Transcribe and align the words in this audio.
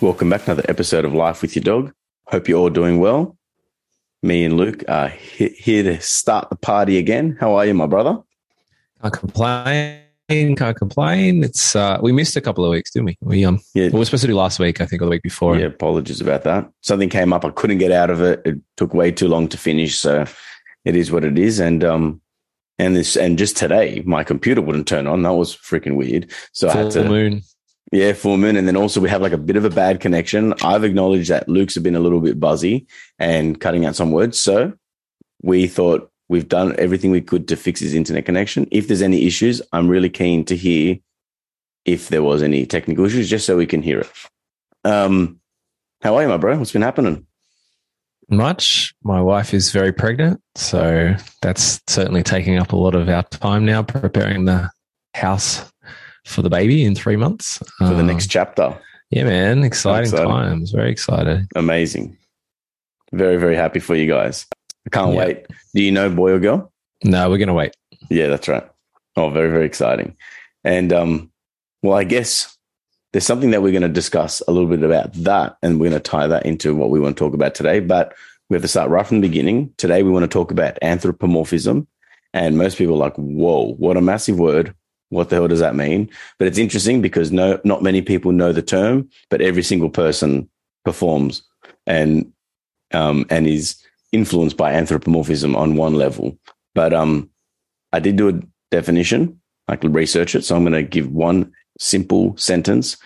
Welcome 0.00 0.30
back 0.30 0.44
to 0.44 0.52
another 0.52 0.64
episode 0.66 1.04
of 1.04 1.12
Life 1.12 1.42
with 1.42 1.54
Your 1.54 1.62
Dog. 1.62 1.92
Hope 2.28 2.48
you're 2.48 2.58
all 2.58 2.70
doing 2.70 3.00
well. 3.00 3.36
Me 4.22 4.46
and 4.46 4.56
Luke 4.56 4.82
are 4.88 5.08
here 5.08 5.82
to 5.82 6.00
start 6.00 6.48
the 6.48 6.56
party 6.56 6.96
again. 6.96 7.36
How 7.38 7.56
are 7.56 7.66
you, 7.66 7.74
my 7.74 7.84
brother? 7.84 8.18
Can't 9.02 9.12
complain. 9.12 10.56
Can't 10.56 10.74
complain. 10.74 11.44
It's 11.44 11.76
uh, 11.76 11.98
we 12.00 12.12
missed 12.12 12.34
a 12.34 12.40
couple 12.40 12.64
of 12.64 12.70
weeks, 12.70 12.92
didn't 12.92 13.06
we? 13.06 13.18
We 13.20 13.44
um, 13.44 13.60
yeah. 13.74 13.90
we 13.90 13.98
were 13.98 14.04
supposed 14.06 14.22
to 14.22 14.28
do 14.28 14.34
last 14.34 14.58
week, 14.58 14.80
I 14.80 14.86
think, 14.86 15.02
or 15.02 15.04
the 15.04 15.10
week 15.10 15.22
before. 15.22 15.58
Yeah, 15.58 15.66
apologies 15.66 16.22
about 16.22 16.44
that. 16.44 16.70
Something 16.80 17.10
came 17.10 17.34
up. 17.34 17.44
I 17.44 17.50
couldn't 17.50 17.76
get 17.76 17.92
out 17.92 18.08
of 18.08 18.22
it. 18.22 18.40
It 18.46 18.58
took 18.78 18.94
way 18.94 19.12
too 19.12 19.28
long 19.28 19.48
to 19.48 19.58
finish, 19.58 19.98
so 19.98 20.24
it 20.86 20.96
is 20.96 21.12
what 21.12 21.24
it 21.24 21.38
is. 21.38 21.60
And 21.60 21.84
um, 21.84 22.22
and 22.78 22.96
this 22.96 23.16
and 23.16 23.36
just 23.36 23.58
today, 23.58 24.02
my 24.06 24.24
computer 24.24 24.62
wouldn't 24.62 24.88
turn 24.88 25.06
on. 25.06 25.24
That 25.24 25.34
was 25.34 25.54
freaking 25.54 25.96
weird. 25.96 26.30
So 26.52 26.70
Full 26.70 26.80
I 26.80 26.82
had 26.84 26.92
to 26.92 27.04
moon. 27.04 27.42
Yeah, 27.92 28.12
moon. 28.24 28.56
And 28.56 28.68
then 28.68 28.76
also 28.76 29.00
we 29.00 29.08
have 29.10 29.22
like 29.22 29.32
a 29.32 29.38
bit 29.38 29.56
of 29.56 29.64
a 29.64 29.70
bad 29.70 30.00
connection. 30.00 30.54
I've 30.62 30.84
acknowledged 30.84 31.28
that 31.30 31.48
Luke's 31.48 31.74
have 31.74 31.82
been 31.82 31.96
a 31.96 32.00
little 32.00 32.20
bit 32.20 32.38
buzzy 32.38 32.86
and 33.18 33.60
cutting 33.60 33.84
out 33.84 33.96
some 33.96 34.12
words. 34.12 34.38
So 34.38 34.72
we 35.42 35.66
thought 35.66 36.10
we've 36.28 36.48
done 36.48 36.76
everything 36.78 37.10
we 37.10 37.20
could 37.20 37.48
to 37.48 37.56
fix 37.56 37.80
his 37.80 37.94
internet 37.94 38.26
connection. 38.26 38.68
If 38.70 38.86
there's 38.86 39.02
any 39.02 39.26
issues, 39.26 39.60
I'm 39.72 39.88
really 39.88 40.08
keen 40.08 40.44
to 40.44 40.56
hear 40.56 40.98
if 41.84 42.08
there 42.08 42.22
was 42.22 42.42
any 42.42 42.64
technical 42.66 43.06
issues, 43.06 43.28
just 43.28 43.46
so 43.46 43.56
we 43.56 43.66
can 43.66 43.82
hear 43.82 44.00
it. 44.00 44.10
Um, 44.84 45.40
how 46.02 46.16
are 46.16 46.22
you, 46.22 46.28
my 46.28 46.36
bro? 46.36 46.56
What's 46.58 46.72
been 46.72 46.82
happening? 46.82 47.26
Much. 48.28 48.94
My 49.02 49.20
wife 49.20 49.52
is 49.52 49.72
very 49.72 49.92
pregnant, 49.92 50.40
so 50.54 51.16
that's 51.42 51.80
certainly 51.88 52.22
taking 52.22 52.58
up 52.58 52.72
a 52.72 52.76
lot 52.76 52.94
of 52.94 53.08
our 53.08 53.24
time 53.24 53.64
now, 53.64 53.82
preparing 53.82 54.44
the 54.44 54.70
house 55.14 55.72
for 56.30 56.42
the 56.42 56.50
baby 56.50 56.84
in 56.84 56.94
three 56.94 57.16
months 57.16 57.58
for 57.78 57.94
the 57.94 58.02
next 58.02 58.24
um, 58.24 58.28
chapter. 58.30 58.78
Yeah, 59.10 59.24
man, 59.24 59.64
exciting, 59.64 60.10
times. 60.12 60.70
Very 60.70 60.90
excited. 60.90 61.46
Amazing. 61.56 62.16
Very 63.12 63.36
very 63.36 63.56
happy 63.56 63.80
for 63.80 63.94
you 63.94 64.06
guys. 64.06 64.46
I 64.86 64.90
can't 64.90 65.12
yeah. 65.14 65.18
wait. 65.18 65.46
Do 65.74 65.82
you 65.82 65.90
know 65.90 66.08
boy 66.08 66.32
or 66.32 66.38
girl? 66.38 66.72
No, 67.04 67.28
we're 67.28 67.38
gonna 67.38 67.54
wait. 67.54 67.74
Yeah, 68.08 68.28
that's 68.28 68.48
right. 68.48 68.68
Oh, 69.16 69.30
very 69.30 69.50
very 69.50 69.66
exciting. 69.66 70.16
And 70.64 70.92
um, 70.92 71.30
well, 71.82 71.96
I 71.96 72.04
guess 72.04 72.56
there's 73.12 73.26
something 73.26 73.50
that 73.50 73.62
we're 73.62 73.72
going 73.72 73.82
to 73.82 73.88
discuss 73.88 74.40
a 74.46 74.52
little 74.52 74.68
bit 74.68 74.82
about 74.82 75.12
that, 75.14 75.56
and 75.62 75.80
we're 75.80 75.90
going 75.90 76.00
to 76.00 76.10
tie 76.10 76.26
that 76.28 76.46
into 76.46 76.74
what 76.74 76.90
we 76.90 77.00
want 77.00 77.16
to 77.16 77.18
talk 77.18 77.34
about 77.34 77.54
today. 77.54 77.80
But 77.80 78.14
we 78.48 78.54
have 78.54 78.62
to 78.62 78.68
start 78.68 78.90
right 78.90 79.06
from 79.06 79.20
the 79.20 79.28
beginning. 79.28 79.72
Today, 79.78 80.02
we 80.02 80.10
want 80.10 80.22
to 80.22 80.28
talk 80.28 80.50
about 80.50 80.78
anthropomorphism. 80.82 81.88
And 82.32 82.56
most 82.56 82.78
people 82.78 82.94
are 82.94 82.98
like, 82.98 83.16
whoa, 83.16 83.74
what 83.74 83.96
a 83.96 84.00
massive 84.00 84.38
word 84.38 84.74
what 85.10 85.28
the 85.28 85.36
hell 85.36 85.48
does 85.48 85.60
that 85.60 85.76
mean? 85.76 86.08
But 86.38 86.48
it's 86.48 86.58
interesting 86.58 87.02
because 87.02 87.30
no, 87.30 87.60
not 87.64 87.82
many 87.82 88.00
people 88.00 88.32
know 88.32 88.52
the 88.52 88.62
term, 88.62 89.08
but 89.28 89.40
every 89.40 89.62
single 89.62 89.90
person 89.90 90.48
performs 90.84 91.42
and 91.86 92.32
um, 92.92 93.26
and 93.30 93.46
is 93.46 93.76
influenced 94.12 94.56
by 94.56 94.72
anthropomorphism 94.72 95.54
on 95.54 95.76
one 95.76 95.94
level. 95.94 96.36
But 96.74 96.92
um, 96.92 97.30
I 97.92 98.00
did 98.00 98.16
do 98.16 98.28
a 98.28 98.40
definition. 98.70 99.40
I 99.68 99.76
could 99.76 99.94
research 99.94 100.34
it, 100.34 100.44
so 100.44 100.56
I'm 100.56 100.64
going 100.64 100.72
to 100.72 100.82
give 100.82 101.12
one 101.12 101.52
simple 101.78 102.36
sentence 102.36 102.96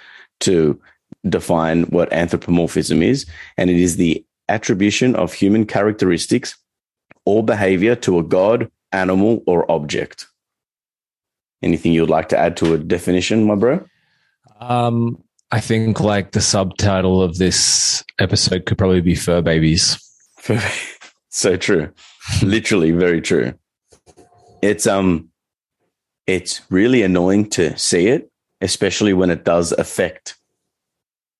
to 0.40 0.80
define 1.28 1.84
what 1.84 2.12
anthropomorphism 2.12 3.02
is, 3.02 3.26
and 3.56 3.70
it 3.70 3.76
is 3.76 3.96
the 3.96 4.24
attribution 4.48 5.14
of 5.16 5.32
human 5.32 5.66
characteristics 5.66 6.56
or 7.24 7.42
behavior 7.42 7.96
to 7.96 8.18
a 8.18 8.22
god, 8.22 8.70
animal, 8.92 9.42
or 9.46 9.70
object. 9.70 10.26
Anything 11.64 11.92
you'd 11.92 12.10
like 12.10 12.28
to 12.28 12.38
add 12.38 12.56
to 12.58 12.74
a 12.74 12.78
definition, 12.78 13.44
my 13.44 13.54
bro? 13.54 13.84
Um, 14.60 15.22
I 15.50 15.60
think 15.60 16.00
like 16.00 16.32
the 16.32 16.40
subtitle 16.40 17.22
of 17.22 17.38
this 17.38 18.04
episode 18.18 18.66
could 18.66 18.78
probably 18.78 19.00
be 19.00 19.14
fur 19.14 19.40
babies. 19.40 19.98
so 21.30 21.56
true. 21.56 21.92
Literally 22.42 22.90
very 22.90 23.20
true. 23.20 23.54
It's 24.62 24.86
um 24.86 25.30
it's 26.26 26.60
really 26.70 27.02
annoying 27.02 27.50
to 27.50 27.76
see 27.76 28.08
it, 28.08 28.30
especially 28.60 29.12
when 29.12 29.30
it 29.30 29.44
does 29.44 29.72
affect 29.72 30.36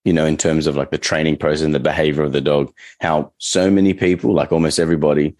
you 0.04 0.12
know, 0.12 0.26
in 0.26 0.36
terms 0.36 0.66
of 0.66 0.76
like 0.76 0.90
the 0.90 0.98
training 0.98 1.36
process 1.36 1.62
and 1.62 1.74
the 1.74 1.80
behavior 1.80 2.22
of 2.22 2.32
the 2.32 2.40
dog, 2.40 2.72
how 3.00 3.32
so 3.38 3.70
many 3.70 3.94
people, 3.94 4.34
like 4.34 4.52
almost 4.52 4.78
everybody, 4.78 5.34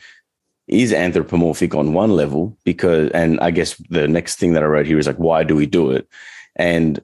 is 0.67 0.93
anthropomorphic 0.93 1.75
on 1.75 1.93
one 1.93 2.11
level 2.11 2.57
because, 2.65 3.11
and 3.11 3.39
I 3.41 3.51
guess 3.51 3.75
the 3.91 4.09
next 4.09 4.37
thing 4.37 4.55
that 4.55 4.63
I 4.63 4.67
wrote 4.67 4.87
here 4.87 4.99
is 4.99 5.07
like, 5.07 5.19
why 5.19 5.45
do 5.45 5.55
we 5.55 5.67
do 5.67 5.91
it? 5.91 6.09
And 6.57 7.01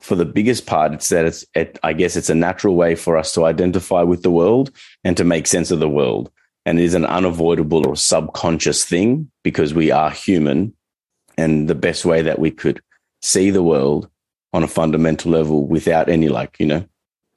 for 0.00 0.16
the 0.16 0.26
biggest 0.26 0.66
part, 0.66 0.92
it's 0.92 1.08
that 1.08 1.24
it's, 1.24 1.46
it, 1.54 1.78
I 1.82 1.94
guess 1.94 2.14
it's 2.14 2.28
a 2.28 2.34
natural 2.34 2.74
way 2.74 2.94
for 2.94 3.16
us 3.16 3.32
to 3.34 3.46
identify 3.46 4.02
with 4.02 4.22
the 4.22 4.30
world 4.30 4.70
and 5.02 5.16
to 5.16 5.24
make 5.24 5.46
sense 5.46 5.70
of 5.70 5.80
the 5.80 5.88
world. 5.88 6.30
And 6.66 6.78
it 6.78 6.84
is 6.84 6.94
an 6.94 7.06
unavoidable 7.06 7.86
or 7.86 7.96
subconscious 7.96 8.84
thing 8.84 9.30
because 9.42 9.72
we 9.72 9.90
are 9.90 10.10
human. 10.10 10.74
And 11.38 11.68
the 11.68 11.74
best 11.74 12.04
way 12.04 12.22
that 12.22 12.38
we 12.38 12.50
could 12.50 12.82
see 13.22 13.50
the 13.50 13.62
world 13.62 14.08
on 14.52 14.62
a 14.62 14.68
fundamental 14.68 15.32
level 15.32 15.66
without 15.66 16.08
any 16.08 16.28
like, 16.28 16.56
you 16.60 16.66
know, 16.66 16.84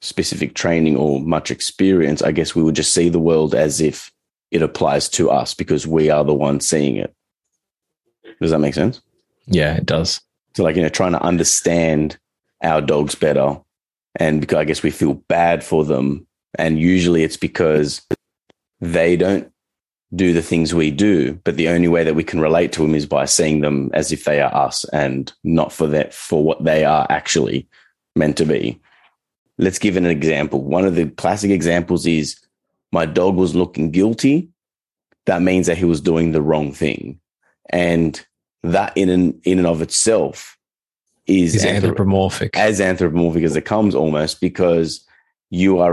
specific 0.02 0.54
training 0.54 0.96
or 0.96 1.20
much 1.20 1.50
experience, 1.50 2.22
I 2.22 2.32
guess 2.32 2.54
we 2.54 2.62
would 2.62 2.76
just 2.76 2.94
see 2.94 3.08
the 3.08 3.18
world 3.18 3.54
as 3.54 3.80
if 3.80 4.12
it 4.50 4.62
applies 4.62 5.08
to 5.10 5.30
us 5.30 5.54
because 5.54 5.86
we 5.86 6.10
are 6.10 6.24
the 6.24 6.34
ones 6.34 6.68
seeing 6.68 6.96
it. 6.96 7.14
Does 8.40 8.50
that 8.50 8.60
make 8.60 8.74
sense? 8.74 9.00
Yeah, 9.46 9.76
it 9.76 9.86
does. 9.86 10.20
So, 10.54 10.62
like, 10.62 10.76
you 10.76 10.82
know, 10.82 10.88
trying 10.88 11.12
to 11.12 11.22
understand 11.22 12.18
our 12.62 12.80
dogs 12.80 13.14
better. 13.14 13.60
And 14.16 14.40
because 14.40 14.58
I 14.58 14.64
guess 14.64 14.82
we 14.82 14.90
feel 14.90 15.14
bad 15.14 15.62
for 15.62 15.84
them. 15.84 16.26
And 16.58 16.78
usually 16.78 17.22
it's 17.22 17.36
because 17.36 18.02
they 18.80 19.16
don't 19.16 19.52
do 20.14 20.32
the 20.32 20.42
things 20.42 20.74
we 20.74 20.90
do, 20.90 21.34
but 21.44 21.56
the 21.56 21.68
only 21.68 21.88
way 21.88 22.02
that 22.02 22.14
we 22.14 22.24
can 22.24 22.40
relate 22.40 22.72
to 22.72 22.82
them 22.82 22.94
is 22.94 23.06
by 23.06 23.26
seeing 23.26 23.60
them 23.60 23.90
as 23.92 24.10
if 24.10 24.24
they 24.24 24.40
are 24.40 24.54
us 24.54 24.84
and 24.86 25.32
not 25.44 25.72
for 25.72 25.86
that 25.86 26.14
for 26.14 26.42
what 26.42 26.64
they 26.64 26.84
are 26.84 27.06
actually 27.10 27.68
meant 28.16 28.36
to 28.38 28.46
be. 28.46 28.80
Let's 29.58 29.78
give 29.78 29.96
an 29.96 30.06
example. 30.06 30.64
One 30.64 30.86
of 30.86 30.94
the 30.94 31.10
classic 31.10 31.50
examples 31.50 32.06
is 32.06 32.40
my 32.92 33.06
dog 33.06 33.36
was 33.36 33.54
looking 33.54 33.90
guilty, 33.90 34.50
that 35.26 35.42
means 35.42 35.66
that 35.66 35.78
he 35.78 35.84
was 35.84 36.00
doing 36.00 36.32
the 36.32 36.42
wrong 36.42 36.72
thing. 36.72 37.20
And 37.70 38.24
that 38.62 38.96
in 38.96 39.08
and, 39.08 39.40
in 39.44 39.58
and 39.58 39.66
of 39.66 39.82
itself 39.82 40.56
is, 41.26 41.54
is 41.54 41.64
anthropomorphic. 41.64 42.56
As 42.56 42.80
anthropomorphic 42.80 43.44
as 43.44 43.56
it 43.56 43.64
comes 43.64 43.94
almost 43.94 44.40
because 44.40 45.06
you 45.50 45.78
are, 45.78 45.92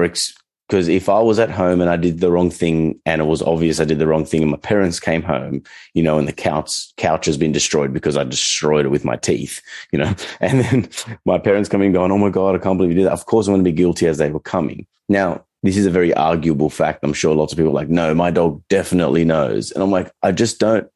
because 0.67 0.87
if 0.87 1.09
I 1.09 1.19
was 1.19 1.37
at 1.37 1.51
home 1.51 1.81
and 1.81 1.89
I 1.89 1.97
did 1.97 2.21
the 2.21 2.31
wrong 2.31 2.49
thing 2.49 2.99
and 3.05 3.21
it 3.21 3.25
was 3.25 3.41
obvious 3.41 3.79
I 3.79 3.85
did 3.85 3.99
the 3.99 4.07
wrong 4.07 4.25
thing 4.25 4.41
and 4.41 4.51
my 4.51 4.57
parents 4.57 4.99
came 4.99 5.21
home, 5.21 5.63
you 5.93 6.01
know, 6.01 6.17
and 6.17 6.27
the 6.27 6.33
couch, 6.33 6.95
couch 6.95 7.25
has 7.25 7.37
been 7.37 7.51
destroyed 7.51 7.93
because 7.93 8.17
I 8.17 8.23
destroyed 8.23 8.85
it 8.85 8.89
with 8.89 9.05
my 9.05 9.17
teeth, 9.17 9.61
you 9.91 9.99
know, 9.99 10.15
and 10.39 10.61
then 10.61 10.89
my 11.25 11.37
parents 11.37 11.69
coming 11.69 11.91
going, 11.91 12.11
Oh 12.11 12.17
my 12.17 12.29
God, 12.29 12.55
I 12.55 12.59
can't 12.59 12.77
believe 12.77 12.91
you 12.91 12.97
did 12.97 13.07
that. 13.07 13.13
Of 13.13 13.25
course 13.25 13.47
I'm 13.47 13.53
going 13.53 13.63
to 13.63 13.69
be 13.69 13.75
guilty 13.75 14.07
as 14.07 14.17
they 14.17 14.31
were 14.31 14.39
coming. 14.39 14.87
Now, 15.09 15.45
this 15.65 15.77
is 15.77 15.85
a 15.85 15.91
very 15.91 16.13
arguable 16.13 16.69
fact. 16.69 16.99
I'm 17.03 17.13
sure 17.13 17.35
lots 17.35 17.51
of 17.51 17.57
people 17.57 17.71
are 17.71 17.75
like, 17.75 17.89
no, 17.89 18.13
my 18.13 18.31
dog 18.31 18.61
definitely 18.69 19.25
knows. 19.25 19.71
And 19.71 19.81
I'm 19.81 19.91
like, 19.91 20.11
I 20.21 20.31
just 20.31 20.59
don't, 20.59 20.87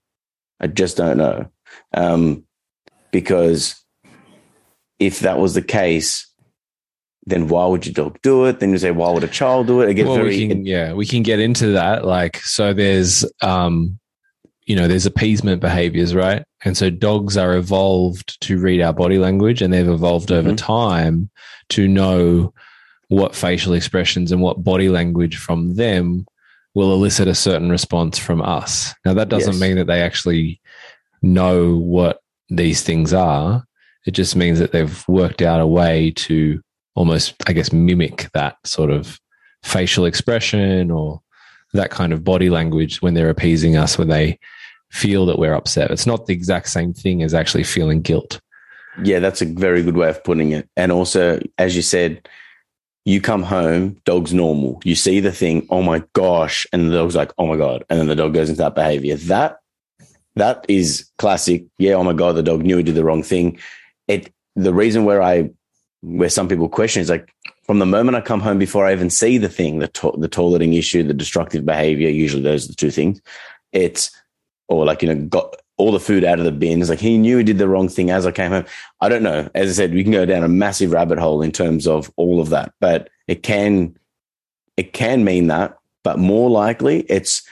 I 0.60 0.68
just 0.68 0.98
don't 0.98 1.18
know. 1.18 1.50
Um, 1.94 2.46
because 3.12 3.84
if 5.00 5.22
that 5.22 5.40
was 5.40 5.54
the 5.56 5.62
case, 5.62 6.28
then 7.26 7.48
why 7.48 7.66
would 7.66 7.86
your 7.86 7.94
dog 7.94 8.20
do 8.22 8.46
it? 8.46 8.60
Then 8.60 8.72
you 8.72 8.78
say, 8.78 8.92
why 8.92 9.12
would 9.12 9.24
a 9.24 9.28
child 9.28 9.68
do 9.68 9.82
it? 9.82 9.90
I 9.90 9.94
get 9.94 10.08
well, 10.08 10.16
very, 10.16 10.30
we 10.30 10.48
can, 10.48 10.66
yeah, 10.66 10.94
we 10.94 11.06
can 11.06 11.24
get 11.24 11.40
into 11.40 11.72
that. 11.74 12.06
Like, 12.06 12.38
so 12.38 12.74
there's, 12.74 13.26
um, 13.42 14.00
you 14.66 14.76
know, 14.76 14.88
there's 14.88 15.06
appeasement 15.06 15.62
behaviors, 15.62 16.14
right? 16.14 16.44
And 16.64 16.78
so 16.78 16.90
dogs 16.90 17.38
are 17.38 17.56
evolved 17.56 18.40
to 18.42 18.60
read 18.60 18.82
our 18.82 18.94
body 18.94 19.18
language 19.18 19.62
and 19.62 19.74
they've 19.74 19.88
evolved 19.88 20.30
mm-hmm. 20.30 20.48
over 20.48 20.56
time 20.56 21.30
to 21.70 21.88
know 21.88 22.54
what 23.10 23.36
facial 23.36 23.74
expressions 23.74 24.32
and 24.32 24.42
what 24.42 24.64
body 24.64 24.90
language 24.90 25.38
from 25.38 25.76
them 25.76 26.26
will 26.76 26.94
elicit 26.94 27.28
a 27.28 27.36
certain 27.36 27.70
response 27.70 28.18
from 28.18 28.42
us. 28.42 28.94
Now, 29.04 29.14
that 29.16 29.30
doesn't 29.30 29.54
yes. 29.54 29.62
mean 29.62 29.76
that 29.78 29.88
they 29.88 30.02
actually 30.02 30.62
know 31.22 31.76
what 31.76 32.22
these 32.50 32.82
things 32.84 33.14
are. 33.14 33.66
It 34.06 34.12
just 34.12 34.36
means 34.36 34.60
that 34.60 34.72
they've 34.72 35.08
worked 35.08 35.42
out 35.42 35.60
a 35.60 35.68
way 35.68 36.12
to 36.12 36.62
almost, 36.96 37.36
I 37.48 37.54
guess, 37.54 37.74
mimic 37.74 38.30
that 38.34 38.58
sort 38.66 38.92
of 38.92 39.20
facial 39.64 40.06
expression 40.06 40.92
or 40.92 41.22
that 41.74 41.92
kind 41.92 42.14
of 42.14 42.24
body 42.24 42.50
language 42.50 43.02
when 43.02 43.14
they're 43.14 43.30
appeasing 43.30 43.76
us, 43.76 43.98
when 43.98 44.08
they 44.08 44.40
feel 44.92 45.26
that 45.26 45.40
we're 45.40 45.54
upset. 45.54 45.92
It's 45.92 46.08
not 46.08 46.26
the 46.26 46.34
exact 46.34 46.70
same 46.70 46.94
thing 46.94 47.24
as 47.24 47.34
actually 47.34 47.64
feeling 47.64 48.02
guilt. 48.02 48.40
Yeah, 49.04 49.20
that's 49.20 49.42
a 49.42 49.46
very 49.46 49.84
good 49.84 49.98
way 49.98 50.10
of 50.10 50.24
putting 50.24 50.52
it. 50.52 50.70
And 50.76 50.92
also, 50.92 51.40
as 51.58 51.76
you 51.76 51.82
said, 51.82 52.28
you 53.10 53.20
come 53.20 53.42
home, 53.42 54.00
dog's 54.06 54.34
normal. 54.34 54.80
You 54.84 54.94
see 54.94 55.20
the 55.20 55.32
thing, 55.32 55.66
oh 55.72 55.82
my 55.82 56.04
gosh, 56.14 56.68
and 56.72 56.90
the 56.90 56.96
dog's 56.96 57.16
like, 57.16 57.32
oh 57.40 57.48
my 57.48 57.58
god, 57.58 57.84
and 57.90 58.00
then 58.00 58.08
the 58.08 58.16
dog 58.16 58.36
goes 58.36 58.50
into 58.50 58.62
that 58.62 58.76
behavior. 58.76 59.16
That 59.16 59.60
that 60.36 60.64
is 60.70 61.10
classic. 61.18 61.66
Yeah, 61.80 61.94
oh 61.94 62.04
my 62.04 62.14
god, 62.14 62.36
the 62.36 62.44
dog 62.44 62.62
knew 62.62 62.78
he 62.78 62.84
did 62.84 62.94
the 62.94 63.04
wrong 63.04 63.24
thing. 63.24 63.58
It 64.08 64.32
the 64.56 64.74
reason 64.74 65.06
where 65.06 65.24
I 65.24 65.50
where 66.02 66.30
some 66.30 66.48
people 66.48 66.70
question 66.70 67.02
is 67.02 67.10
like 67.10 67.34
from 67.64 67.80
the 67.80 67.86
moment 67.88 68.16
I 68.16 68.22
come 68.22 68.42
home 68.42 68.60
before 68.60 68.86
I 68.86 68.92
even 68.92 69.10
see 69.10 69.40
the 69.40 69.50
thing, 69.50 69.80
the 69.80 69.88
to- 69.88 70.16
the 70.18 70.30
toileting 70.30 70.78
issue, 70.78 71.02
the 71.02 71.14
destructive 71.14 71.66
behavior. 71.66 72.10
Usually 72.10 72.44
those 72.44 72.66
are 72.66 72.70
the 72.70 72.76
two 72.76 72.92
things. 72.92 73.22
It's 73.72 74.12
or 74.68 74.86
like 74.86 75.02
you 75.02 75.08
know 75.08 75.26
got 75.28 75.56
all 75.80 75.92
the 75.92 76.00
food 76.00 76.24
out 76.24 76.38
of 76.38 76.46
the 76.46 76.52
bins. 76.52 76.90
Like 76.90 77.00
he 77.00 77.18
knew 77.18 77.38
he 77.38 77.44
did 77.44 77.58
the 77.58 77.68
wrong 77.68 77.88
thing 77.88 78.12
as 78.12 78.28
I 78.28 78.32
came 78.32 78.52
home. 78.52 78.66
I 79.02 79.10
don't 79.10 79.24
know. 79.24 79.50
As 79.56 79.70
I 79.70 79.74
said, 79.74 79.94
we 79.94 80.04
can 80.04 80.12
go 80.12 80.26
down 80.26 80.44
a 80.44 80.50
massive 80.50 80.92
rabbit 80.92 81.18
hole 81.18 81.42
in 81.42 81.52
terms 81.52 81.88
of 81.88 82.12
all 82.18 82.40
of 82.40 82.50
that, 82.50 82.74
but 82.80 83.10
it 83.28 83.42
can 83.42 83.98
it 84.78 84.94
can 84.94 85.24
mean 85.24 85.48
that. 85.48 85.78
But 86.04 86.20
more 86.20 86.50
likely, 86.50 87.02
it's 87.10 87.44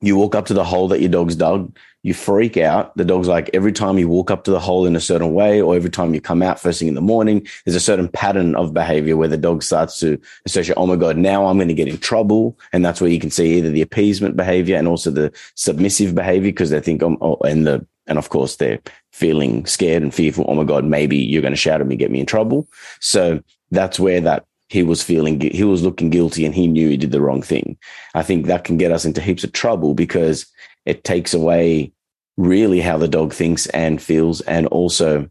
you 0.00 0.16
walk 0.16 0.34
up 0.34 0.46
to 0.46 0.54
the 0.54 0.64
hole 0.64 0.88
that 0.88 1.00
your 1.00 1.10
dog's 1.10 1.36
dug 1.36 1.76
you 2.02 2.14
freak 2.14 2.56
out. 2.56 2.96
The 2.96 3.04
dog's 3.04 3.28
like 3.28 3.50
every 3.52 3.72
time 3.72 3.98
you 3.98 4.08
walk 4.08 4.30
up 4.30 4.44
to 4.44 4.50
the 4.50 4.60
hole 4.60 4.86
in 4.86 4.96
a 4.96 5.00
certain 5.00 5.34
way, 5.34 5.60
or 5.60 5.76
every 5.76 5.90
time 5.90 6.14
you 6.14 6.20
come 6.20 6.42
out 6.42 6.58
first 6.58 6.78
thing 6.78 6.88
in 6.88 6.94
the 6.94 7.00
morning, 7.00 7.46
there's 7.64 7.74
a 7.74 7.80
certain 7.80 8.08
pattern 8.08 8.54
of 8.54 8.72
behavior 8.72 9.16
where 9.16 9.28
the 9.28 9.36
dog 9.36 9.62
starts 9.62 10.00
to 10.00 10.18
associate, 10.46 10.76
oh 10.76 10.86
my 10.86 10.96
God, 10.96 11.16
now 11.16 11.46
I'm 11.46 11.58
going 11.58 11.68
to 11.68 11.74
get 11.74 11.88
in 11.88 11.98
trouble. 11.98 12.58
And 12.72 12.84
that's 12.84 13.00
where 13.00 13.10
you 13.10 13.20
can 13.20 13.30
see 13.30 13.58
either 13.58 13.70
the 13.70 13.82
appeasement 13.82 14.36
behavior 14.36 14.76
and 14.76 14.88
also 14.88 15.10
the 15.10 15.32
submissive 15.56 16.14
behavior 16.14 16.50
because 16.50 16.70
they 16.70 16.80
think, 16.80 17.02
oh, 17.02 17.18
oh, 17.20 17.36
and 17.46 17.66
the, 17.66 17.86
and 18.06 18.18
of 18.18 18.30
course 18.30 18.56
they're 18.56 18.80
feeling 19.12 19.66
scared 19.66 20.02
and 20.02 20.14
fearful. 20.14 20.46
Oh 20.48 20.54
my 20.54 20.64
God, 20.64 20.84
maybe 20.84 21.18
you're 21.18 21.42
going 21.42 21.52
to 21.52 21.56
shout 21.56 21.80
at 21.80 21.86
me, 21.86 21.96
get 21.96 22.10
me 22.10 22.20
in 22.20 22.26
trouble. 22.26 22.66
So 23.00 23.42
that's 23.70 24.00
where 24.00 24.20
that 24.22 24.46
he 24.68 24.84
was 24.84 25.02
feeling, 25.02 25.40
he 25.40 25.64
was 25.64 25.82
looking 25.82 26.10
guilty 26.10 26.46
and 26.46 26.54
he 26.54 26.68
knew 26.68 26.88
he 26.88 26.96
did 26.96 27.10
the 27.10 27.20
wrong 27.20 27.42
thing. 27.42 27.76
I 28.14 28.22
think 28.22 28.46
that 28.46 28.64
can 28.64 28.76
get 28.78 28.92
us 28.92 29.04
into 29.04 29.20
heaps 29.20 29.44
of 29.44 29.52
trouble 29.52 29.94
because 29.94 30.46
it 30.84 31.04
takes 31.04 31.34
away 31.34 31.92
really 32.36 32.80
how 32.80 32.98
the 32.98 33.08
dog 33.08 33.32
thinks 33.32 33.66
and 33.68 34.00
feels. 34.00 34.40
And 34.42 34.66
also 34.68 35.28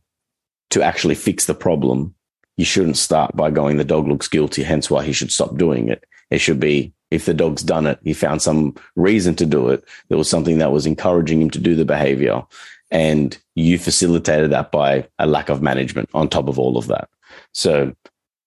to 0.72 0.82
actually 0.82 1.16
fix 1.16 1.46
the 1.46 1.56
problem, 1.56 2.14
you 2.58 2.66
shouldn't 2.66 2.98
start 2.98 3.36
by 3.36 3.50
going, 3.50 3.78
the 3.78 3.86
dog 3.86 4.08
looks 4.08 4.28
guilty, 4.28 4.64
hence 4.64 4.90
why 4.90 5.04
he 5.04 5.14
should 5.14 5.32
stop 5.32 5.58
doing 5.58 5.90
it. 5.90 6.04
It 6.30 6.40
should 6.40 6.60
be, 6.60 6.94
if 7.10 7.26
the 7.26 7.34
dog's 7.34 7.64
done 7.64 7.88
it, 7.88 8.00
he 8.04 8.14
found 8.14 8.42
some 8.42 8.76
reason 8.96 9.34
to 9.36 9.46
do 9.46 9.70
it. 9.70 9.84
There 10.10 10.18
was 10.18 10.30
something 10.30 10.60
that 10.60 10.72
was 10.72 10.86
encouraging 10.86 11.42
him 11.42 11.50
to 11.52 11.60
do 11.60 11.76
the 11.76 11.86
behavior. 11.86 12.44
And 12.92 13.38
you 13.56 13.80
facilitated 13.80 14.52
that 14.52 14.72
by 14.72 15.08
a 15.18 15.26
lack 15.26 15.50
of 15.50 15.62
management 15.62 16.10
on 16.14 16.30
top 16.30 16.48
of 16.48 16.60
all 16.60 16.78
of 16.78 16.88
that. 16.88 17.10
So 17.54 17.96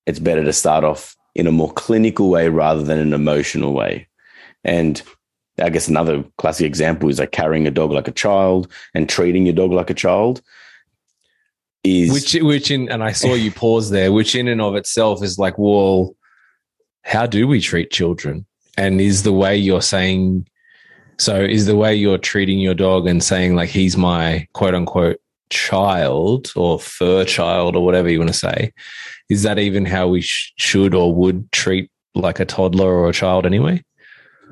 it's 0.07 0.19
better 0.19 0.45
to 0.45 0.53
start 0.53 0.85
off 0.85 1.17
in 1.35 1.47
a 1.47 1.53
more 1.53 1.73
clinical 1.73 2.29
way 2.29 2.49
rather 2.49 2.83
than 2.83 2.99
an 2.99 3.13
emotional 3.13 3.73
way. 3.73 4.09
And 4.65 5.03
I 5.59 5.69
guess 5.69 5.89
another 5.89 6.25
classic 6.39 6.67
example 6.67 7.09
is 7.09 7.19
like 7.19 7.33
carrying 7.33 7.67
a 7.67 7.71
dog 7.71 7.91
like 7.91 8.09
a 8.09 8.13
child 8.13 8.71
and 8.95 9.09
treating 9.09 9.47
your 9.47 9.55
dog 9.55 9.73
like 9.73 9.91
a 9.91 9.95
child. 9.95 10.43
Is 11.85 12.13
which 12.13 12.35
which 12.43 12.71
in 12.71 12.89
and 12.89 13.03
I 13.03 13.13
saw 13.13 13.35
you 13.35 13.51
pause 13.51 13.91
there, 13.91 14.13
which 14.13 14.35
in 14.35 14.49
and 14.49 14.61
of 14.61 14.77
itself 14.77 15.23
is 15.23 15.39
like, 15.39 15.59
well, 15.59 16.15
how 17.03 17.27
do 17.27 17.47
we 17.47 17.61
treat 17.61 17.91
children? 17.91 18.47
And 18.79 19.01
is 19.01 19.25
the 19.25 19.33
way 19.33 19.57
you're 19.57 19.83
saying 19.83 20.47
so 21.19 21.41
is 21.41 21.67
the 21.67 21.77
way 21.77 21.95
you're 21.95 22.19
treating 22.19 22.59
your 22.59 22.75
dog 22.75 23.07
and 23.07 23.23
saying 23.23 23.55
like 23.55 23.69
he's 23.69 23.97
my 23.97 24.47
quote 24.55 24.75
unquote 24.75 25.21
child 25.51 26.53
or 26.57 26.81
fur 26.81 27.25
child 27.25 27.77
or 27.77 27.85
whatever 27.85 28.09
you 28.09 28.19
want 28.19 28.33
to 28.33 28.39
say, 28.39 28.73
is 29.29 29.43
that 29.43 29.59
even 29.59 29.85
how 29.85 30.09
we 30.09 30.23
sh- 30.23 30.53
should 30.57 30.95
or 30.95 31.15
would 31.15 31.51
treat 31.53 31.91
like 32.15 32.41
a 32.41 32.45
toddler 32.45 32.89
or 32.89 33.09
a 33.09 33.13
child 33.13 33.47
anyway? 33.47 33.83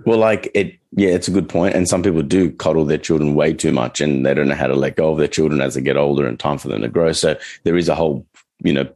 Well, 0.04 0.18
like 0.18 0.50
it, 0.54 0.78
yeah, 0.92 1.10
it's 1.10 1.28
a 1.28 1.32
good 1.32 1.48
point. 1.48 1.74
And 1.74 1.88
some 1.88 2.02
people 2.02 2.22
do 2.22 2.50
coddle 2.52 2.84
their 2.84 2.98
children 2.98 3.34
way 3.34 3.52
too 3.52 3.72
much 3.72 4.00
and 4.00 4.24
they 4.24 4.34
don't 4.34 4.48
know 4.48 4.54
how 4.54 4.66
to 4.66 4.74
let 4.74 4.96
go 4.96 5.12
of 5.12 5.18
their 5.18 5.28
children 5.28 5.60
as 5.60 5.74
they 5.74 5.80
get 5.80 5.96
older 5.96 6.26
and 6.26 6.38
time 6.38 6.58
for 6.58 6.68
them 6.68 6.82
to 6.82 6.88
grow. 6.88 7.12
So 7.12 7.38
there 7.64 7.76
is 7.76 7.88
a 7.88 7.94
whole, 7.94 8.26
you 8.62 8.72
know, 8.72 8.88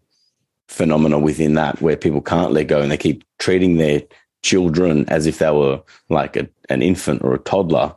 phenomena 0.69 1.19
within 1.19 1.55
that 1.55 1.81
where 1.81 1.97
people 1.97 2.21
can't 2.21 2.53
let 2.53 2.69
go 2.69 2.81
and 2.81 2.91
they 2.91 2.97
keep 2.97 3.25
treating 3.39 3.77
their 3.77 4.03
children 4.43 5.05
as 5.09 5.27
if 5.27 5.39
they 5.39 5.51
were 5.51 5.83
like 6.09 6.37
a, 6.37 6.49
an 6.69 6.83
infant 6.83 7.23
or 7.23 7.35
a 7.35 7.39
toddler 7.39 7.95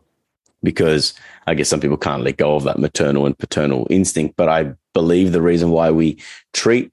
because 0.64 1.14
I 1.46 1.54
guess 1.54 1.70
some 1.70 1.80
people 1.80 1.98
can't 1.98 2.24
let 2.24 2.38
go 2.38 2.56
of 2.56 2.64
that 2.64 2.80
maternal 2.80 3.26
and 3.26 3.38
paternal 3.38 3.88
instinct. 3.90 4.36
But 4.36 4.50
I 4.50 4.74
believe 4.94 5.32
the 5.32 5.42
reason 5.42 5.72
why 5.72 5.92
we 5.92 6.22
treat 6.54 6.92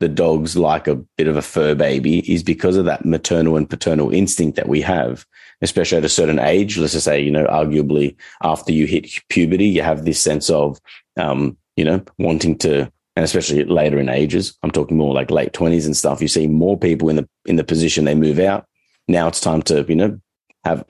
the 0.00 0.08
dogs 0.08 0.56
like 0.56 0.88
a 0.88 0.96
bit 1.16 1.28
of 1.28 1.36
a 1.36 1.42
fur 1.42 1.74
baby 1.74 2.18
is 2.32 2.42
because 2.42 2.76
of 2.76 2.86
that 2.86 3.04
maternal 3.04 3.56
and 3.56 3.68
paternal 3.68 4.10
instinct 4.10 4.56
that 4.56 4.68
we 4.68 4.80
have, 4.80 5.26
especially 5.60 5.98
at 5.98 6.04
a 6.04 6.08
certain 6.08 6.38
age. 6.38 6.78
Let's 6.78 6.94
just 6.94 7.04
say, 7.04 7.20
you 7.20 7.30
know, 7.30 7.44
arguably 7.46 8.16
after 8.42 8.72
you 8.72 8.86
hit 8.86 9.10
puberty, 9.28 9.66
you 9.66 9.82
have 9.82 10.04
this 10.04 10.20
sense 10.20 10.48
of, 10.48 10.80
um, 11.18 11.56
you 11.76 11.84
know, 11.84 12.02
wanting 12.18 12.56
to, 12.58 12.90
and 13.14 13.24
especially 13.24 13.62
later 13.64 13.98
in 13.98 14.08
ages, 14.08 14.56
I'm 14.62 14.70
talking 14.70 14.96
more 14.96 15.14
like 15.14 15.30
late 15.30 15.52
twenties 15.52 15.86
and 15.86 15.96
stuff. 15.96 16.22
You 16.22 16.28
see 16.28 16.46
more 16.46 16.78
people 16.78 17.10
in 17.10 17.16
the 17.16 17.28
in 17.44 17.56
the 17.56 17.64
position 17.64 18.06
they 18.06 18.14
move 18.14 18.38
out. 18.38 18.66
Now 19.06 19.28
it's 19.28 19.40
time 19.40 19.62
to, 19.62 19.84
you 19.86 19.96
know, 19.96 20.20
have 20.64 20.84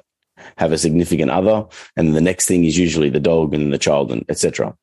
have 0.56 0.72
a 0.72 0.78
significant 0.78 1.32
other, 1.32 1.66
and 1.96 2.14
the 2.14 2.20
next 2.20 2.46
thing 2.46 2.64
is 2.64 2.78
usually 2.78 3.10
the 3.10 3.20
dog 3.20 3.54
and 3.54 3.72
the 3.72 3.78
child 3.78 4.12
and 4.12 4.24
etc 4.28 4.76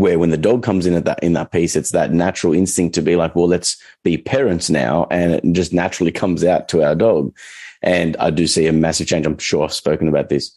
where 0.00 0.18
when 0.18 0.30
the 0.30 0.36
dog 0.36 0.62
comes 0.62 0.86
in 0.86 0.94
at 0.94 1.04
that 1.04 1.22
in 1.22 1.32
that 1.34 1.52
piece, 1.52 1.76
it's 1.76 1.90
that 1.90 2.12
natural 2.12 2.52
instinct 2.52 2.94
to 2.94 3.02
be 3.02 3.16
like, 3.16 3.34
well, 3.34 3.48
let's 3.48 3.80
be 4.04 4.16
parents 4.16 4.70
now, 4.70 5.06
and 5.10 5.32
it 5.32 5.52
just 5.52 5.72
naturally 5.72 6.12
comes 6.12 6.44
out 6.44 6.68
to 6.68 6.82
our 6.82 6.94
dog. 6.94 7.34
And 7.82 8.16
I 8.18 8.30
do 8.30 8.46
see 8.46 8.66
a 8.66 8.72
massive 8.72 9.06
change. 9.06 9.26
I'm 9.26 9.38
sure 9.38 9.64
I've 9.64 9.72
spoken 9.72 10.08
about 10.08 10.28
this 10.28 10.54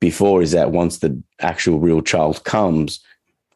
before. 0.00 0.42
Is 0.42 0.52
that 0.52 0.72
once 0.72 0.98
the 0.98 1.20
actual 1.40 1.78
real 1.78 2.02
child 2.02 2.44
comes, 2.44 3.00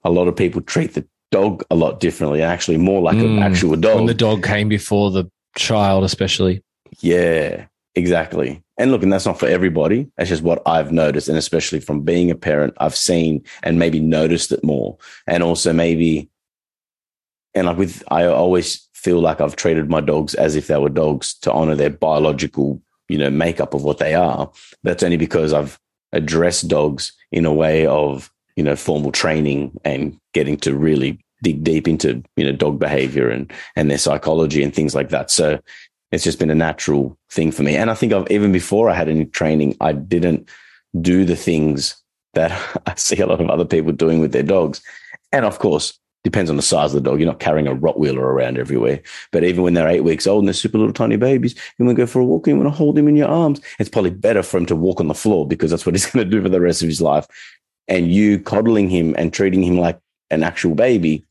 a 0.05 0.11
lot 0.11 0.29
of 0.29 0.37
people 0.37 0.61
treat 0.61 0.95
the 0.95 1.07
dog 1.31 1.65
a 1.71 1.75
lot 1.75 2.01
differently, 2.01 2.43
actually 2.43 2.77
more 2.77 3.03
like 3.03 3.17
mm, 3.17 3.39
an 3.39 3.43
actual 3.43 3.77
dog. 3.77 3.97
When 3.97 4.07
the 4.07 4.15
dog 4.15 4.43
came 4.43 4.69
before 4.69 5.11
the 5.11 5.31
child, 5.57 6.05
especially. 6.05 6.63
Yeah, 7.01 7.67
exactly. 7.95 8.63
And 8.79 8.91
look, 8.91 9.03
and 9.03 9.13
that's 9.13 9.27
not 9.27 9.39
for 9.39 9.47
everybody. 9.47 10.11
That's 10.17 10.31
just 10.31 10.43
what 10.43 10.63
I've 10.67 10.93
noticed. 10.93 11.29
And 11.29 11.39
especially 11.39 11.81
from 11.81 12.03
being 12.03 12.31
a 12.31 12.35
parent, 12.35 12.75
I've 12.79 12.97
seen 12.97 13.45
and 13.63 13.79
maybe 13.79 14.01
noticed 14.01 14.53
it 14.53 14.65
more. 14.65 14.97
And 15.27 15.43
also 15.43 15.73
maybe, 15.73 16.29
and 17.55 17.67
like 17.67 17.77
with, 17.77 18.03
I 18.09 18.25
always 18.25 18.89
feel 18.95 19.21
like 19.21 19.41
I've 19.41 19.57
treated 19.57 19.91
my 19.91 20.01
dogs 20.01 20.35
as 20.35 20.57
if 20.57 20.67
they 20.69 20.79
were 20.79 20.89
dogs 20.89 21.35
to 21.41 21.53
honor 21.53 21.75
their 21.75 21.91
biological, 21.91 22.81
you 23.09 23.19
know, 23.19 23.31
makeup 23.31 23.75
of 23.75 23.85
what 23.85 23.99
they 23.99 24.15
are. 24.15 24.51
That's 24.83 25.03
only 25.03 25.17
because 25.17 25.53
I've 25.53 25.79
addressed 26.13 26.69
dogs 26.69 27.13
in 27.31 27.45
a 27.45 27.53
way 27.53 27.87
of, 27.87 28.31
you 28.57 28.65
know, 28.65 28.77
formal 28.77 29.13
training 29.13 29.79
and 29.85 30.19
getting 30.35 30.57
to 30.59 30.75
really 30.75 31.25
dig 31.43 31.65
deep 31.65 31.89
into, 31.89 32.23
you 32.37 32.45
know, 32.45 32.53
dog 32.53 32.79
behavior 32.79 33.29
and, 33.29 33.53
and 33.77 33.91
their 33.91 33.99
psychology 33.99 34.63
and 34.63 34.75
things 34.75 34.95
like 34.95 35.09
that. 35.09 35.31
So 35.31 35.59
it's 36.13 36.25
just 36.25 36.39
been 36.39 36.51
a 36.51 36.55
natural 36.55 37.19
thing 37.31 37.51
for 37.51 37.63
me. 37.63 37.75
And 37.75 37.91
I 37.91 37.95
think 37.95 38.13
I've 38.13 38.31
even 38.31 38.53
before 38.53 38.89
I 38.89 38.95
had 38.95 39.09
any 39.09 39.25
training, 39.25 39.77
I 39.81 39.93
didn't 39.93 40.49
do 41.01 41.25
the 41.25 41.37
things 41.37 41.97
that 42.35 42.53
I 42.87 42.95
see 42.97 43.21
a 43.21 43.27
lot 43.27 43.41
of 43.41 43.51
other 43.51 43.65
people 43.65 43.93
doing 43.93 44.21
with 44.21 44.33
their 44.33 44.43
dogs. 44.43 44.83
And 45.33 45.45
of 45.45 45.59
course, 45.59 45.99
depends 46.25 46.51
on 46.51 46.57
the 46.57 46.63
size 46.63 46.95
of 46.95 47.03
the 47.03 47.11
dog. 47.11 47.19
You're 47.19 47.31
not 47.31 47.41
carrying 47.41 47.67
a 47.67 47.75
Rottweiler 47.75 48.19
around 48.19 48.59
everywhere. 48.59 49.01
But 49.33 49.45
even 49.45 49.65
when 49.65 49.75
they're 49.75 49.89
eight 49.89 50.05
weeks 50.05 50.27
old 50.27 50.43
and 50.43 50.49
they're 50.49 50.55
super 50.55 50.79
little 50.79 50.93
tiny 50.93 51.17
babies, 51.17 51.55
you 51.79 51.85
want 51.85 51.97
to 51.97 52.03
go 52.03 52.07
for 52.07 52.21
a 52.21 52.25
walk, 52.25 52.47
you 52.47 52.57
want 52.57 52.67
to 52.67 52.71
hold 52.71 52.97
him 52.97 53.09
in 53.09 53.17
your 53.17 53.29
arms. 53.29 53.61
It's 53.79 53.91
probably 53.91 54.11
better 54.11 54.43
for 54.43 54.59
him 54.59 54.67
to 54.67 54.77
walk 54.77 55.01
on 55.01 55.09
the 55.09 55.15
floor 55.15 55.49
because 55.49 55.71
that's 55.71 55.85
what 55.85 55.95
he's 55.97 56.07
going 56.07 56.25
to 56.25 56.31
do 56.31 56.43
for 56.43 56.49
the 56.49 56.61
rest 56.61 56.83
of 56.83 56.89
his 56.89 57.01
life. 57.01 57.27
And 57.89 58.13
you 58.13 58.39
coddling 58.39 58.89
him 58.89 59.15
and 59.19 59.33
treating 59.33 59.63
him 59.63 59.79
like 59.79 59.99
an 60.31 60.43
actual 60.43 60.75
baby 60.75 61.25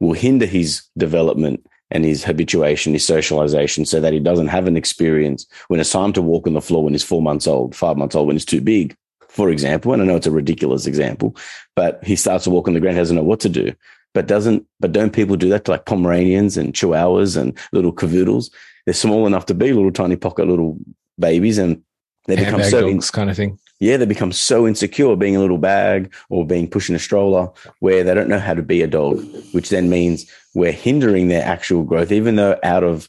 will 0.00 0.14
hinder 0.14 0.46
his 0.46 0.82
development 0.96 1.64
and 1.90 2.04
his 2.04 2.24
habituation, 2.24 2.92
his 2.92 3.04
socialization, 3.04 3.84
so 3.84 4.00
that 4.00 4.12
he 4.12 4.20
doesn't 4.20 4.48
have 4.48 4.66
an 4.66 4.76
experience 4.76 5.46
when 5.68 5.80
it's 5.80 5.92
time 5.92 6.12
to 6.12 6.22
walk 6.22 6.46
on 6.46 6.54
the 6.54 6.60
floor 6.60 6.84
when 6.84 6.92
he's 6.92 7.02
four 7.02 7.22
months 7.22 7.46
old, 7.46 7.74
five 7.74 7.96
months 7.96 8.14
old, 8.14 8.26
when 8.26 8.36
he's 8.36 8.44
too 8.44 8.60
big, 8.60 8.96
for 9.28 9.50
example. 9.50 9.92
And 9.92 10.02
I 10.02 10.04
know 10.04 10.16
it's 10.16 10.26
a 10.26 10.30
ridiculous 10.30 10.86
example, 10.86 11.36
but 11.74 12.02
he 12.04 12.16
starts 12.16 12.44
to 12.44 12.50
walk 12.50 12.68
on 12.68 12.74
the 12.74 12.80
ground, 12.80 12.96
doesn't 12.96 13.16
know 13.16 13.22
what 13.22 13.40
to 13.40 13.48
do. 13.48 13.74
But 14.12 14.26
doesn't, 14.26 14.66
but 14.80 14.92
don't 14.92 15.12
people 15.12 15.36
do 15.36 15.48
that 15.50 15.64
to 15.66 15.70
like 15.70 15.86
Pomeranians 15.86 16.56
and 16.56 16.72
Chihuahuas 16.72 17.40
and 17.40 17.56
little 17.72 17.92
cavoodles? 17.92 18.50
They're 18.84 18.94
small 18.94 19.26
enough 19.26 19.46
to 19.46 19.54
be 19.54 19.72
little 19.72 19.92
tiny 19.92 20.16
pocket 20.16 20.48
little 20.48 20.78
babies 21.18 21.58
and 21.58 21.82
they 22.26 22.36
become 22.36 22.62
so 22.64 22.88
in, 22.88 23.00
kind 23.00 23.30
of 23.30 23.36
thing. 23.36 23.58
Yeah, 23.80 23.96
they 23.96 24.04
become 24.04 24.30
so 24.30 24.66
insecure 24.66 25.16
being 25.16 25.36
a 25.36 25.40
little 25.40 25.58
bag 25.58 26.12
or 26.28 26.46
being 26.46 26.68
pushed 26.68 26.90
in 26.90 26.96
a 26.96 26.98
stroller 26.98 27.50
where 27.80 28.04
they 28.04 28.12
don't 28.12 28.28
know 28.28 28.38
how 28.38 28.52
to 28.52 28.62
be 28.62 28.82
a 28.82 28.86
dog, 28.86 29.24
which 29.52 29.70
then 29.70 29.88
means 29.88 30.30
we're 30.54 30.70
hindering 30.70 31.28
their 31.28 31.42
actual 31.42 31.82
growth, 31.82 32.12
even 32.12 32.36
though 32.36 32.58
out 32.62 32.84
of 32.84 33.08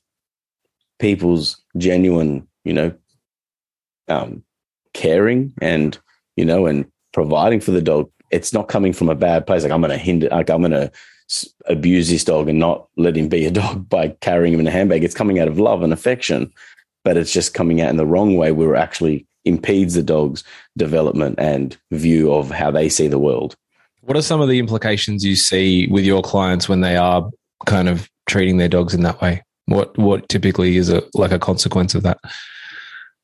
people's 1.00 1.62
genuine, 1.78 2.48
you 2.64 2.74
know, 2.74 2.94
um, 4.08 4.44
caring 4.94 5.54
and 5.62 5.98
you 6.36 6.46
know 6.46 6.66
and 6.66 6.90
providing 7.14 7.60
for 7.60 7.72
the 7.72 7.82
dog, 7.82 8.10
it's 8.30 8.54
not 8.54 8.70
coming 8.70 8.94
from 8.94 9.10
a 9.10 9.16
bad 9.16 9.46
place. 9.46 9.64
Like 9.64 9.72
I'm 9.74 9.82
going 9.82 9.92
to 9.92 9.98
hinder, 9.98 10.30
like 10.30 10.50
I'm 10.50 10.62
going 10.62 10.72
to 10.72 10.92
abuse 11.66 12.10
this 12.10 12.24
dog 12.24 12.48
and 12.48 12.60
not 12.60 12.88
let 12.96 13.18
him 13.18 13.28
be 13.28 13.46
a 13.46 13.52
dog 13.62 13.90
by 13.90 14.10
carrying 14.22 14.54
him 14.54 14.62
in 14.62 14.68
a 14.68 14.72
handbag. 14.72 15.04
It's 15.04 15.16
coming 15.16 15.40
out 15.40 15.50
of 15.50 15.60
love 15.60 15.84
and 15.84 15.92
affection, 15.92 16.52
but 17.04 17.18
it's 17.18 17.34
just 17.34 17.54
coming 17.54 17.82
out 17.82 17.90
in 17.90 17.98
the 17.98 18.06
wrong 18.06 18.38
way 18.38 18.52
We're 18.52 18.76
actually 18.76 19.28
impedes 19.46 19.94
the 19.94 20.04
dog's 20.04 20.44
development 20.78 21.36
and 21.40 21.78
view 21.92 22.34
of 22.34 22.52
how 22.52 22.72
they 22.72 22.90
see 22.90 23.08
the 23.08 23.20
world. 23.20 23.56
What 24.02 24.18
are 24.18 24.22
some 24.22 24.42
of 24.42 24.50
the 24.50 24.60
implications 24.60 25.24
you 25.24 25.36
see 25.36 25.88
with 25.88 26.06
your 26.06 26.22
clients 26.22 26.68
when 26.68 26.82
they 26.82 26.98
are 26.98 27.30
kind 27.66 27.88
of 27.88 28.10
treating 28.28 28.58
their 28.58 28.70
dogs 28.70 28.94
in 28.94 29.04
that 29.04 29.22
way? 29.22 29.44
What 29.66 29.98
what 29.98 30.28
typically 30.28 30.78
is 30.78 30.90
a 30.90 31.04
like 31.14 31.32
a 31.32 31.40
consequence 31.40 31.96
of 31.96 32.04
that? 32.04 32.18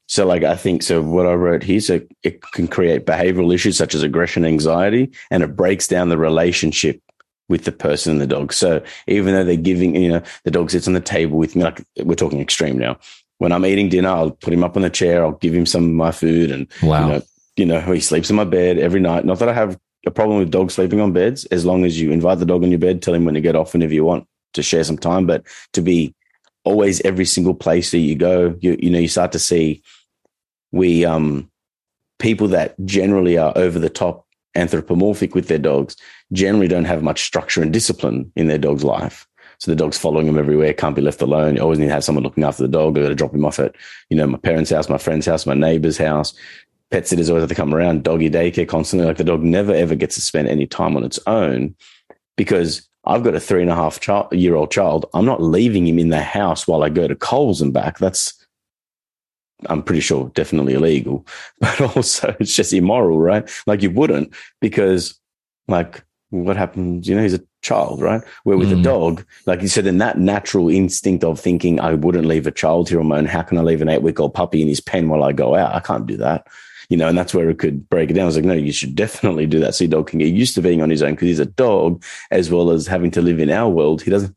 So, 0.07 0.25
like, 0.25 0.43
I 0.43 0.55
think 0.55 0.83
so. 0.83 1.01
What 1.01 1.25
I 1.25 1.33
wrote 1.33 1.63
here, 1.63 1.81
so 1.81 1.99
it 2.23 2.41
can 2.53 2.67
create 2.67 3.05
behavioral 3.05 3.53
issues 3.53 3.77
such 3.77 3.93
as 3.93 4.03
aggression, 4.03 4.45
anxiety, 4.45 5.11
and 5.29 5.43
it 5.43 5.55
breaks 5.55 5.87
down 5.87 6.09
the 6.09 6.17
relationship 6.17 7.01
with 7.49 7.65
the 7.65 7.73
person 7.73 8.13
and 8.13 8.21
the 8.21 8.27
dog. 8.27 8.53
So, 8.53 8.81
even 9.07 9.33
though 9.33 9.43
they're 9.43 9.57
giving, 9.57 9.95
you 9.95 10.09
know, 10.09 10.21
the 10.45 10.51
dog 10.51 10.71
sits 10.71 10.87
on 10.87 10.93
the 10.93 11.01
table 11.01 11.37
with 11.37 11.55
me, 11.55 11.63
like 11.63 11.83
we're 12.03 12.15
talking 12.15 12.39
extreme 12.39 12.77
now. 12.77 12.97
When 13.39 13.51
I'm 13.51 13.65
eating 13.65 13.89
dinner, 13.89 14.09
I'll 14.09 14.31
put 14.31 14.53
him 14.53 14.63
up 14.63 14.75
on 14.75 14.81
the 14.81 14.89
chair, 14.89 15.23
I'll 15.23 15.33
give 15.33 15.53
him 15.53 15.65
some 15.65 15.83
of 15.83 15.91
my 15.91 16.11
food, 16.11 16.51
and 16.51 16.67
wow. 16.81 17.01
you 17.01 17.13
know, 17.13 17.21
you 17.57 17.65
know, 17.65 17.93
he 17.93 17.99
sleeps 17.99 18.29
in 18.29 18.35
my 18.35 18.43
bed 18.43 18.77
every 18.77 18.99
night. 18.99 19.25
Not 19.25 19.39
that 19.39 19.49
I 19.49 19.53
have 19.53 19.77
a 20.05 20.11
problem 20.11 20.39
with 20.39 20.51
dogs 20.51 20.73
sleeping 20.73 21.01
on 21.01 21.13
beds, 21.13 21.45
as 21.45 21.65
long 21.65 21.85
as 21.85 21.99
you 21.99 22.11
invite 22.11 22.39
the 22.39 22.45
dog 22.45 22.63
on 22.63 22.71
your 22.71 22.79
bed, 22.79 23.01
tell 23.01 23.13
him 23.13 23.25
when 23.25 23.35
to 23.35 23.41
get 23.41 23.55
off 23.55 23.73
whenever 23.73 23.93
you 23.93 24.05
want 24.05 24.27
to 24.53 24.63
share 24.63 24.83
some 24.83 24.97
time. 24.97 25.25
But 25.25 25.43
to 25.73 25.81
be 25.81 26.15
always 26.63 27.01
every 27.01 27.25
single 27.25 27.53
place 27.53 27.91
that 27.91 27.99
you 27.99 28.15
go, 28.15 28.55
you 28.59 28.77
you 28.79 28.89
know, 28.89 28.99
you 28.99 29.07
start 29.07 29.31
to 29.33 29.39
see 29.39 29.81
we 30.71 31.05
um 31.05 31.49
people 32.19 32.47
that 32.49 32.75
generally 32.85 33.37
are 33.37 33.53
over 33.55 33.79
the 33.79 33.89
top 33.89 34.25
anthropomorphic 34.55 35.35
with 35.35 35.47
their 35.47 35.59
dogs 35.59 35.95
generally 36.33 36.67
don't 36.67 36.85
have 36.85 37.03
much 37.03 37.23
structure 37.23 37.61
and 37.61 37.71
discipline 37.71 38.31
in 38.35 38.47
their 38.47 38.57
dog's 38.57 38.83
life. 38.83 39.27
So 39.59 39.71
the 39.71 39.75
dog's 39.75 39.97
following 39.97 40.27
him 40.27 40.37
everywhere, 40.37 40.73
can't 40.73 40.95
be 40.95 41.01
left 41.01 41.21
alone. 41.21 41.55
You 41.55 41.61
always 41.61 41.79
need 41.79 41.87
to 41.87 41.93
have 41.93 42.03
someone 42.03 42.23
looking 42.23 42.43
after 42.43 42.63
the 42.63 42.69
dog. 42.69 42.97
I 42.97 43.01
got 43.01 43.09
to 43.09 43.15
drop 43.15 43.33
him 43.33 43.45
off 43.45 43.59
at, 43.59 43.75
you 44.09 44.17
know, 44.17 44.27
my 44.27 44.37
parents' 44.37 44.69
house, 44.69 44.89
my 44.89 44.99
friend's 44.99 45.25
house, 45.25 45.45
my 45.45 45.55
neighbor's 45.55 45.97
house. 45.97 46.33
Pet 46.91 47.07
sitters 47.07 47.29
always 47.29 47.41
have 47.41 47.49
to 47.49 47.55
come 47.55 47.73
around, 47.73 48.03
doggy 48.03 48.29
daycare 48.29 48.67
constantly. 48.67 49.07
Like 49.07 49.17
the 49.17 49.23
dog 49.23 49.41
never 49.41 49.73
ever 49.73 49.95
gets 49.95 50.15
to 50.15 50.21
spend 50.21 50.47
any 50.47 50.67
time 50.67 50.95
on 50.95 51.03
its 51.03 51.19
own 51.27 51.75
because 52.35 52.87
I've 53.03 53.23
got 53.23 53.35
a 53.35 53.39
three 53.39 53.61
and 53.61 53.71
a 53.71 53.75
half 53.75 53.99
child, 53.99 54.31
year 54.31 54.55
old 54.55 54.71
child. 54.71 55.05
I'm 55.13 55.25
not 55.25 55.41
leaving 55.41 55.87
him 55.87 55.99
in 55.99 56.09
the 56.09 56.21
house 56.21 56.67
while 56.67 56.83
I 56.83 56.89
go 56.89 57.07
to 57.07 57.15
Coles 57.15 57.61
and 57.61 57.73
back. 57.73 57.97
That's 57.97 58.33
I'm 59.65 59.81
pretty 59.81 60.01
sure 60.01 60.29
definitely 60.35 60.73
illegal, 60.73 61.25
but 61.59 61.81
also 61.81 62.35
it's 62.39 62.55
just 62.55 62.73
immoral, 62.73 63.19
right? 63.19 63.49
Like 63.65 63.81
you 63.81 63.89
wouldn't 63.89 64.33
because 64.61 65.19
like 65.67 66.03
what 66.29 66.57
happens, 66.57 67.07
you 67.07 67.15
know, 67.15 67.23
he's 67.23 67.33
a 67.33 67.43
child, 67.61 68.01
right? 68.01 68.21
Where 68.43 68.57
with 68.57 68.71
mm. 68.71 68.79
a 68.79 68.83
dog, 68.83 69.25
like 69.45 69.61
you 69.61 69.67
said, 69.67 69.87
in 69.87 69.97
that 69.99 70.17
natural 70.17 70.69
instinct 70.69 71.23
of 71.23 71.39
thinking, 71.39 71.79
I 71.79 71.93
wouldn't 71.93 72.27
leave 72.27 72.47
a 72.47 72.51
child 72.51 72.89
here 72.89 72.99
on 72.99 73.07
my 73.07 73.17
own. 73.17 73.25
How 73.25 73.43
can 73.43 73.57
I 73.57 73.61
leave 73.61 73.81
an 73.81 73.89
eight 73.89 74.01
week 74.01 74.19
old 74.19 74.33
puppy 74.33 74.61
in 74.61 74.67
his 74.67 74.81
pen 74.81 75.07
while 75.07 75.23
I 75.23 75.31
go 75.31 75.55
out? 75.55 75.73
I 75.73 75.79
can't 75.79 76.05
do 76.05 76.17
that. 76.17 76.47
You 76.89 76.97
know, 76.97 77.07
and 77.07 77.17
that's 77.17 77.33
where 77.33 77.49
it 77.49 77.59
could 77.59 77.89
break 77.89 78.09
it 78.09 78.13
down. 78.13 78.23
I 78.23 78.27
was 78.27 78.37
like, 78.37 78.45
no, 78.45 78.53
you 78.53 78.71
should 78.71 78.95
definitely 78.95 79.45
do 79.45 79.59
that. 79.59 79.75
So 79.75 79.83
your 79.83 79.91
dog 79.91 80.07
can 80.07 80.19
get 80.19 80.33
used 80.33 80.55
to 80.55 80.61
being 80.61 80.81
on 80.81 80.89
his 80.89 81.03
own 81.03 81.11
because 81.11 81.27
he's 81.27 81.39
a 81.39 81.45
dog, 81.45 82.03
as 82.31 82.49
well 82.49 82.71
as 82.71 82.87
having 82.87 83.11
to 83.11 83.21
live 83.21 83.39
in 83.39 83.49
our 83.49 83.69
world. 83.69 84.01
He 84.01 84.11
doesn't 84.11 84.35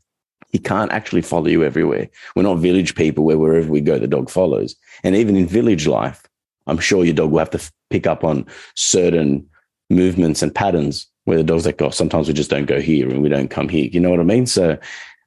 he 0.51 0.59
can't 0.59 0.91
actually 0.93 1.23
follow 1.23 1.47
you 1.47 1.65
everywhere. 1.65 2.09
We're 2.35 2.43
not 2.43 2.59
village 2.59 2.95
people 2.95 3.25
where 3.25 3.39
wherever 3.39 3.71
we 3.71 3.81
go, 3.81 3.99
the 3.99 4.09
dog 4.09 4.29
follows. 4.29 4.75
And 5.05 5.15
even 5.15 5.37
in 5.37 5.47
village 5.47 5.87
life, 5.87 6.25
I'm 6.67 6.79
sure 6.79 7.05
your 7.05 7.15
dog 7.15 7.31
will 7.31 7.39
have 7.39 7.51
to 7.51 7.59
f- 7.59 7.73
pick 7.89 8.07
up 8.07 8.25
on 8.25 8.47
certain 8.75 9.49
movements 9.91 10.43
and 10.43 10.55
patterns 10.55 11.07
where 11.25 11.37
the 11.37 11.45
dog's 11.45 11.67
like, 11.67 11.81
oh, 11.83 11.91
sometimes 11.91 12.29
we 12.29 12.35
just 12.35 12.51
don't 12.51 12.67
go 12.67 12.81
here 12.81 13.09
and 13.09 13.23
we 13.23 13.29
don't 13.29 13.51
come 13.51 13.69
here. 13.69 13.89
You 13.93 14.01
know 14.01 14.11
what 14.11 14.21
I 14.21 14.25
mean? 14.25 14.47
So 14.47 14.79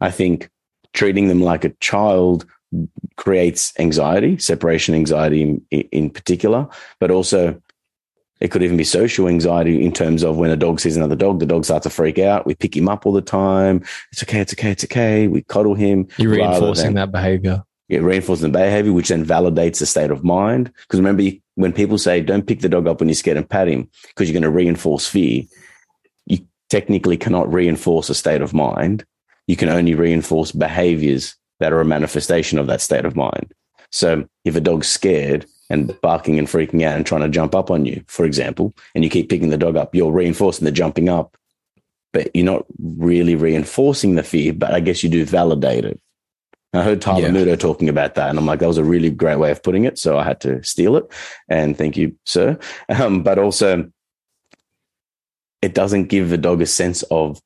I 0.02 0.12
think 0.12 0.50
treating 0.94 1.28
them 1.28 1.42
like 1.42 1.64
a 1.64 1.70
child 1.80 2.46
creates 3.18 3.74
anxiety, 3.80 4.38
separation 4.38 4.96
anxiety 4.96 5.42
in, 5.42 5.62
in 5.70 6.10
particular, 6.10 6.68
but 7.00 7.12
also 7.12 7.62
it 8.40 8.52
could 8.52 8.64
even 8.64 8.78
be 8.78 8.84
social 8.84 9.28
anxiety 9.28 9.86
in 9.86 9.94
terms 9.94 10.24
of 10.24 10.38
when 10.38 10.50
a 10.50 10.58
dog 10.58 10.80
sees 10.80 10.98
another 10.98 11.16
dog, 11.16 11.40
the 11.40 11.46
dog 11.46 11.64
starts 11.64 11.84
to 11.84 11.90
freak 11.90 12.20
out. 12.20 12.46
We 12.46 12.56
pick 12.56 12.76
him 12.76 12.90
up 12.90 13.06
all 13.06 13.14
the 13.14 13.22
time. 13.22 13.84
It's 14.12 14.24
okay, 14.24 14.40
it's 14.40 14.54
okay, 14.54 14.72
it's 14.72 14.84
okay. 14.84 15.28
We 15.28 15.44
cuddle 15.44 15.76
him. 15.76 16.08
You're 16.18 16.32
reinforcing 16.32 16.88
than, 16.88 16.96
that 16.96 17.12
behavior. 17.12 17.64
Yeah, 17.88 18.00
reinforcing 18.00 18.52
the 18.52 18.58
behavior, 18.58 18.92
which 18.92 19.10
then 19.10 19.26
validates 19.26 19.80
the 19.80 19.86
state 19.86 20.12
of 20.12 20.24
mind. 20.24 20.74
Because 20.82 21.00
remember, 21.00 21.24
when 21.56 21.72
people 21.72 21.98
say, 21.98 22.20
don't 22.22 22.46
pick 22.46 22.60
the 22.60 22.70
dog 22.70 22.88
up 22.88 23.00
when 23.00 23.08
you're 23.08 23.16
scared 23.16 23.38
and 23.38 23.50
pat 23.50 23.68
him 23.68 23.90
because 24.10 24.30
you're 24.30 24.40
going 24.40 24.52
to 24.52 24.58
reinforce 24.58 25.08
fear, 25.08 25.44
technically 26.74 27.18
cannot 27.18 27.54
reinforce 27.54 28.10
a 28.10 28.16
state 28.16 28.42
of 28.42 28.52
mind. 28.52 29.06
You 29.46 29.56
can 29.56 29.70
only 29.70 29.94
reinforce 29.94 30.52
behaviors 30.52 31.36
that 31.60 31.72
are 31.72 31.80
a 31.80 31.86
manifestation 31.86 32.58
of 32.58 32.66
that 32.66 32.82
state 32.82 33.06
of 33.06 33.16
mind. 33.16 33.54
So 33.92 34.28
if 34.44 34.56
a 34.56 34.60
dog's 34.60 34.88
scared, 34.88 35.46
and 35.70 36.00
barking 36.02 36.38
and 36.38 36.48
freaking 36.48 36.84
out 36.84 36.96
and 36.96 37.06
trying 37.06 37.22
to 37.22 37.30
jump 37.30 37.56
up 37.56 37.72
on 37.72 37.86
you, 37.86 38.04
for 38.08 38.26
example, 38.26 38.76
and 38.94 39.04
you 39.04 39.10
keep 39.10 39.30
picking 39.30 39.50
the 39.50 39.58
dog 39.58 39.76
up, 39.76 39.96
you're 39.96 40.12
reinforcing 40.12 40.66
the 40.66 40.72
jumping 40.72 41.10
up, 41.10 41.38
but 42.12 42.36
you're 42.36 42.46
not 42.46 42.66
really 42.80 43.36
reinforcing 43.36 44.16
the 44.16 44.24
fear, 44.24 44.52
but 44.52 44.74
I 44.74 44.80
guess 44.82 45.04
you 45.04 45.10
do 45.10 45.26
validate 45.26 45.86
it. 45.86 46.00
I 46.74 46.84
heard 46.84 47.02
Tyler 47.02 47.22
yeah. 47.22 47.30
Muto 47.30 47.58
talking 47.58 47.88
about 47.88 48.16
that, 48.16 48.30
and 48.30 48.38
I'm 48.38 48.46
like, 48.46 48.60
that 48.60 48.68
was 48.68 48.78
a 48.78 48.84
really 48.84 49.10
great 49.10 49.38
way 49.38 49.52
of 49.52 49.64
putting 49.64 49.86
it. 49.86 49.98
So 49.98 50.18
I 50.18 50.24
had 50.24 50.42
to 50.42 50.62
steal 50.64 50.96
it, 50.96 51.06
and 51.48 51.78
thank 51.78 51.98
you, 51.98 52.16
sir. 52.26 52.58
Um, 52.90 53.24
but 53.24 53.40
also, 53.40 53.90
it 55.64 55.74
doesn't 55.74 56.10
give 56.10 56.30
the 56.30 56.38
dog 56.38 56.62
a 56.62 56.66
sense 56.66 57.04
of 57.04 57.42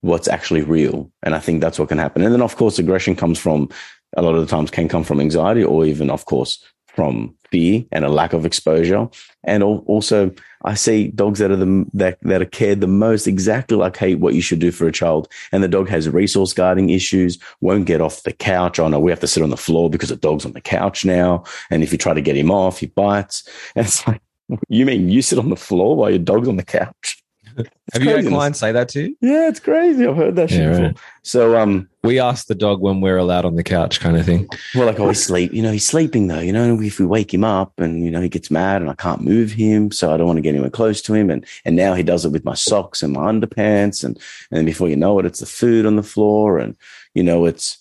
what's 0.00 0.26
actually 0.26 0.62
real, 0.62 1.12
and 1.22 1.34
I 1.34 1.38
think 1.38 1.60
that's 1.60 1.78
what 1.78 1.90
can 1.90 1.98
happen. 1.98 2.22
And 2.22 2.32
then, 2.32 2.40
of 2.40 2.56
course, 2.56 2.78
aggression 2.78 3.14
comes 3.14 3.38
from 3.38 3.68
a 4.16 4.22
lot 4.22 4.34
of 4.34 4.40
the 4.40 4.46
times 4.46 4.70
can 4.70 4.88
come 4.88 5.04
from 5.04 5.20
anxiety, 5.20 5.62
or 5.62 5.84
even, 5.84 6.08
of 6.08 6.24
course, 6.24 6.64
from 6.86 7.34
fear 7.50 7.84
and 7.92 8.06
a 8.06 8.08
lack 8.08 8.32
of 8.32 8.46
exposure. 8.46 9.06
And 9.44 9.62
also, 9.62 10.32
I 10.64 10.74
see 10.74 11.08
dogs 11.08 11.40
that 11.40 11.50
are 11.50 11.56
the 11.56 11.86
that, 11.92 12.18
that 12.22 12.40
are 12.40 12.46
cared 12.46 12.80
the 12.80 12.86
most 12.86 13.26
exactly 13.26 13.76
like 13.76 13.98
hey, 13.98 14.14
what 14.14 14.34
you 14.34 14.40
should 14.40 14.58
do 14.58 14.70
for 14.70 14.88
a 14.88 14.92
child. 14.92 15.28
And 15.52 15.62
the 15.62 15.68
dog 15.68 15.90
has 15.90 16.08
resource 16.08 16.54
guarding 16.54 16.88
issues, 16.88 17.38
won't 17.60 17.84
get 17.84 18.00
off 18.00 18.22
the 18.22 18.32
couch. 18.32 18.78
Oh 18.78 18.88
no, 18.88 18.98
we 18.98 19.10
have 19.10 19.20
to 19.20 19.26
sit 19.26 19.42
on 19.42 19.50
the 19.50 19.56
floor 19.58 19.90
because 19.90 20.08
the 20.08 20.16
dog's 20.16 20.46
on 20.46 20.52
the 20.52 20.60
couch 20.60 21.04
now. 21.04 21.44
And 21.70 21.82
if 21.82 21.92
you 21.92 21.98
try 21.98 22.14
to 22.14 22.22
get 22.22 22.36
him 22.36 22.50
off, 22.50 22.80
he 22.80 22.86
bites. 22.86 23.46
And 23.76 23.86
it's 23.86 24.06
like, 24.06 24.22
you 24.68 24.86
mean 24.86 25.08
you 25.08 25.22
sit 25.22 25.38
on 25.38 25.50
the 25.50 25.56
floor 25.56 25.96
while 25.96 26.10
your 26.10 26.18
dog's 26.18 26.48
on 26.48 26.56
the 26.56 26.64
couch? 26.64 27.22
Have 27.92 28.02
you 28.02 28.10
had 28.10 28.26
clients 28.26 28.60
say 28.60 28.72
that 28.72 28.88
to 28.90 29.02
you? 29.02 29.16
Yeah, 29.20 29.48
it's 29.48 29.60
crazy. 29.60 30.06
I've 30.06 30.16
heard 30.16 30.36
that 30.36 30.50
shit 30.50 30.60
yeah, 30.60 30.70
before. 30.70 31.02
So 31.22 31.56
um 31.58 31.88
we 32.02 32.18
ask 32.18 32.46
the 32.46 32.54
dog 32.54 32.80
when 32.80 33.00
we're 33.00 33.18
allowed 33.18 33.44
on 33.44 33.56
the 33.56 33.62
couch 33.62 34.00
kind 34.00 34.16
of 34.16 34.24
thing. 34.24 34.48
Well, 34.74 34.86
like, 34.86 34.98
oh, 35.00 35.08
he's 35.08 35.22
sleep. 35.22 35.52
You 35.52 35.62
know, 35.62 35.72
he's 35.72 35.84
sleeping 35.84 36.28
though. 36.28 36.40
You 36.40 36.52
know, 36.52 36.80
if 36.80 36.98
we 36.98 37.06
wake 37.06 37.34
him 37.34 37.44
up 37.44 37.78
and 37.78 38.04
you 38.04 38.10
know 38.10 38.20
he 38.20 38.28
gets 38.28 38.50
mad 38.50 38.80
and 38.80 38.90
I 38.90 38.94
can't 38.94 39.22
move 39.22 39.52
him, 39.52 39.90
so 39.90 40.12
I 40.12 40.16
don't 40.16 40.26
want 40.26 40.38
to 40.38 40.42
get 40.42 40.50
anywhere 40.50 40.70
close 40.70 41.02
to 41.02 41.14
him. 41.14 41.30
And 41.30 41.44
and 41.64 41.76
now 41.76 41.94
he 41.94 42.02
does 42.02 42.24
it 42.24 42.32
with 42.32 42.44
my 42.44 42.54
socks 42.54 43.02
and 43.02 43.12
my 43.12 43.30
underpants, 43.30 44.04
and 44.04 44.18
and 44.50 44.64
before 44.64 44.88
you 44.88 44.96
know 44.96 45.18
it, 45.18 45.26
it's 45.26 45.40
the 45.40 45.46
food 45.46 45.86
on 45.86 45.96
the 45.96 46.02
floor, 46.02 46.58
and 46.58 46.76
you 47.14 47.22
know 47.22 47.44
it's 47.44 47.78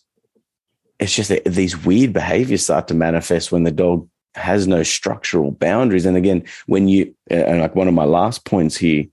it's 0.99 1.15
just 1.15 1.29
that 1.29 1.45
these 1.45 1.85
weird 1.85 2.11
behaviors 2.13 2.63
start 2.63 2.88
to 2.89 2.93
manifest 2.93 3.51
when 3.51 3.63
the 3.63 3.71
dog 3.71 4.07
has 4.36 4.67
no 4.67 4.83
structural 4.83 5.51
boundaries. 5.51 6.05
And 6.05 6.17
again, 6.17 6.43
when 6.67 6.88
you 6.88 7.15
and 7.29 7.59
like 7.59 7.75
one 7.75 7.88
of 7.88 7.93
my 7.93 8.05
last 8.05 8.45
points 8.45 8.77
here 8.77 9.05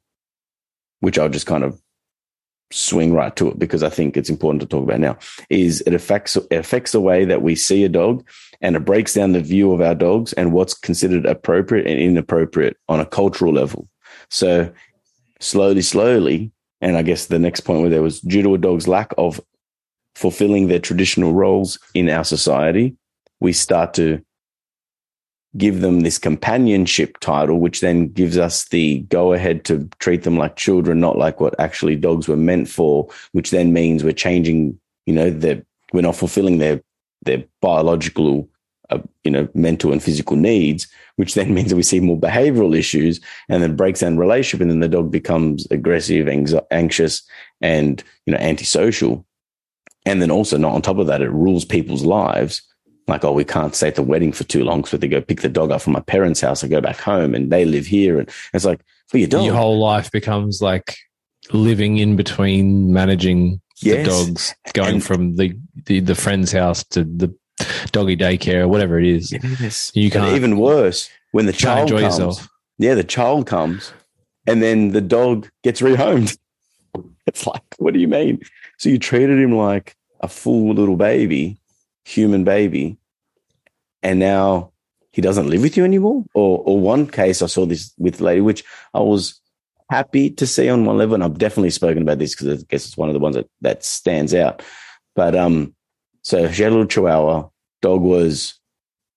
which 1.00 1.18
I'll 1.18 1.28
just 1.28 1.46
kind 1.46 1.64
of 1.64 1.80
swing 2.73 3.12
right 3.12 3.35
to 3.37 3.49
it 3.49 3.58
because 3.58 3.82
I 3.82 3.88
think 3.88 4.16
it's 4.16 4.30
important 4.30 4.61
to 4.62 4.66
talk 4.66 4.82
about 4.82 5.00
now, 5.00 5.16
is 5.50 5.82
it 5.82 5.94
affects 5.94 6.37
it 6.37 6.52
affects 6.52 6.92
the 6.92 7.00
way 7.00 7.25
that 7.25 7.42
we 7.42 7.54
see 7.54 7.85
a 7.85 7.88
dog 7.88 8.26
and 8.61 8.76
it 8.76 8.85
breaks 8.85 9.14
down 9.14 9.32
the 9.32 9.40
view 9.40 9.73
of 9.73 9.80
our 9.80 9.94
dogs 9.94 10.32
and 10.32 10.52
what's 10.52 10.75
considered 10.75 11.26
appropriate 11.26 11.87
and 11.87 12.00
inappropriate 12.00 12.76
on 12.88 13.00
a 13.00 13.06
cultural 13.06 13.52
level. 13.52 13.88
So 14.30 14.73
slowly, 15.40 15.82
slowly, 15.82 16.50
and 16.80 16.96
I 16.96 17.02
guess 17.02 17.26
the 17.26 17.38
next 17.38 17.61
point 17.61 17.82
where 17.82 17.90
there 17.90 18.02
was 18.02 18.20
due 18.20 18.42
to 18.42 18.54
a 18.54 18.58
dog's 18.58 18.88
lack 18.88 19.12
of 19.16 19.40
fulfilling 20.14 20.66
their 20.66 20.80
traditional 20.80 21.35
roles 21.35 21.78
in 21.94 22.08
our 22.08 22.25
society, 22.25 22.96
we 23.38 23.52
start 23.52 23.94
to 23.94 24.25
give 25.56 25.80
them 25.80 26.00
this 26.00 26.18
companionship 26.18 27.18
title, 27.20 27.60
which 27.60 27.80
then 27.80 28.08
gives 28.08 28.36
us 28.38 28.68
the 28.68 29.00
go 29.08 29.32
ahead 29.32 29.64
to 29.64 29.88
treat 29.98 30.22
them 30.22 30.36
like 30.36 30.56
children, 30.56 31.00
not 31.00 31.18
like 31.18 31.40
what 31.40 31.58
actually 31.58 31.96
dogs 31.96 32.28
were 32.28 32.36
meant 32.36 32.68
for, 32.68 33.08
which 33.32 33.50
then 33.50 33.72
means 33.72 34.04
we're 34.04 34.12
changing, 34.12 34.78
you 35.06 35.14
know, 35.14 35.30
that 35.30 35.64
we're 35.92 36.02
not 36.02 36.16
fulfilling 36.16 36.58
their, 36.58 36.82
their 37.22 37.44
biological, 37.60 38.48
uh, 38.90 38.98
you 39.25 39.30
know, 39.30 39.48
mental 39.54 39.92
and 39.92 40.02
physical 40.02 40.36
needs, 40.36 40.86
which 41.16 41.34
then 41.34 41.54
means 41.54 41.70
that 41.70 41.76
we 41.76 41.82
see 41.82 42.00
more 42.00 42.18
behavioral 42.18 42.76
issues 42.76 43.20
and 43.48 43.62
then 43.62 43.76
breaks 43.76 44.00
down 44.00 44.18
relationship. 44.18 44.60
And 44.60 44.70
then 44.70 44.80
the 44.80 44.88
dog 44.88 45.10
becomes 45.10 45.66
aggressive, 45.70 46.28
anxious, 46.70 47.22
and, 47.60 48.02
you 48.26 48.32
know, 48.32 48.38
antisocial. 48.40 49.25
And 50.04 50.22
then 50.22 50.30
also, 50.30 50.56
not 50.56 50.72
on 50.72 50.82
top 50.82 50.98
of 50.98 51.08
that, 51.08 51.20
it 51.20 51.30
rules 51.30 51.64
people's 51.64 52.04
lives. 52.04 52.62
Like, 53.06 53.25
oh, 53.25 53.32
we 53.32 53.44
can't 53.44 53.75
stay 53.75 53.88
at 53.88 53.94
the 53.94 54.02
wedding 54.02 54.32
for 54.32 54.44
too 54.44 54.64
long. 54.64 54.84
So 54.84 54.96
they 54.96 55.08
go 55.08 55.20
pick 55.20 55.40
the 55.40 55.48
dog 55.48 55.70
up 55.70 55.82
from 55.82 55.92
my 55.92 56.00
parents' 56.00 56.40
house 56.40 56.62
and 56.62 56.70
go 56.70 56.80
back 56.80 56.98
home 56.98 57.34
and 57.34 57.50
they 57.50 57.64
live 57.64 57.86
here. 57.86 58.18
And 58.18 58.28
it's 58.52 58.64
like, 58.64 58.80
for 59.06 59.18
your 59.18 59.28
dog. 59.28 59.44
Your 59.44 59.54
whole 59.54 59.78
life 59.78 60.10
becomes 60.10 60.60
like 60.60 60.96
living 61.52 61.98
in 61.98 62.16
between 62.16 62.92
managing 62.92 63.60
yes. 63.80 64.04
the 64.06 64.10
dogs, 64.10 64.54
going 64.72 64.94
and, 64.94 65.04
from 65.04 65.36
the, 65.36 65.56
the, 65.84 66.00
the 66.00 66.16
friend's 66.16 66.50
house 66.50 66.82
to 66.84 67.04
the 67.04 67.32
doggy 67.92 68.16
daycare, 68.16 68.62
or 68.62 68.68
whatever 68.68 68.98
it 68.98 69.06
is. 69.06 69.32
Yes. 69.60 69.92
You 69.94 70.10
can't. 70.10 70.26
And 70.26 70.36
even 70.36 70.58
worse, 70.58 71.08
when 71.30 71.46
the 71.46 71.52
child 71.52 71.90
comes. 71.90 72.02
Yourself. 72.02 72.48
Yeah, 72.78 72.94
the 72.94 73.04
child 73.04 73.46
comes 73.46 73.92
and 74.46 74.62
then 74.62 74.88
the 74.88 75.00
dog 75.00 75.48
gets 75.62 75.80
rehomed. 75.80 76.36
It's 77.26 77.44
like, 77.44 77.62
what 77.78 77.92
do 77.92 77.98
you 77.98 78.06
mean? 78.06 78.40
So 78.78 78.88
you 78.88 79.00
treated 79.00 79.40
him 79.40 79.50
like 79.50 79.96
a 80.20 80.28
full 80.28 80.72
little 80.72 80.96
baby, 80.96 81.58
human 82.06 82.44
baby, 82.44 82.96
and 84.02 84.18
now 84.20 84.72
he 85.10 85.20
doesn't 85.20 85.48
live 85.48 85.62
with 85.62 85.76
you 85.76 85.84
anymore. 85.84 86.25
Or, 86.34 86.62
or 86.64 86.78
one 86.78 87.06
case 87.06 87.42
I 87.42 87.46
saw 87.46 87.66
this 87.66 87.92
with 87.98 88.20
lady, 88.20 88.40
which 88.40 88.64
I 88.94 89.00
was 89.00 89.40
happy 89.90 90.30
to 90.30 90.46
see 90.46 90.68
on 90.68 90.84
one 90.84 90.98
level, 90.98 91.14
and 91.14 91.25
I've 91.25 91.38
definitely 91.38 91.70
spoken 91.70 92.02
about 92.02 92.18
this 92.18 92.34
because 92.34 92.62
I 92.62 92.64
guess 92.68 92.86
it's 92.86 92.96
one 92.96 93.08
of 93.08 93.14
the 93.14 93.20
ones 93.20 93.34
that 93.34 93.48
that 93.60 93.84
stands 93.84 94.34
out. 94.34 94.62
But 95.16 95.34
um, 95.34 95.75
so 96.22 96.50
she 96.52 96.62
had 96.62 96.70
a 96.70 96.75
little 96.75 96.86
Chihuahua. 96.86 97.48
Dog 97.82 98.02
was 98.02 98.54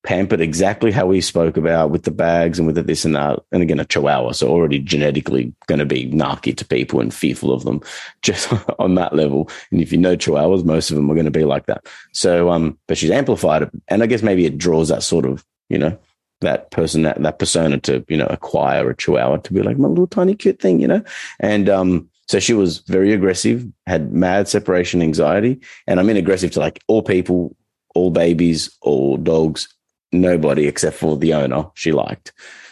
pampered 0.04 0.40
exactly 0.40 0.92
how 0.92 1.06
we 1.06 1.20
spoke 1.20 1.58
about 1.58 1.92
with 1.92 2.04
the 2.04 2.12
bags 2.12 2.58
and 2.58 2.66
with 2.66 2.76
the 2.76 2.84
this 2.84 3.04
and 3.04 3.16
that. 3.16 3.40
And 3.52 3.62
again, 3.62 3.80
a 3.80 3.86
chihuahua, 3.86 4.32
so 4.32 4.48
already 4.48 4.80
genetically 4.80 5.54
going 5.68 5.80
to 5.80 5.86
be 5.86 6.10
narky 6.10 6.56
to 6.56 6.66
people 6.66 7.02
and 7.02 7.14
fearful 7.14 7.52
of 7.52 7.64
them 7.64 7.82
just 8.22 8.52
on 8.80 8.96
that 8.96 9.16
level. 9.16 9.50
And 9.72 9.82
if 9.82 9.92
you 9.92 9.98
know 9.98 10.16
chihuahuas, 10.16 10.64
most 10.64 10.90
of 10.90 10.96
them 10.96 11.10
are 11.10 11.16
going 11.16 11.26
to 11.26 11.32
be 11.32 11.46
like 11.46 11.66
that. 11.66 11.86
So, 12.14 12.50
um, 12.50 12.78
but 12.88 12.98
she's 12.98 13.12
amplified 13.12 13.64
it. 13.64 13.72
And 13.88 14.02
I 14.02 14.06
guess 14.06 14.24
maybe 14.24 14.46
it 14.46 14.58
draws 14.58 14.90
that 14.90 15.04
sort 15.04 15.26
of, 15.26 15.46
you 15.68 15.78
know, 15.78 15.98
that 16.42 16.72
person, 16.72 17.02
that, 17.02 17.22
that 17.22 17.40
persona 17.40 17.80
to, 17.80 18.06
you 18.08 18.16
know, 18.16 18.28
acquire 18.28 18.90
a 18.90 18.96
chihuahua 18.96 19.38
to 19.38 19.54
be 19.54 19.62
like 19.62 19.78
my 19.78 19.90
little 19.90 20.08
tiny 20.08 20.34
cute 20.34 20.62
thing, 20.62 20.80
you 20.80 20.88
know? 20.88 21.04
And, 21.40 21.68
um, 21.68 22.10
so 22.30 22.40
she 22.40 22.54
was 22.54 22.80
very 22.82 23.12
aggressive, 23.12 23.68
had 23.88 24.14
mad 24.14 24.48
separation 24.48 25.02
anxiety. 25.02 25.60
And 25.88 26.00
I 26.00 26.04
mean 26.04 26.16
aggressive 26.16 26.52
to 26.52 26.60
like 26.60 26.80
all 26.88 27.02
people, 27.02 27.56
all 27.96 28.12
babies, 28.12 28.70
all 28.82 29.18
dogs, 29.18 29.68
nobody 30.12 30.68
except 30.68 30.98
for 30.98 31.18
the 31.18 31.34
owner 31.34 31.66
she 31.76 31.92
liked. 31.92 32.32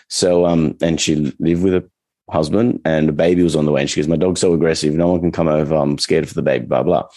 So, 0.10 0.46
um, 0.46 0.77
and 0.82 1.00
she 1.00 1.34
lived 1.39 1.63
with 1.63 1.74
a 1.74 1.89
husband 2.29 2.82
and 2.86 3.10
a 3.10 3.13
baby 3.13 3.44
was 3.44 3.56
on 3.56 3.65
the 3.65 3.72
way. 3.72 3.82
And 3.82 3.89
she 3.89 4.00
goes, 4.00 4.08
My 4.08 4.15
dog's 4.15 4.41
so 4.41 4.53
aggressive, 4.53 4.94
no 4.94 5.10
one 5.10 5.22
can 5.22 5.32
come 5.32 5.48
over. 5.48 5.75
I'm 5.75 5.98
scared 5.98 6.27
for 6.27 6.34
the 6.34 6.41
baby, 6.41 6.65
blah, 6.65 6.84
blah. 6.84 7.08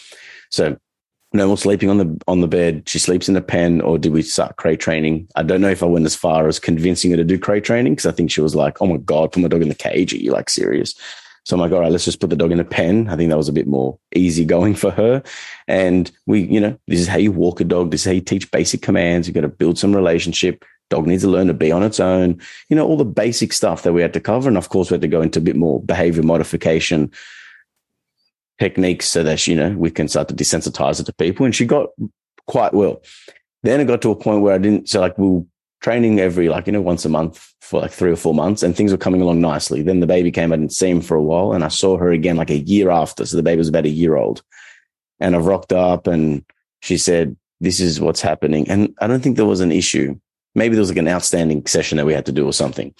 So 0.49 0.77
no 1.33 1.47
more 1.47 1.57
sleeping 1.57 1.89
on 1.89 1.97
the 1.97 2.21
on 2.27 2.41
the 2.41 2.47
bed. 2.47 2.83
She 2.87 2.99
sleeps 2.99 3.29
in 3.29 3.37
a 3.37 3.41
pen, 3.41 3.81
or 3.81 3.97
did 3.97 4.11
we 4.11 4.21
start 4.21 4.57
crate 4.57 4.79
training? 4.79 5.29
I 5.35 5.43
don't 5.43 5.61
know 5.61 5.69
if 5.69 5.81
I 5.81 5.85
went 5.85 6.05
as 6.05 6.15
far 6.15 6.47
as 6.47 6.59
convincing 6.59 7.11
her 7.11 7.17
to 7.17 7.23
do 7.23 7.39
crate 7.39 7.63
training 7.63 7.93
because 7.93 8.05
I 8.05 8.11
think 8.11 8.31
she 8.31 8.41
was 8.41 8.55
like, 8.55 8.81
"Oh 8.81 8.87
my 8.87 8.97
god, 8.97 9.31
put 9.31 9.41
my 9.41 9.47
dog 9.47 9.61
in 9.61 9.69
the 9.69 9.75
cage." 9.75 10.13
Are 10.13 10.17
you 10.17 10.31
like 10.31 10.49
serious? 10.49 10.93
So 11.43 11.55
I'm 11.55 11.59
like, 11.59 11.71
all 11.71 11.79
right, 11.79 11.91
let's 11.91 12.05
just 12.05 12.19
put 12.19 12.29
the 12.29 12.35
dog 12.35 12.51
in 12.51 12.59
a 12.59 12.63
pen. 12.63 13.07
I 13.09 13.15
think 13.15 13.29
that 13.29 13.37
was 13.37 13.49
a 13.49 13.53
bit 13.53 13.67
more 13.67 13.97
easy 14.15 14.45
going 14.45 14.75
for 14.75 14.91
her. 14.91 15.23
And 15.67 16.11
we, 16.27 16.41
you 16.41 16.59
know, 16.59 16.77
this 16.87 16.99
is 16.99 17.07
how 17.07 17.17
you 17.17 17.31
walk 17.31 17.59
a 17.59 17.63
dog. 17.63 17.91
This 17.91 18.01
is 18.01 18.05
how 18.05 18.11
you 18.11 18.21
teach 18.21 18.51
basic 18.51 18.81
commands. 18.81 19.27
You've 19.27 19.35
got 19.35 19.41
to 19.41 19.47
build 19.47 19.79
some 19.79 19.95
relationship. 19.95 20.63
Dog 20.89 21.07
needs 21.07 21.23
to 21.23 21.29
learn 21.29 21.47
to 21.47 21.53
be 21.53 21.71
on 21.71 21.83
its 21.83 21.99
own. 21.99 22.39
You 22.69 22.75
know, 22.75 22.85
all 22.85 22.97
the 22.97 23.05
basic 23.05 23.53
stuff 23.53 23.83
that 23.83 23.93
we 23.93 24.01
had 24.01 24.13
to 24.13 24.19
cover. 24.19 24.47
And 24.47 24.57
of 24.57 24.69
course, 24.69 24.91
we 24.91 24.95
had 24.95 25.01
to 25.01 25.07
go 25.07 25.21
into 25.21 25.39
a 25.39 25.43
bit 25.43 25.55
more 25.55 25.81
behavior 25.81 26.21
modification 26.21 27.11
techniques 28.59 29.07
so 29.07 29.23
that, 29.23 29.47
you 29.47 29.55
know, 29.55 29.71
we 29.71 29.89
can 29.89 30.07
start 30.07 30.27
to 30.27 30.35
desensitize 30.35 30.99
it 30.99 31.05
to 31.05 31.13
people. 31.13 31.45
And 31.45 31.55
she 31.55 31.65
got 31.65 31.89
quite 32.45 32.73
well. 32.73 33.01
Then 33.63 33.79
it 33.79 33.85
got 33.85 34.01
to 34.03 34.11
a 34.11 34.15
point 34.15 34.41
where 34.41 34.53
I 34.53 34.57
didn't, 34.57 34.89
so 34.89 34.99
like 34.99 35.17
we 35.17 35.43
training 35.81 36.19
every 36.19 36.47
like 36.47 36.67
you 36.67 36.73
know 36.73 36.81
once 36.81 37.05
a 37.05 37.09
month 37.09 37.53
for 37.59 37.81
like 37.81 37.91
three 37.91 38.11
or 38.11 38.15
four 38.15 38.33
months 38.33 38.63
and 38.63 38.75
things 38.75 38.91
were 38.91 38.97
coming 38.97 39.21
along 39.21 39.41
nicely. 39.41 39.81
Then 39.81 39.99
the 39.99 40.07
baby 40.07 40.31
came 40.31 40.53
i 40.53 40.55
didn't 40.55 40.73
see 40.73 40.89
him 40.89 41.01
for 41.01 41.15
a 41.15 41.21
while 41.21 41.53
and 41.53 41.63
i 41.63 41.67
saw 41.67 41.97
her 41.97 42.11
again 42.11 42.37
like 42.37 42.49
a 42.49 42.59
year 42.59 42.89
after. 42.89 43.25
So 43.25 43.37
the 43.37 43.43
baby 43.43 43.57
was 43.57 43.69
about 43.69 43.85
a 43.85 43.89
year 43.89 44.15
old. 44.15 44.43
And 45.19 45.35
i've 45.35 45.45
rocked 45.45 45.73
up 45.73 46.07
and 46.07 46.45
she 46.81 46.97
said 46.97 47.35
this 47.59 47.79
is 47.79 47.99
what's 47.99 48.21
happening. 48.21 48.69
And 48.69 48.95
i 49.01 49.07
don't 49.07 49.21
think 49.21 49.37
there 49.37 49.45
was 49.45 49.61
an 49.61 49.71
issue. 49.71 50.19
Maybe 50.53 50.75
there 50.75 50.81
was 50.81 50.89
like 50.89 50.97
an 50.97 51.07
outstanding 51.07 51.65
session 51.65 51.97
that 51.97 52.05
we 52.05 52.13
had 52.13 52.25
to 52.25 52.31
do 52.31 52.45
or 52.45 52.53
something. 52.53 52.93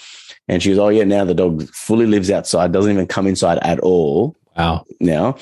And 0.48 0.64
she 0.64 0.70
goes 0.70 0.80
oh 0.80 0.90
yeah 0.90 1.04
now 1.04 1.24
the 1.24 1.34
dog 1.36 1.70
fully 1.70 2.08
lives 2.08 2.32
outside 2.32 2.72
doesn't 2.72 2.92
even 2.92 3.08
come 3.08 3.28
inside 3.28 3.60
at 3.62 3.80
all 3.80 4.36
wow. 4.58 4.86
now. 5.00 5.38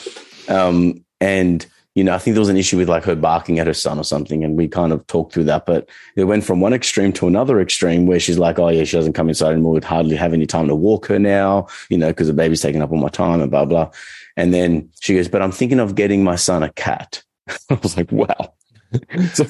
Um 0.49 1.05
and 1.21 1.65
you 1.99 2.05
know, 2.05 2.15
I 2.15 2.17
think 2.17 2.33
there 2.33 2.39
was 2.39 2.47
an 2.47 2.55
issue 2.55 2.77
with 2.77 2.87
like 2.87 3.03
her 3.03 3.15
barking 3.15 3.59
at 3.59 3.67
her 3.67 3.73
son 3.73 3.99
or 3.99 4.05
something. 4.05 4.41
And 4.41 4.55
we 4.55 4.69
kind 4.69 4.93
of 4.93 5.05
talked 5.07 5.33
through 5.33 5.43
that. 5.43 5.65
But 5.65 5.89
it 6.15 6.23
went 6.23 6.45
from 6.45 6.61
one 6.61 6.71
extreme 6.71 7.11
to 7.11 7.27
another 7.27 7.59
extreme 7.59 8.05
where 8.05 8.21
she's 8.21 8.39
like, 8.39 8.57
oh, 8.57 8.69
yeah, 8.69 8.85
she 8.85 8.95
doesn't 8.95 9.11
come 9.11 9.27
inside 9.27 9.51
anymore. 9.51 9.73
We'd 9.73 9.83
hardly 9.83 10.15
have 10.15 10.31
any 10.31 10.45
time 10.45 10.69
to 10.69 10.75
walk 10.75 11.07
her 11.07 11.19
now, 11.19 11.67
you 11.89 11.97
know, 11.97 12.07
because 12.07 12.27
the 12.27 12.33
baby's 12.33 12.61
taking 12.61 12.81
up 12.81 12.93
all 12.93 12.99
my 12.99 13.09
time 13.09 13.41
and 13.41 13.51
blah, 13.51 13.65
blah. 13.65 13.91
And 14.37 14.53
then 14.53 14.89
she 15.01 15.15
goes, 15.15 15.27
but 15.27 15.41
I'm 15.41 15.51
thinking 15.51 15.81
of 15.81 15.95
getting 15.95 16.23
my 16.23 16.37
son 16.37 16.63
a 16.63 16.71
cat. 16.71 17.21
I 17.69 17.73
was 17.83 17.97
like, 17.97 18.13
wow. 18.13 18.53
so, 19.33 19.45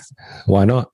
Why 0.48 0.66
not? 0.66 0.90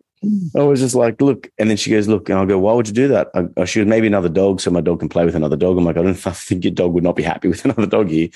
I 0.58 0.63
was 0.63 0.82
just 0.82 0.94
like, 0.96 1.22
look. 1.22 1.50
And 1.58 1.70
then 1.70 1.78
she 1.78 1.89
goes, 1.89 2.10
look. 2.10 2.28
And 2.28 2.38
I'll 2.38 2.46
go, 2.46 2.60
why 2.60 2.74
would 2.74 2.89
you 2.89 2.94
do 2.94 3.08
that? 3.08 3.30
I, 3.34 3.63
she 3.63 3.80
goes, 3.80 3.88
maybe 3.88 4.08
another 4.08 4.28
dog 4.28 4.60
so 4.60 4.72
my 4.72 4.82
dog 4.82 5.00
can 5.00 5.08
play 5.08 5.24
with 5.24 5.36
another 5.36 5.56
dog. 5.56 5.78
I'm 5.78 5.86
like, 5.86 5.96
I 5.96 6.02
don't 6.02 6.28
I 6.28 6.32
think 6.32 6.65
your 6.65 6.74
dog 6.74 6.91
would 6.91 7.04
not 7.06 7.15
be 7.15 7.24
happy 7.24 7.48
with 7.48 7.63
another 7.63 7.88
dog 7.88 8.10
here. 8.10 8.28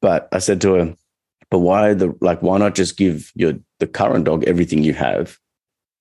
But 0.00 0.28
I 0.32 0.38
said 0.38 0.62
to 0.62 0.74
her, 0.74 0.96
but 1.52 1.58
why 1.58 1.92
the 1.92 2.16
like 2.22 2.40
why 2.40 2.56
not 2.56 2.74
just 2.74 2.96
give 2.96 3.30
your 3.34 3.52
the 3.78 3.86
current 3.86 4.24
dog 4.24 4.42
everything 4.44 4.82
you 4.82 4.94
have 4.94 5.38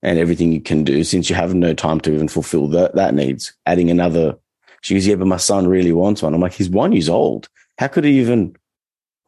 and 0.01 0.17
everything 0.17 0.53
you 0.53 0.61
can 0.61 0.85
do 0.85 1.03
since 1.03 1.29
you 1.29 1.35
have 1.35 1.53
no 1.53 1.73
time 1.73 1.99
to 1.99 2.13
even 2.13 2.29
fulfill 2.29 2.69
that 2.69 2.95
that 2.95 3.13
needs? 3.13 3.53
Adding 3.65 3.91
another 3.91 4.37
she 4.79 4.93
goes 4.93 5.05
yeah 5.05 5.15
but 5.15 5.27
my 5.27 5.35
son 5.35 5.67
really 5.67 5.91
wants 5.91 6.23
one. 6.23 6.33
I'm 6.33 6.39
like 6.39 6.53
he's 6.53 6.69
one 6.69 6.93
years 6.93 7.09
old. 7.09 7.49
How 7.77 7.89
could 7.89 8.05
he 8.05 8.21
even 8.21 8.55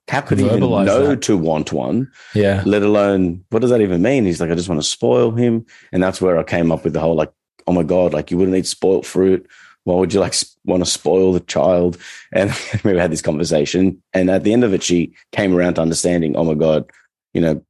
how 0.08 0.22
could 0.22 0.40
he 0.40 0.46
even 0.46 0.62
know 0.62 1.08
that. 1.08 1.22
to 1.24 1.38
want 1.38 1.74
one? 1.74 2.10
Yeah. 2.34 2.64
Let 2.66 2.84
alone 2.84 3.44
what 3.50 3.60
does 3.60 3.72
that 3.72 3.82
even 3.82 4.02
mean? 4.02 4.24
He's 4.24 4.40
like 4.40 4.50
i 4.50 4.56
just 4.56 4.70
want 4.70 4.82
to 4.82 4.88
spoil 4.88 5.32
him. 5.32 5.66
And 5.92 6.02
that's 6.02 6.22
where 6.22 6.38
i 6.38 6.44
came 6.44 6.72
up 6.72 6.86
with 6.86 6.94
the 6.94 7.02
whole 7.02 7.16
like 7.16 7.34
oh 7.68 7.74
my 7.74 7.84
god 7.84 8.14
like 8.14 8.32
you 8.32 8.38
wouldn't 8.38 8.56
eat 8.56 8.66
spoiled 8.66 9.06
fruit 9.06 9.46
why 9.86 9.96
would 9.96 10.14
you 10.14 10.20
like 10.20 10.36
want 10.66 10.84
to 10.84 10.90
spoil 10.90 11.34
the 11.34 11.40
child? 11.42 11.98
And 12.32 12.52
we 12.84 12.98
had 12.98 13.12
this 13.12 13.22
conversation. 13.22 14.02
And 14.14 14.30
at 14.30 14.44
the 14.44 14.54
end 14.54 14.64
of 14.64 14.74
it, 14.74 14.84
she 14.84 15.14
came 15.32 15.56
around 15.56 15.76
to 15.76 15.82
understanding, 15.82 16.36
oh 16.36 16.44
my 16.44 16.54
God, 16.54 16.90
you 17.34 17.42
know, 17.42 17.64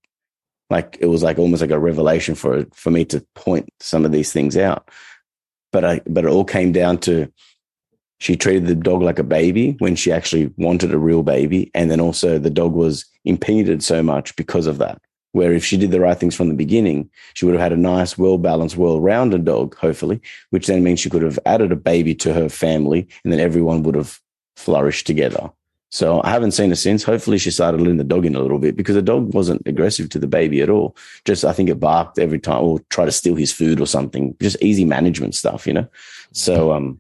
like 0.70 0.98
it 1.00 1.08
was 1.08 1.24
like 1.24 1.38
almost 1.38 1.62
like 1.62 1.72
a 1.72 1.80
revelation 1.80 2.36
for 2.36 2.66
for 2.74 2.90
me 2.90 3.06
to 3.06 3.26
point 3.36 3.70
some 3.80 4.06
of 4.06 4.12
these 4.12 4.32
things 4.32 4.58
out. 4.58 4.90
But 5.72 5.86
I 5.86 6.02
but 6.08 6.26
it 6.26 6.32
all 6.32 6.46
came 6.46 6.72
down 6.72 7.00
to 7.00 7.32
she 8.20 8.36
treated 8.38 8.68
the 8.68 8.76
dog 8.76 9.02
like 9.02 9.20
a 9.20 9.24
baby 9.24 9.76
when 9.80 9.96
she 9.96 10.12
actually 10.12 10.52
wanted 10.58 10.94
a 10.94 10.98
real 10.98 11.24
baby. 11.24 11.70
And 11.74 11.92
then 11.92 12.00
also 12.00 12.40
the 12.40 12.50
dog 12.50 12.74
was 12.74 13.06
impeded 13.26 13.84
so 13.84 14.02
much 14.02 14.36
because 14.36 14.66
of 14.66 14.78
that 14.78 15.02
where 15.34 15.52
if 15.52 15.66
she 15.66 15.78
did 15.78 15.92
the 15.92 16.00
right 16.00 16.18
things 16.18 16.36
from 16.36 16.48
the 16.48 16.54
beginning, 16.54 17.10
she 17.34 17.46
would 17.46 17.56
have 17.56 17.62
had 17.62 17.74
a 17.74 17.78
nice, 17.78 18.18
well 18.18 18.38
balanced, 18.38 18.78
well 18.78 19.02
rounded 19.02 19.44
dog, 19.44 19.76
hopefully, 19.76 20.22
which 20.52 20.68
then 20.68 20.84
means 20.84 21.00
she 21.00 21.10
could 21.10 21.24
have 21.24 21.40
added 21.46 21.72
a 21.72 21.76
baby 21.76 22.16
to 22.16 22.34
her 22.34 22.48
family 22.48 23.08
and 23.24 23.34
then 23.34 23.40
everyone 23.40 23.84
would 23.84 23.96
have 23.96 24.20
flourished 24.56 25.06
together. 25.06 25.52
So 25.90 26.22
I 26.24 26.32
haven't 26.32 26.54
seen 26.54 26.70
her 26.70 26.76
since. 26.76 27.04
Hopefully 27.04 27.38
she 27.38 27.52
started 27.52 27.80
letting 27.82 27.98
the 27.98 28.04
dog 28.04 28.26
in 28.26 28.36
a 28.36 28.42
little 28.42 28.58
bit 28.58 28.76
because 28.76 28.96
the 28.96 29.02
dog 29.02 29.34
wasn't 29.34 29.62
aggressive 29.68 30.10
to 30.10 30.20
the 30.20 30.28
baby 30.28 30.62
at 30.62 30.70
all. 30.70 30.96
Just 31.26 31.46
I 31.46 31.54
think 31.54 31.70
it 31.70 31.80
barked 31.80 32.18
every 32.18 32.40
time 32.40 32.64
or 32.64 32.80
tried 32.90 33.06
to 33.06 33.12
steal 33.12 33.36
his 33.36 33.52
food 33.52 33.80
or 33.80 33.86
something. 33.86 34.36
Just 34.42 34.58
easy 34.62 34.86
management 34.86 35.36
stuff, 35.36 35.68
you 35.68 35.74
know? 35.74 35.88
So 36.32 36.72
um 36.72 37.00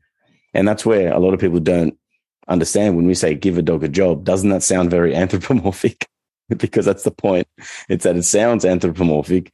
and 0.53 0.67
that's 0.67 0.85
where 0.85 1.11
a 1.11 1.19
lot 1.19 1.33
of 1.33 1.39
people 1.39 1.59
don't 1.59 1.97
understand 2.47 2.95
when 2.95 3.07
we 3.07 3.15
say 3.15 3.33
give 3.33 3.57
a 3.57 3.63
dog 3.63 3.83
a 3.83 3.87
job. 3.87 4.25
Doesn't 4.25 4.49
that 4.49 4.61
sound 4.61 4.91
very 4.91 5.15
anthropomorphic? 5.23 6.07
because 6.57 6.85
that's 6.85 7.03
the 7.03 7.11
point. 7.11 7.47
It's 7.89 8.03
that 8.03 8.15
it 8.15 8.23
sounds 8.23 8.65
anthropomorphic. 8.65 9.51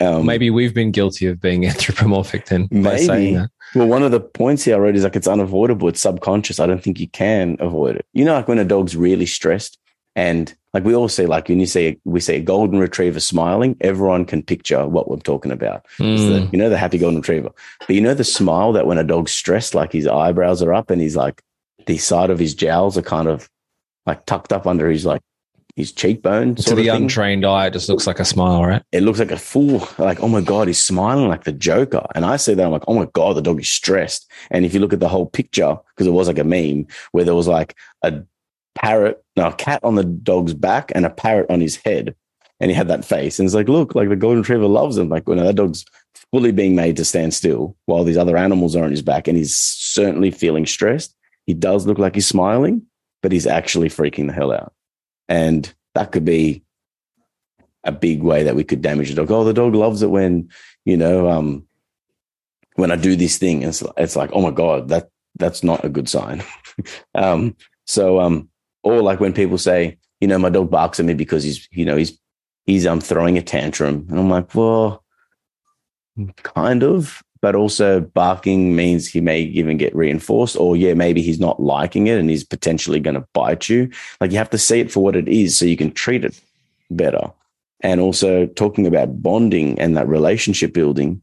Um, 0.00 0.26
maybe 0.26 0.50
we've 0.50 0.74
been 0.74 0.90
guilty 0.90 1.26
of 1.26 1.40
being 1.40 1.66
anthropomorphic 1.72 2.46
then 2.46 2.66
by 2.66 2.96
saying 2.96 3.34
that. 3.34 3.50
Well, 3.74 3.86
one 3.86 4.02
of 4.02 4.10
the 4.10 4.20
points 4.20 4.64
here 4.64 4.76
I 4.76 4.78
wrote 4.78 4.96
is 4.96 5.04
like 5.04 5.16
it's 5.16 5.28
unavoidable. 5.28 5.88
It's 5.88 6.00
subconscious. 6.00 6.60
I 6.60 6.66
don't 6.66 6.82
think 6.82 7.00
you 7.00 7.08
can 7.08 7.56
avoid 7.60 7.96
it. 7.96 8.06
You 8.12 8.24
know, 8.24 8.34
like 8.34 8.48
when 8.48 8.58
a 8.58 8.64
dog's 8.64 8.96
really 8.96 9.26
stressed 9.26 9.78
and 10.14 10.54
like 10.74 10.84
we 10.84 10.94
all 10.94 11.08
say, 11.08 11.26
like 11.26 11.48
when 11.48 11.60
you 11.60 11.66
say 11.66 11.98
we 12.04 12.20
say 12.20 12.36
a 12.36 12.40
golden 12.40 12.78
retriever 12.78 13.20
smiling, 13.20 13.76
everyone 13.80 14.24
can 14.24 14.42
picture 14.42 14.86
what 14.86 15.08
we're 15.08 15.18
talking 15.18 15.52
about. 15.52 15.86
Mm. 15.98 16.16
The, 16.16 16.48
you 16.50 16.58
know, 16.58 16.70
the 16.70 16.78
happy 16.78 16.98
golden 16.98 17.20
retriever. 17.20 17.50
But 17.80 17.90
you 17.94 18.00
know 18.00 18.14
the 18.14 18.24
smile 18.24 18.72
that 18.72 18.86
when 18.86 18.98
a 18.98 19.04
dog's 19.04 19.32
stressed, 19.32 19.74
like 19.74 19.92
his 19.92 20.06
eyebrows 20.06 20.62
are 20.62 20.72
up 20.72 20.90
and 20.90 21.00
he's 21.00 21.16
like 21.16 21.42
the 21.86 21.98
side 21.98 22.30
of 22.30 22.38
his 22.38 22.54
jowls 22.54 22.96
are 22.96 23.02
kind 23.02 23.28
of 23.28 23.48
like 24.06 24.24
tucked 24.26 24.52
up 24.52 24.66
under 24.66 24.90
his 24.90 25.04
like 25.04 25.22
his 25.76 25.92
cheekbone. 25.92 26.54
To 26.56 26.74
the 26.74 26.88
untrained 26.88 27.46
eye, 27.46 27.66
it 27.66 27.72
just 27.72 27.88
looks 27.88 28.06
like 28.06 28.20
a 28.20 28.24
smile, 28.24 28.64
right? 28.64 28.82
It 28.92 29.02
looks 29.02 29.18
like 29.18 29.30
a 29.30 29.38
fool. 29.38 29.88
Like, 29.98 30.20
oh 30.20 30.28
my 30.28 30.40
God, 30.40 30.66
he's 30.66 30.82
smiling 30.82 31.28
like 31.28 31.44
the 31.44 31.52
Joker. 31.52 32.06
And 32.14 32.24
I 32.24 32.36
see 32.36 32.54
that, 32.54 32.64
I'm 32.64 32.72
like, 32.72 32.84
oh 32.86 32.94
my 32.94 33.08
God, 33.12 33.36
the 33.36 33.42
dog 33.42 33.60
is 33.60 33.70
stressed. 33.70 34.30
And 34.50 34.64
if 34.66 34.74
you 34.74 34.80
look 34.80 34.92
at 34.92 35.00
the 35.00 35.08
whole 35.08 35.26
picture, 35.26 35.76
because 35.94 36.06
it 36.06 36.12
was 36.12 36.28
like 36.28 36.38
a 36.38 36.44
meme 36.44 36.86
where 37.12 37.24
there 37.24 37.34
was 37.34 37.48
like 37.48 37.76
a 38.02 38.22
parrot, 38.74 39.22
no, 39.36 39.48
a 39.48 39.54
cat 39.54 39.80
on 39.82 39.94
the 39.94 40.04
dog's 40.04 40.54
back 40.54 40.92
and 40.94 41.06
a 41.06 41.10
parrot 41.10 41.50
on 41.50 41.60
his 41.60 41.76
head. 41.76 42.14
And 42.60 42.70
he 42.70 42.76
had 42.76 42.88
that 42.88 43.04
face. 43.04 43.38
And 43.38 43.46
it's 43.46 43.54
like, 43.56 43.68
look, 43.68 43.94
like 43.96 44.08
the 44.08 44.14
golden 44.14 44.40
retriever 44.40 44.66
loves 44.66 44.96
him. 44.96 45.08
Like, 45.08 45.24
you 45.26 45.34
know, 45.34 45.44
that 45.44 45.56
dog's 45.56 45.84
fully 46.30 46.52
being 46.52 46.76
made 46.76 46.96
to 46.96 47.04
stand 47.04 47.34
still 47.34 47.76
while 47.86 48.04
these 48.04 48.16
other 48.16 48.36
animals 48.36 48.76
are 48.76 48.84
on 48.84 48.90
his 48.92 49.02
back. 49.02 49.26
And 49.26 49.36
he's 49.36 49.56
certainly 49.56 50.30
feeling 50.30 50.64
stressed. 50.66 51.16
He 51.46 51.54
does 51.54 51.86
look 51.86 51.98
like 51.98 52.14
he's 52.14 52.28
smiling, 52.28 52.82
but 53.20 53.32
he's 53.32 53.48
actually 53.48 53.88
freaking 53.88 54.28
the 54.28 54.32
hell 54.32 54.52
out. 54.52 54.72
And 55.28 55.72
that 55.94 56.12
could 56.12 56.24
be 56.24 56.64
a 57.84 57.92
big 57.92 58.22
way 58.22 58.44
that 58.44 58.56
we 58.56 58.64
could 58.64 58.82
damage 58.82 59.08
the 59.08 59.16
dog. 59.16 59.30
Oh, 59.30 59.44
the 59.44 59.52
dog 59.52 59.74
loves 59.74 60.02
it 60.02 60.10
when, 60.10 60.50
you 60.84 60.96
know, 60.96 61.28
um, 61.28 61.66
when 62.74 62.90
I 62.90 62.96
do 62.96 63.16
this 63.16 63.38
thing. 63.38 63.62
It's, 63.62 63.82
it's 63.96 64.16
like, 64.16 64.30
oh 64.32 64.42
my 64.42 64.50
God, 64.50 64.88
that 64.88 65.10
that's 65.36 65.62
not 65.62 65.84
a 65.84 65.88
good 65.88 66.08
sign. 66.08 66.42
um, 67.14 67.56
so, 67.86 68.20
um, 68.20 68.48
or 68.82 69.02
like 69.02 69.20
when 69.20 69.32
people 69.32 69.58
say, 69.58 69.98
you 70.20 70.28
know, 70.28 70.38
my 70.38 70.50
dog 70.50 70.70
barks 70.70 71.00
at 71.00 71.06
me 71.06 71.14
because 71.14 71.42
he's, 71.42 71.68
you 71.72 71.84
know, 71.84 71.96
he's, 71.96 72.18
he's, 72.64 72.86
um, 72.86 73.00
throwing 73.00 73.38
a 73.38 73.42
tantrum. 73.42 74.06
And 74.08 74.18
I'm 74.18 74.30
like, 74.30 74.54
well, 74.54 75.02
kind 76.42 76.84
of, 76.84 77.22
but 77.42 77.56
also 77.56 78.00
barking 78.00 78.74
means 78.76 79.08
he 79.08 79.20
may 79.20 79.40
even 79.40 79.76
get 79.76 79.94
reinforced 79.94 80.56
or 80.56 80.76
yeah, 80.76 80.94
maybe 80.94 81.20
he's 81.20 81.40
not 81.40 81.60
liking 81.60 82.06
it 82.06 82.18
and 82.18 82.30
he's 82.30 82.44
potentially 82.44 83.00
going 83.00 83.16
to 83.16 83.26
bite 83.34 83.68
you. 83.68 83.90
Like 84.20 84.30
you 84.30 84.38
have 84.38 84.50
to 84.50 84.58
see 84.58 84.78
it 84.78 84.92
for 84.92 85.02
what 85.02 85.16
it 85.16 85.28
is 85.28 85.58
so 85.58 85.66
you 85.66 85.76
can 85.76 85.90
treat 85.90 86.24
it 86.24 86.40
better. 86.88 87.32
And 87.80 88.00
also 88.00 88.46
talking 88.46 88.86
about 88.86 89.20
bonding 89.20 89.78
and 89.80 89.96
that 89.96 90.06
relationship 90.06 90.72
building, 90.72 91.20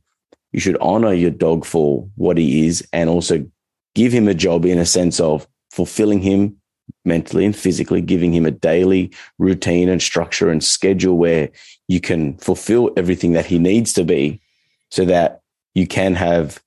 you 0.52 0.60
should 0.60 0.78
honor 0.82 1.14
your 1.14 1.32
dog 1.32 1.64
for 1.64 2.06
what 2.16 2.38
he 2.38 2.68
is 2.68 2.86
and 2.92 3.10
also 3.10 3.50
give 3.96 4.12
him 4.12 4.28
a 4.28 4.34
job 4.34 4.66
in 4.66 4.78
a 4.78 4.86
sense 4.86 5.22
of 5.22 5.48
fulfilling 5.72 6.20
him 6.20 6.58
mentally 7.06 7.46
and 7.46 7.56
physically, 7.56 8.02
giving 8.02 8.34
him 8.34 8.46
a 8.46 8.52
daily 8.52 9.14
routine 9.38 9.88
and 9.88 10.02
structure 10.02 10.50
and 10.50 10.66
schedule 10.66 11.18
where 11.18 11.50
you 11.88 12.02
can 12.02 12.36
fulfill 12.40 12.92
everything 12.98 13.32
that 13.34 13.46
he 13.46 13.58
needs 13.58 13.94
to 13.94 14.04
be 14.04 14.42
so 14.92 15.06
that 15.06 15.42
you 15.80 15.88
can 15.88 16.14
have 16.16 16.62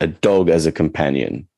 a 0.00 0.06
dog 0.06 0.50
as 0.50 0.66
a 0.66 0.72
companion 0.72 1.48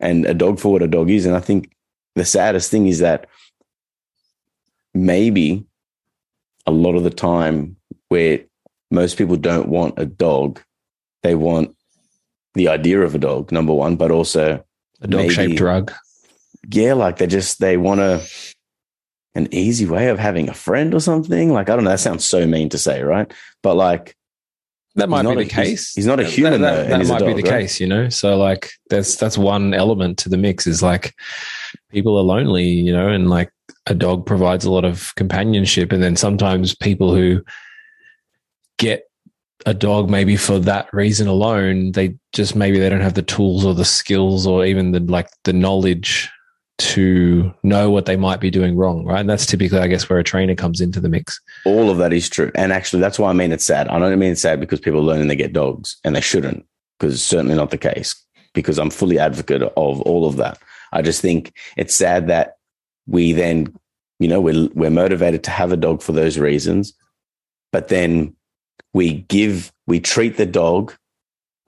and 0.00 0.24
a 0.26 0.34
dog 0.34 0.58
for 0.58 0.72
what 0.72 0.82
a 0.82 0.88
dog 0.88 1.10
is. 1.10 1.26
And 1.26 1.36
I 1.36 1.40
think 1.40 1.72
the 2.14 2.24
saddest 2.24 2.70
thing 2.70 2.86
is 2.86 3.00
that 3.00 3.28
maybe 4.94 5.64
a 6.66 6.70
lot 6.70 6.94
of 6.94 7.04
the 7.04 7.10
time 7.10 7.76
where 8.08 8.40
most 8.90 9.18
people 9.18 9.36
don't 9.36 9.68
want 9.68 9.98
a 9.98 10.06
dog, 10.06 10.60
they 11.22 11.34
want 11.34 11.76
the 12.54 12.68
idea 12.68 13.00
of 13.00 13.14
a 13.14 13.18
dog, 13.18 13.52
number 13.52 13.72
one, 13.74 13.96
but 13.96 14.10
also 14.10 14.64
a 15.00 15.06
dog 15.06 15.30
shaped 15.30 15.56
drug. 15.56 15.92
Yeah, 16.70 16.94
like 16.94 17.18
they 17.18 17.26
just 17.26 17.58
they 17.60 17.76
want 17.76 18.00
a 18.00 18.22
an 19.34 19.48
easy 19.50 19.86
way 19.86 20.08
of 20.08 20.18
having 20.18 20.48
a 20.48 20.54
friend 20.54 20.94
or 20.94 21.00
something. 21.00 21.52
Like 21.52 21.68
I 21.68 21.74
don't 21.74 21.84
know, 21.84 21.90
that 21.90 22.00
sounds 22.00 22.24
so 22.24 22.46
mean 22.46 22.68
to 22.70 22.78
say, 22.78 23.02
right? 23.02 23.32
But 23.62 23.76
like 23.76 24.16
that 24.94 25.08
might 25.08 25.22
be 25.22 25.34
the 25.34 25.40
a, 25.40 25.44
case. 25.44 25.68
He's, 25.68 25.94
he's, 25.94 26.06
not 26.06 26.20
a 26.20 26.24
human. 26.24 26.60
That, 26.60 26.88
that, 26.88 26.98
that 26.98 27.08
might 27.08 27.18
dog, 27.20 27.34
be 27.34 27.42
the 27.42 27.48
right? 27.48 27.60
case, 27.60 27.80
you 27.80 27.86
know. 27.86 28.08
So 28.08 28.36
like 28.36 28.70
that's 28.90 29.16
that's 29.16 29.38
one 29.38 29.72
element 29.72 30.18
to 30.18 30.28
the 30.28 30.36
mix 30.36 30.66
is 30.66 30.82
like 30.82 31.14
people 31.90 32.18
are 32.18 32.22
lonely, 32.22 32.68
you 32.68 32.92
know, 32.92 33.08
and 33.08 33.30
like 33.30 33.50
a 33.86 33.94
dog 33.94 34.26
provides 34.26 34.64
a 34.64 34.70
lot 34.70 34.84
of 34.84 35.14
companionship, 35.14 35.92
and 35.92 36.02
then 36.02 36.16
sometimes 36.16 36.74
people 36.74 37.14
who 37.14 37.42
get 38.78 39.04
a 39.64 39.74
dog 39.74 40.10
maybe 40.10 40.36
for 40.36 40.58
that 40.58 40.92
reason 40.92 41.28
alone 41.28 41.92
they 41.92 42.16
just 42.32 42.56
maybe 42.56 42.80
they 42.80 42.88
don't 42.88 43.00
have 43.00 43.14
the 43.14 43.22
tools 43.22 43.64
or 43.64 43.74
the 43.74 43.84
skills 43.84 44.44
or 44.44 44.64
even 44.66 44.90
the 44.90 44.98
like 45.00 45.28
the 45.44 45.52
knowledge 45.52 46.28
to 46.78 47.52
know 47.62 47.90
what 47.90 48.06
they 48.06 48.16
might 48.16 48.40
be 48.40 48.50
doing 48.50 48.76
wrong 48.76 49.04
right? 49.04 49.20
And 49.20 49.30
that's 49.30 49.46
typically 49.46 49.78
i 49.78 49.86
guess 49.86 50.08
where 50.08 50.18
a 50.18 50.24
trainer 50.24 50.54
comes 50.54 50.80
into 50.80 51.00
the 51.00 51.08
mix. 51.08 51.40
All 51.64 51.90
of 51.90 51.98
that 51.98 52.12
is 52.12 52.28
true. 52.28 52.50
And 52.54 52.72
actually 52.72 53.00
that's 53.00 53.18
why 53.18 53.30
i 53.30 53.32
mean 53.32 53.52
it's 53.52 53.64
sad. 53.64 53.88
I 53.88 53.98
don't 53.98 54.18
mean 54.18 54.32
it's 54.32 54.42
sad 54.42 54.60
because 54.60 54.80
people 54.80 55.00
are 55.00 55.04
learning 55.04 55.28
they 55.28 55.36
get 55.36 55.52
dogs 55.52 55.96
and 56.04 56.16
they 56.16 56.20
shouldn't 56.20 56.66
because 56.98 57.14
it's 57.14 57.22
certainly 57.22 57.54
not 57.54 57.70
the 57.70 57.78
case 57.78 58.14
because 58.54 58.78
i'm 58.78 58.90
fully 58.90 59.18
advocate 59.18 59.62
of 59.62 60.00
all 60.02 60.26
of 60.26 60.36
that. 60.36 60.58
I 60.92 61.02
just 61.02 61.22
think 61.22 61.54
it's 61.76 61.94
sad 61.94 62.28
that 62.28 62.56
we 63.06 63.32
then 63.32 63.74
you 64.18 64.28
know 64.28 64.40
we're, 64.40 64.68
we're 64.74 64.90
motivated 64.90 65.44
to 65.44 65.50
have 65.50 65.72
a 65.72 65.76
dog 65.76 66.02
for 66.02 66.12
those 66.12 66.38
reasons 66.38 66.94
but 67.70 67.88
then 67.88 68.34
we 68.94 69.22
give 69.28 69.72
we 69.86 70.00
treat 70.00 70.36
the 70.36 70.46
dog 70.46 70.94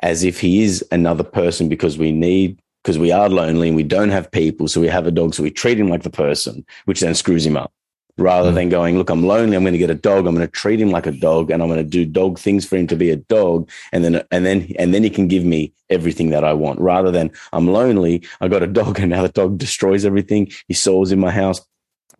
as 0.02 0.22
if 0.24 0.40
he 0.40 0.62
is 0.62 0.84
another 0.92 1.24
person 1.24 1.68
because 1.68 1.98
we 1.98 2.12
need 2.12 2.60
because 2.85 2.99
we 2.99 3.11
are 3.11 3.31
lonely 3.31 3.68
and 3.68 3.77
we 3.77 3.83
don't 3.83 4.11
have 4.11 4.31
people 4.31 4.68
so 4.68 4.81
we 4.81 4.88
have 4.88 5.07
a 5.07 5.11
dog 5.11 5.35
so 5.35 5.42
we 5.42 5.51
treat 5.51 5.81
him 5.81 5.88
like 5.88 6.03
the 6.03 6.11
person 6.11 6.64
which 6.85 7.01
then 7.01 7.14
screws 7.14 7.47
him 7.47 7.57
up 7.57 7.73
rather 8.16 8.53
mm. 8.53 8.55
than 8.55 8.68
going 8.68 8.97
look 8.97 9.11
i'm 9.11 9.25
lonely 9.25 9.57
i'm 9.57 9.62
going 9.62 9.73
to 9.73 9.79
get 9.79 9.90
a 9.90 9.94
dog 9.94 10.27
i'm 10.27 10.35
going 10.35 10.47
to 10.47 10.53
treat 10.53 10.81
him 10.81 10.90
like 10.90 11.07
a 11.07 11.12
dog 11.12 11.51
and 11.51 11.62
i'm 11.62 11.68
going 11.68 11.83
to 11.83 11.88
do 11.88 12.05
dog 12.05 12.38
things 12.38 12.64
for 12.64 12.77
him 12.77 12.87
to 12.87 12.94
be 12.94 13.11
a 13.11 13.16
dog 13.16 13.68
and 13.92 14.05
then 14.05 14.23
and 14.31 14.47
then 14.47 14.70
and 14.79 14.94
then 14.94 15.03
he 15.03 15.11
can 15.11 15.27
give 15.27 15.44
me 15.44 15.73
everything 15.90 16.31
that 16.31 16.44
i 16.44 16.53
want 16.53 16.79
rather 16.79 17.11
than 17.11 17.31
i'm 17.53 17.66
lonely 17.66 18.23
i 18.40 18.49
got 18.49 18.62
a 18.62 18.66
dog 18.68 19.01
and 19.01 19.11
now 19.11 19.23
the 19.23 19.29
dog 19.29 19.59
destroys 19.59 20.05
everything 20.05 20.51
he 20.68 20.75
soars 20.75 21.11
in 21.11 21.18
my 21.18 21.31
house 21.31 21.61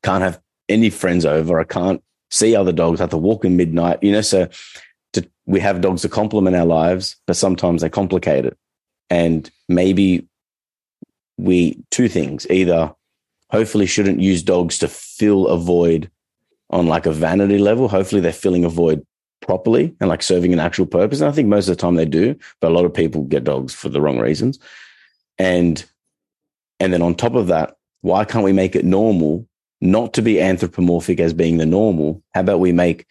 can't 0.03 0.23
have 0.23 0.41
any 0.69 0.91
friends 0.91 1.25
over 1.25 1.61
i 1.61 1.65
can't 1.65 2.03
see 2.31 2.57
other 2.57 2.73
dogs 2.73 3.01
I 3.01 3.05
have 3.05 3.11
to 3.11 3.19
walk 3.19 3.45
in 3.45 3.57
midnight 3.57 4.03
you 4.03 4.11
know 4.11 4.23
so 4.23 4.49
to, 5.15 5.29
we 5.47 5.61
have 5.61 5.81
dogs 5.81 6.03
to 6.03 6.09
complement 6.09 6.55
our 6.57 6.67
lives, 6.67 7.17
but 7.27 7.37
sometimes 7.37 7.83
they 7.83 7.89
complicate 7.89 8.45
it. 8.45 8.57
And 9.11 9.51
maybe 9.69 10.29
we, 11.37 11.83
two 11.91 12.09
things, 12.09 12.47
either 12.51 12.95
hopefully 13.51 13.87
shouldn't 13.87 14.21
use 14.21 14.43
dogs 14.43 14.79
to 14.79 14.89
fill 14.89 15.47
a 15.47 15.59
void 15.59 16.11
on 16.71 16.87
like 16.87 17.07
a 17.07 17.13
vanity 17.13 17.59
level. 17.59 17.89
Hopefully 17.89 18.21
they're 18.21 18.33
filling 18.33 18.65
a 18.65 18.69
void 18.69 19.05
properly 19.41 19.95
and 20.01 20.09
like 20.09 20.23
serving 20.23 20.53
an 20.53 20.59
actual 20.59 20.87
purpose. 20.87 21.21
And 21.21 21.29
I 21.29 21.33
think 21.33 21.49
most 21.49 21.69
of 21.69 21.77
the 21.77 21.81
time 21.81 21.95
they 21.95 22.07
do, 22.07 22.37
but 22.61 22.71
a 22.71 22.75
lot 22.75 22.85
of 22.85 22.95
people 22.95 23.23
get 23.23 23.45
dogs 23.45 23.75
for 23.75 23.89
the 23.89 24.01
wrong 24.01 24.19
reasons. 24.19 24.59
And, 25.39 25.85
and 26.81 26.93
then 26.93 27.03
on 27.03 27.15
top 27.15 27.35
of 27.35 27.49
that, 27.49 27.77
why 28.01 28.25
can't 28.25 28.45
we 28.45 28.53
make 28.53 28.75
it 28.75 28.85
normal 28.85 29.47
not 29.81 30.15
to 30.15 30.23
be 30.23 30.41
anthropomorphic 30.41 31.21
as 31.21 31.33
being 31.33 31.59
the 31.59 31.67
normal? 31.67 32.23
How 32.35 32.41
about 32.41 32.61
we 32.61 32.73
make 32.73 33.07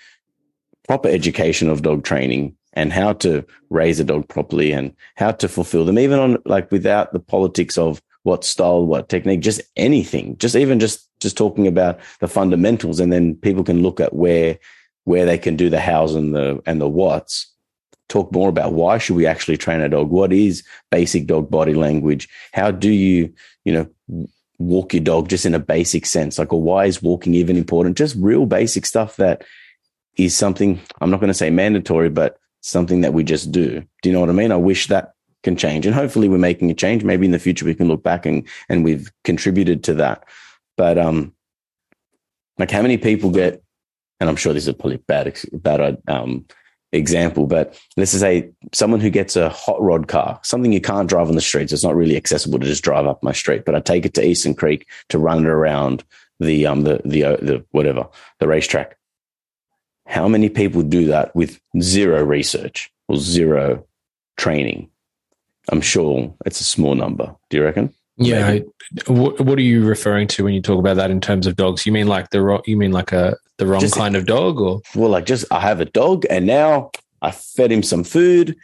proper 0.88 1.08
education 1.08 1.70
of 1.70 1.82
dog 1.82 2.04
training 2.04 2.56
and 2.74 2.92
how 2.92 3.14
to 3.14 3.46
raise 3.70 4.00
a 4.00 4.04
dog 4.04 4.28
properly 4.28 4.72
and 4.72 4.94
how 5.16 5.32
to 5.32 5.48
fulfill 5.48 5.86
them, 5.86 6.00
even 6.00 6.20
on 6.20 6.38
like 6.46 6.72
without 6.72 7.14
the 7.14 7.20
politics 7.20 7.78
of 7.78 8.02
what 8.24 8.44
style, 8.44 8.86
what 8.86 9.10
technique, 9.10 9.42
just 9.42 9.62
anything, 9.76 10.38
just 10.38 10.56
even 10.56 10.80
just 10.80 11.10
just 11.20 11.38
talking 11.38 11.68
about 11.68 12.00
the 12.20 12.28
fundamentals, 12.28 13.00
and 13.00 13.12
then 13.12 13.36
people 13.36 13.64
can 13.64 13.84
look 13.84 14.00
at 14.00 14.14
where 14.14 14.58
where 15.04 15.26
they 15.26 15.38
can 15.38 15.56
do 15.56 15.70
the 15.70 15.80
hows 15.80 16.16
and 16.16 16.34
the 16.34 16.62
and 16.66 16.82
the 16.82 16.90
whats. 16.90 17.50
Talk 18.10 18.32
more 18.32 18.50
about 18.50 18.74
why 18.74 18.98
should 18.98 19.16
we 19.16 19.26
actually 19.26 19.58
train 19.58 19.82
a 19.82 19.90
dog? 19.90 20.10
What 20.10 20.34
is 20.34 20.64
basic 20.92 21.26
dog 21.26 21.50
body 21.50 21.74
language? 21.74 22.28
How 22.54 22.72
do 22.72 22.92
you 22.92 23.34
you 23.66 23.74
know 23.74 24.28
walk 24.58 24.94
your 24.94 25.04
dog 25.04 25.30
just 25.30 25.46
in 25.46 25.56
a 25.56 25.60
basic 25.60 26.06
sense? 26.06 26.40
Like, 26.40 26.54
or 26.54 26.62
why 26.62 26.86
is 26.86 27.02
walking 27.02 27.34
even 27.34 27.58
important? 27.58 27.98
Just 27.98 28.16
real 28.18 28.46
basic 28.46 28.86
stuff 28.86 29.18
that 29.18 29.44
is 30.18 30.36
something 30.36 30.80
I'm 31.02 31.10
not 31.10 31.20
going 31.20 31.30
to 31.30 31.34
say 31.34 31.50
mandatory, 31.50 32.10
but 32.10 32.38
something 32.62 33.02
that 33.02 33.14
we 33.14 33.24
just 33.24 33.52
do. 33.52 33.84
Do 34.02 34.10
you 34.10 34.14
know 34.14 34.22
what 34.22 34.30
I 34.30 34.34
mean? 34.34 34.52
I 34.52 34.58
wish 34.58 34.88
that 34.88 35.13
can 35.44 35.56
change. 35.56 35.86
And 35.86 35.94
hopefully 35.96 36.30
we're 36.30 36.38
making 36.38 36.72
a 36.72 36.74
change. 36.74 37.04
Maybe 37.04 37.26
in 37.26 37.32
the 37.32 37.40
future 37.40 37.66
we 37.66 37.76
can 37.76 37.88
look 37.88 38.04
back 38.04 38.26
and, 38.26 38.48
and 38.70 38.84
we've 38.84 39.12
contributed 39.24 39.84
to 39.86 39.94
that. 39.96 40.24
But 40.78 40.98
um 40.98 41.34
like 42.58 42.72
how 42.72 42.82
many 42.82 42.98
people 42.98 43.30
get 43.30 43.64
and 44.20 44.30
I'm 44.30 44.36
sure 44.36 44.54
this 44.54 44.64
is 44.64 44.70
a 44.70 44.74
probably 44.74 44.98
bad 44.98 45.38
bad 45.54 46.02
um 46.08 46.46
example, 46.94 47.48
but 47.48 47.80
let's 47.98 48.12
say 48.12 48.52
someone 48.72 49.00
who 49.00 49.10
gets 49.10 49.36
a 49.36 49.50
hot 49.50 49.82
rod 49.82 50.08
car, 50.08 50.40
something 50.44 50.72
you 50.72 50.80
can't 50.80 51.10
drive 51.10 51.28
on 51.28 51.36
the 51.36 51.42
streets. 51.42 51.74
It's 51.74 51.84
not 51.84 51.96
really 51.96 52.16
accessible 52.16 52.60
to 52.60 52.66
just 52.66 52.84
drive 52.84 53.08
up 53.08 53.24
my 53.24 53.32
street, 53.32 53.66
but 53.66 53.76
I 53.76 53.80
take 53.80 54.06
it 54.06 54.14
to 54.14 54.26
Eastern 54.26 54.54
Creek 54.54 54.88
to 55.10 55.18
run 55.20 55.40
it 55.40 55.48
around 55.48 56.04
the 56.40 56.66
um 56.66 56.84
the 56.84 57.02
the 57.04 57.24
uh, 57.24 57.38
the 57.38 57.66
whatever 57.72 58.08
the 58.40 58.48
racetrack. 58.48 58.98
How 60.06 60.28
many 60.28 60.50
people 60.50 60.82
do 60.82 61.06
that 61.08 61.36
with 61.36 61.60
zero 61.82 62.24
research 62.24 62.92
or 63.08 63.18
zero 63.18 63.86
training? 64.38 64.90
I'm 65.70 65.82
sure 65.82 66.34
it's 66.46 66.60
a 66.60 66.66
small 66.66 66.96
number. 66.96 67.36
Do 67.50 67.58
you 67.58 67.64
reckon? 67.64 67.94
Yeah. 68.18 68.60
What, 69.08 69.40
what 69.42 69.58
are 69.58 69.64
you 69.64 69.86
referring 69.86 70.28
to 70.30 70.44
when 70.44 70.54
you 70.54 70.62
talk 70.62 70.80
about 70.80 70.96
that 70.98 71.10
in 71.10 71.20
terms 71.20 71.48
of 71.48 71.56
dogs? 71.56 71.86
You 71.86 71.92
mean 71.92 72.08
like 72.08 72.30
the 72.30 72.42
wrong? 72.42 72.62
you 72.66 72.78
mean 72.78 72.92
like 72.92 73.12
a 73.12 73.36
the 73.58 73.66
wrong 73.66 73.82
just, 73.82 73.96
kind 73.96 74.16
of 74.16 74.26
dog, 74.26 74.60
or 74.60 74.82
well, 74.96 75.10
like 75.10 75.26
just 75.26 75.46
I 75.52 75.60
have 75.60 75.80
a 75.80 75.86
dog 75.86 76.26
and 76.30 76.46
now 76.46 76.92
I 77.22 77.32
fed 77.32 77.72
him 77.72 77.82
some 77.82 78.04
food 78.04 78.56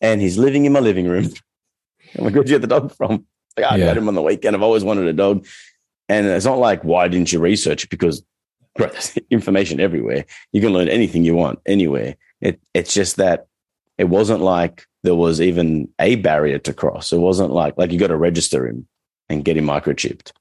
and 0.00 0.20
he's 0.20 0.38
living 0.38 0.64
in 0.64 0.72
my 0.72 0.80
living 0.80 1.06
room. 1.06 1.26
I'm 2.18 2.24
like, 2.24 2.34
where'd 2.34 2.48
you 2.48 2.58
get 2.58 2.62
the 2.62 2.80
dog 2.80 2.94
from? 2.96 3.26
Like, 3.56 3.66
I 3.70 3.76
yeah. 3.76 3.86
got 3.86 3.96
him 3.96 4.08
on 4.08 4.14
the 4.14 4.22
weekend. 4.22 4.56
I've 4.56 4.62
always 4.62 4.82
wanted 4.82 5.06
a 5.06 5.12
dog. 5.12 5.46
And 6.08 6.26
it's 6.26 6.44
not 6.44 6.58
like, 6.58 6.82
why 6.82 7.06
didn't 7.06 7.32
you 7.32 7.38
research? 7.38 7.84
it? 7.84 7.90
Because 7.90 8.24
right, 8.78 8.90
there's 8.90 9.16
information 9.30 9.78
everywhere. 9.78 10.24
You 10.52 10.60
can 10.60 10.72
learn 10.72 10.88
anything 10.88 11.24
you 11.24 11.36
want 11.36 11.60
anywhere. 11.66 12.16
It, 12.40 12.60
it's 12.74 12.92
just 12.92 13.16
that 13.16 13.46
it 14.00 14.08
wasn't 14.08 14.40
like 14.40 14.86
there 15.02 15.14
was 15.14 15.42
even 15.42 15.86
a 15.98 16.16
barrier 16.16 16.58
to 16.60 16.72
cross. 16.72 17.12
It 17.12 17.18
wasn't 17.18 17.50
like 17.50 17.74
like 17.76 17.92
you 17.92 17.98
got 17.98 18.06
to 18.06 18.16
register 18.16 18.66
him 18.66 18.88
and 19.28 19.44
get 19.44 19.58
him 19.58 19.66
microchipped. 19.66 20.32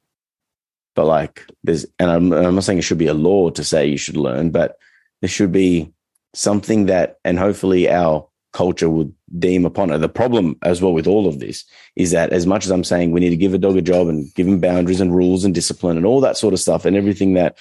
But 0.95 1.05
like 1.07 1.45
there's, 1.65 1.85
and 1.99 2.09
I'm, 2.09 2.31
I'm 2.31 2.55
not 2.55 2.63
saying 2.63 2.79
it 2.79 2.83
should 2.83 2.97
be 2.97 3.07
a 3.07 3.13
law 3.13 3.49
to 3.49 3.63
say 3.65 3.85
you 3.85 3.97
should 3.97 4.15
learn, 4.15 4.51
but 4.51 4.77
there 5.21 5.29
should 5.29 5.51
be 5.51 5.91
something 6.33 6.85
that, 6.85 7.17
and 7.25 7.37
hopefully 7.37 7.89
our 7.89 8.29
culture 8.53 8.89
would 8.89 9.13
deem 9.37 9.65
upon 9.65 9.91
it. 9.91 9.97
The 9.97 10.07
problem 10.07 10.57
as 10.63 10.81
well 10.81 10.93
with 10.93 11.05
all 11.05 11.27
of 11.27 11.41
this 11.41 11.65
is 11.97 12.11
that 12.11 12.31
as 12.31 12.47
much 12.47 12.63
as 12.63 12.71
I'm 12.71 12.85
saying 12.85 13.11
we 13.11 13.19
need 13.19 13.31
to 13.31 13.35
give 13.35 13.53
a 13.53 13.57
dog 13.57 13.75
a 13.75 13.81
job 13.81 14.07
and 14.07 14.33
give 14.35 14.47
him 14.47 14.61
boundaries 14.61 15.01
and 15.01 15.13
rules 15.13 15.43
and 15.43 15.53
discipline 15.53 15.97
and 15.97 16.05
all 16.05 16.21
that 16.21 16.37
sort 16.37 16.53
of 16.53 16.61
stuff 16.61 16.85
and 16.85 16.95
everything 16.95 17.33
that 17.33 17.57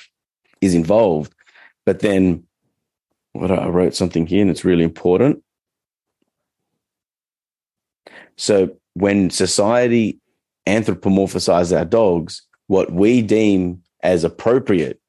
is 0.61 0.75
involved, 0.75 1.35
but 1.85 1.99
then 1.99 2.45
what 3.33 3.51
I 3.51 3.67
wrote 3.67 3.97
something 3.97 4.29
here 4.29 4.43
and 4.43 4.51
it's 4.51 4.65
really 4.65 4.85
important. 4.85 5.43
So 8.39 8.71
when 8.95 9.31
society 9.31 10.21
anthropomorphizes 10.67 11.77
our 11.77 11.85
dogs, 11.85 12.43
what 12.67 12.93
we 12.93 13.21
deem 13.21 13.83
as 14.03 14.25
appropriate 14.25 15.01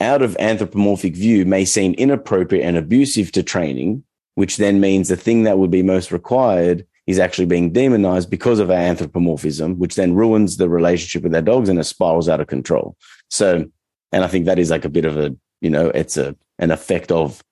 out 0.00 0.22
of 0.22 0.36
anthropomorphic 0.40 1.14
view 1.14 1.44
may 1.44 1.64
seem 1.64 1.94
inappropriate 1.94 2.64
and 2.64 2.76
abusive 2.76 3.30
to 3.32 3.42
training, 3.42 4.02
which 4.34 4.56
then 4.56 4.80
means 4.80 5.08
the 5.08 5.16
thing 5.16 5.44
that 5.44 5.58
would 5.58 5.70
be 5.70 5.82
most 5.82 6.10
required 6.10 6.86
is 7.06 7.18
actually 7.18 7.46
being 7.46 7.72
demonized 7.72 8.30
because 8.30 8.58
of 8.58 8.70
our 8.70 8.76
anthropomorphism, 8.76 9.78
which 9.78 9.94
then 9.94 10.14
ruins 10.14 10.56
the 10.56 10.68
relationship 10.68 11.22
with 11.22 11.34
our 11.34 11.42
dogs 11.42 11.68
and 11.68 11.78
it 11.78 11.84
spirals 11.84 12.28
out 12.28 12.40
of 12.40 12.46
control. 12.46 12.96
So, 13.28 13.66
and 14.12 14.24
I 14.24 14.28
think 14.28 14.46
that 14.46 14.58
is 14.58 14.70
like 14.70 14.84
a 14.84 14.88
bit 14.88 15.04
of 15.04 15.16
a, 15.16 15.36
you 15.60 15.70
know, 15.70 15.88
it's 15.88 16.16
a 16.16 16.36
an 16.58 16.70
effect 16.70 17.10
of 17.10 17.42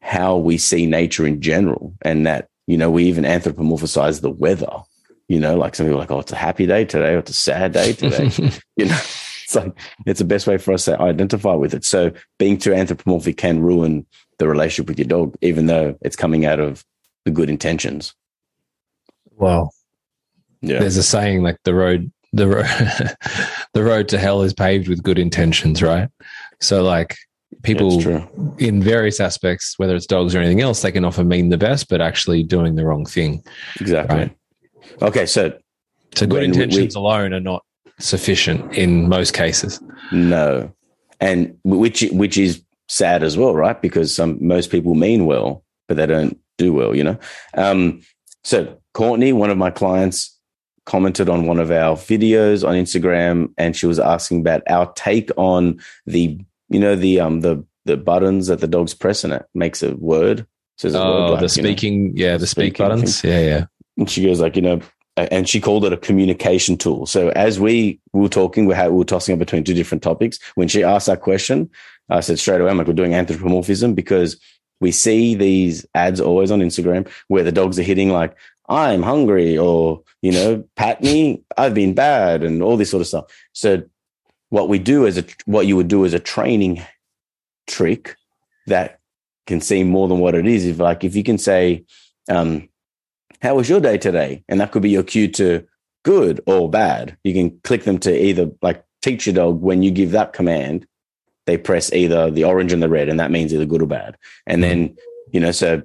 how 0.00 0.36
we 0.36 0.58
see 0.58 0.86
nature 0.86 1.26
in 1.26 1.40
general, 1.40 1.94
and 2.02 2.26
that 2.26 2.48
you 2.66 2.76
know 2.76 2.90
we 2.90 3.04
even 3.04 3.24
anthropomorphize 3.24 4.20
the 4.20 4.30
weather. 4.30 4.72
You 5.28 5.40
know, 5.40 5.56
like 5.56 5.74
some 5.74 5.86
people 5.86 5.98
are 5.98 6.00
like, 6.00 6.10
oh, 6.10 6.20
it's 6.20 6.32
a 6.32 6.36
happy 6.36 6.66
day 6.66 6.84
today, 6.84 7.14
or 7.14 7.18
it's 7.18 7.30
a 7.30 7.34
sad 7.34 7.72
day 7.72 7.92
today. 7.92 8.30
you 8.76 8.86
know, 8.86 8.94
it's 9.44 9.54
like 9.54 9.72
it's 10.06 10.18
the 10.18 10.24
best 10.24 10.46
way 10.46 10.58
for 10.58 10.74
us 10.74 10.84
to 10.86 11.00
identify 11.00 11.54
with 11.54 11.74
it. 11.74 11.84
So 11.84 12.12
being 12.38 12.58
too 12.58 12.74
anthropomorphic 12.74 13.36
can 13.36 13.60
ruin 13.60 14.06
the 14.38 14.48
relationship 14.48 14.88
with 14.88 14.98
your 14.98 15.08
dog, 15.08 15.36
even 15.40 15.66
though 15.66 15.96
it's 16.02 16.16
coming 16.16 16.44
out 16.44 16.60
of 16.60 16.84
the 17.24 17.30
good 17.30 17.48
intentions. 17.48 18.14
Well, 19.36 19.72
yeah. 20.60 20.78
There's 20.78 20.96
a 20.96 21.02
saying 21.02 21.42
like 21.42 21.58
the 21.64 21.74
road 21.74 22.12
the 22.32 22.48
road 22.48 22.66
the 23.74 23.84
road 23.84 24.08
to 24.08 24.18
hell 24.18 24.42
is 24.42 24.54
paved 24.54 24.88
with 24.88 25.02
good 25.02 25.18
intentions, 25.18 25.82
right? 25.82 26.08
So 26.60 26.82
like 26.82 27.16
people 27.62 28.00
in 28.58 28.82
various 28.82 29.20
aspects, 29.20 29.78
whether 29.78 29.94
it's 29.94 30.06
dogs 30.06 30.34
or 30.34 30.38
anything 30.38 30.60
else, 30.60 30.82
they 30.82 30.92
can 30.92 31.04
often 31.04 31.28
mean 31.28 31.48
the 31.48 31.58
best, 31.58 31.88
but 31.88 32.00
actually 32.00 32.42
doing 32.42 32.74
the 32.74 32.84
wrong 32.84 33.06
thing. 33.06 33.44
Exactly. 33.80 34.16
Right? 34.16 34.36
Okay, 35.02 35.26
so 35.26 35.56
so 36.14 36.26
good 36.26 36.42
intentions 36.42 36.94
we, 36.94 37.00
alone 37.00 37.32
are 37.32 37.40
not 37.40 37.64
sufficient 37.98 38.74
in 38.74 39.08
most 39.08 39.34
cases. 39.34 39.80
No, 40.10 40.72
and 41.20 41.56
which 41.64 42.02
which 42.12 42.36
is 42.36 42.62
sad 42.88 43.22
as 43.22 43.38
well, 43.38 43.54
right? 43.54 43.80
Because 43.80 44.14
some 44.14 44.44
most 44.44 44.70
people 44.70 44.94
mean 44.94 45.26
well, 45.26 45.64
but 45.88 45.96
they 45.96 46.06
don't 46.06 46.38
do 46.58 46.72
well. 46.72 46.94
You 46.94 47.04
know. 47.04 47.18
Um, 47.54 48.02
so 48.44 48.78
Courtney, 48.94 49.32
one 49.32 49.50
of 49.50 49.58
my 49.58 49.70
clients, 49.70 50.36
commented 50.84 51.28
on 51.28 51.46
one 51.46 51.58
of 51.58 51.70
our 51.70 51.96
videos 51.96 52.66
on 52.66 52.74
Instagram, 52.74 53.52
and 53.56 53.76
she 53.76 53.86
was 53.86 53.98
asking 53.98 54.40
about 54.40 54.62
our 54.68 54.92
take 54.94 55.30
on 55.36 55.80
the 56.06 56.38
you 56.72 56.80
know 56.80 56.96
the 56.96 57.20
um 57.20 57.40
the 57.40 57.64
the 57.84 57.96
buttons 57.96 58.46
that 58.46 58.60
the 58.60 58.68
dogs 58.68 58.94
press 58.94 59.24
and 59.24 59.32
it 59.32 59.46
makes 59.54 59.82
a 59.82 59.94
word. 59.96 60.46
Says 60.78 60.94
a 60.94 61.02
oh, 61.02 61.10
word 61.10 61.30
like, 61.32 61.40
the 61.40 61.48
speaking, 61.48 62.06
know, 62.06 62.12
yeah, 62.14 62.36
the 62.36 62.46
speak 62.46 62.78
buttons, 62.78 63.20
thing. 63.20 63.30
yeah, 63.30 63.40
yeah. 63.40 63.64
And 63.98 64.08
she 64.08 64.24
goes 64.24 64.40
like, 64.40 64.56
you 64.56 64.62
know, 64.62 64.80
and 65.16 65.48
she 65.48 65.60
called 65.60 65.84
it 65.84 65.92
a 65.92 65.98
communication 65.98 66.76
tool. 66.78 67.06
So 67.06 67.28
as 67.30 67.60
we 67.60 68.00
were 68.12 68.28
talking, 68.28 68.66
we, 68.66 68.74
had, 68.74 68.90
we 68.90 68.98
were 68.98 69.04
tossing 69.04 69.34
up 69.34 69.38
between 69.38 69.64
two 69.64 69.74
different 69.74 70.02
topics. 70.02 70.38
When 70.54 70.68
she 70.68 70.82
asked 70.82 71.06
that 71.06 71.20
question, 71.20 71.70
I 72.08 72.20
said 72.20 72.38
straight 72.38 72.60
away, 72.60 72.70
I'm 72.70 72.78
like, 72.78 72.86
we're 72.86 72.94
doing 72.94 73.14
anthropomorphism 73.14 73.94
because 73.94 74.40
we 74.80 74.90
see 74.90 75.34
these 75.34 75.86
ads 75.94 76.20
always 76.20 76.50
on 76.50 76.60
Instagram 76.60 77.08
where 77.28 77.44
the 77.44 77.52
dogs 77.52 77.78
are 77.78 77.84
hitting 77.84 78.10
like, 78.10 78.36
I'm 78.68 79.02
hungry 79.02 79.58
or, 79.58 80.02
you 80.22 80.32
know, 80.32 80.64
pat 80.76 81.02
me, 81.02 81.42
I've 81.58 81.74
been 81.74 81.94
bad 81.94 82.42
and 82.42 82.62
all 82.62 82.76
this 82.76 82.90
sort 82.90 83.02
of 83.02 83.06
stuff. 83.06 83.24
So 83.52 83.82
what 84.52 84.68
we 84.68 84.78
do 84.78 85.06
as 85.06 85.16
a, 85.16 85.24
what 85.46 85.66
you 85.66 85.76
would 85.76 85.88
do 85.88 86.04
as 86.04 86.12
a 86.12 86.20
training 86.20 86.82
trick 87.66 88.16
that 88.66 89.00
can 89.46 89.62
seem 89.62 89.88
more 89.88 90.08
than 90.08 90.18
what 90.18 90.34
it 90.34 90.46
is. 90.46 90.66
If 90.66 90.78
like, 90.78 91.04
if 91.04 91.16
you 91.16 91.24
can 91.24 91.38
say, 91.38 91.86
um, 92.28 92.68
how 93.40 93.54
was 93.54 93.70
your 93.70 93.80
day 93.80 93.96
today? 93.96 94.44
And 94.50 94.60
that 94.60 94.70
could 94.70 94.82
be 94.82 94.90
your 94.90 95.04
cue 95.04 95.28
to 95.28 95.66
good 96.04 96.42
or 96.46 96.68
bad. 96.68 97.16
You 97.24 97.32
can 97.32 97.60
click 97.64 97.84
them 97.84 97.96
to 98.00 98.14
either 98.14 98.50
like 98.60 98.84
teach 99.00 99.26
your 99.26 99.34
dog 99.34 99.62
when 99.62 99.82
you 99.82 99.90
give 99.90 100.10
that 100.10 100.34
command, 100.34 100.86
they 101.46 101.56
press 101.56 101.90
either 101.90 102.30
the 102.30 102.44
orange 102.44 102.74
and 102.74 102.82
the 102.82 102.90
red, 102.90 103.08
and 103.08 103.18
that 103.20 103.30
means 103.30 103.54
either 103.54 103.64
good 103.64 103.80
or 103.80 103.86
bad. 103.86 104.18
And 104.46 104.62
then, 104.62 104.94
you 105.32 105.40
know, 105.40 105.52
so 105.52 105.80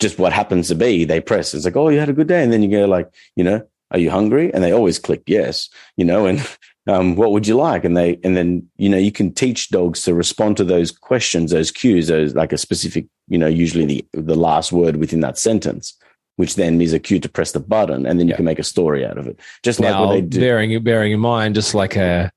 just 0.00 0.18
what 0.18 0.32
happens 0.32 0.66
to 0.68 0.74
be, 0.74 1.04
they 1.04 1.20
press. 1.20 1.54
It's 1.54 1.64
like, 1.64 1.76
oh, 1.76 1.88
you 1.88 2.00
had 2.00 2.08
a 2.08 2.14
good 2.14 2.26
day. 2.26 2.42
And 2.42 2.52
then 2.52 2.64
you 2.64 2.68
go 2.68 2.86
like, 2.86 3.08
you 3.36 3.44
know, 3.44 3.64
are 3.92 4.00
you 4.00 4.10
hungry? 4.10 4.52
And 4.52 4.64
they 4.64 4.72
always 4.72 4.98
click 4.98 5.22
yes, 5.26 5.70
you 5.96 6.04
know, 6.04 6.26
and 6.26 6.44
um, 6.88 7.16
what 7.16 7.32
would 7.32 7.46
you 7.46 7.56
like? 7.56 7.84
And 7.84 7.96
they, 7.96 8.18
and 8.24 8.36
then, 8.36 8.68
you 8.76 8.88
know, 8.88 8.98
you 8.98 9.12
can 9.12 9.32
teach 9.32 9.70
dogs 9.70 10.02
to 10.02 10.14
respond 10.14 10.56
to 10.56 10.64
those 10.64 10.90
questions, 10.90 11.50
those 11.50 11.70
cues, 11.70 12.08
those 12.08 12.34
like 12.34 12.52
a 12.52 12.58
specific, 12.58 13.06
you 13.28 13.38
know, 13.38 13.46
usually 13.46 13.86
the, 13.86 14.04
the 14.12 14.34
last 14.34 14.72
word 14.72 14.96
within 14.96 15.20
that 15.20 15.38
sentence 15.38 15.96
which 16.36 16.54
then 16.54 16.80
is 16.80 16.92
a 16.92 16.98
cue 16.98 17.20
to 17.20 17.28
press 17.28 17.52
the 17.52 17.60
button, 17.60 18.06
and 18.06 18.18
then 18.18 18.26
you 18.26 18.32
yeah. 18.32 18.36
can 18.36 18.44
make 18.44 18.58
a 18.58 18.64
story 18.64 19.04
out 19.04 19.18
of 19.18 19.26
it. 19.26 19.38
Just 19.62 19.80
now, 19.80 20.00
like 20.00 20.06
what 20.06 20.12
they 20.14 20.20
do. 20.22 20.40
Bearing 20.40 20.82
bearing 20.82 21.12
in 21.12 21.20
mind, 21.20 21.54
just 21.54 21.74
like 21.74 21.96
a 21.96 22.32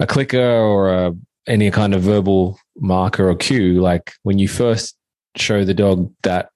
a 0.00 0.06
clicker 0.06 0.40
or 0.40 0.92
a, 0.92 1.12
any 1.46 1.70
kind 1.70 1.94
of 1.94 2.02
verbal 2.02 2.58
marker 2.76 3.28
or 3.28 3.36
cue, 3.36 3.80
like 3.80 4.12
when 4.22 4.38
you 4.38 4.48
first 4.48 4.96
show 5.36 5.64
the 5.64 5.74
dog 5.74 6.12
that 6.22 6.50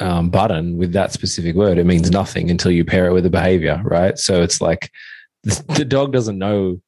um, 0.00 0.30
button 0.30 0.76
with 0.76 0.92
that 0.92 1.12
specific 1.12 1.54
word, 1.54 1.78
it 1.78 1.86
means 1.86 2.10
nothing 2.10 2.50
until 2.50 2.70
you 2.70 2.84
pair 2.84 3.06
it 3.06 3.12
with 3.12 3.26
a 3.26 3.30
behavior, 3.30 3.80
right? 3.84 4.18
So 4.18 4.42
it's 4.42 4.60
like 4.60 4.90
the, 5.46 5.64
the 5.78 5.84
dog 5.84 6.12
doesn't 6.12 6.38
know 6.38 6.80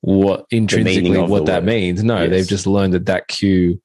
what 0.00 0.46
intrinsically 0.50 1.18
what 1.18 1.46
that 1.46 1.62
word. 1.62 1.66
means. 1.66 2.04
No, 2.04 2.22
yes. 2.22 2.30
they've 2.30 2.48
just 2.48 2.66
learned 2.66 2.94
that 2.94 3.06
that 3.06 3.28
cue 3.28 3.80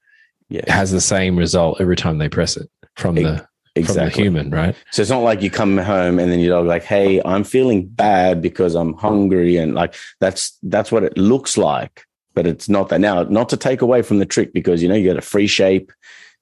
yes. 0.50 0.66
has 0.68 0.92
the 0.92 1.02
same 1.02 1.36
result 1.36 1.82
every 1.82 1.96
time 1.96 2.20
they 2.20 2.30
press 2.30 2.56
it 2.56 2.70
from 2.96 3.18
it, 3.18 3.24
the 3.24 3.48
exactly 3.76 4.24
human, 4.24 4.52
right? 4.52 4.76
So 4.92 5.02
it's 5.02 5.12
not 5.12 5.24
like 5.24 5.42
you 5.42 5.50
come 5.50 5.78
home 5.78 6.20
and 6.20 6.32
then 6.32 6.40
your 6.40 6.56
dog 6.58 6.68
like, 6.68 6.84
"Hey, 6.84 7.22
I'm 7.26 7.44
feeling 7.44 7.88
bad 7.88 8.42
because 8.42 8.76
I'm 8.76 8.94
hungry," 8.94 9.58
and 9.58 9.74
like 9.74 9.96
that's 10.20 10.58
that's 10.64 10.92
what 10.92 11.04
it 11.04 11.18
looks 11.18 11.58
like, 11.58 12.06
but 12.36 12.46
it's 12.46 12.70
not 12.70 12.90
that. 12.90 13.02
Now, 13.02 13.24
not 13.24 13.50
to 13.50 13.58
take 13.58 13.82
away 13.82 14.04
from 14.04 14.20
the 14.20 14.26
trick 14.28 14.54
because 14.54 14.84
you 14.84 14.90
know 14.90 14.96
you 14.96 15.04
get 15.04 15.18
a 15.18 15.22
free 15.22 15.48
shape, 15.48 15.92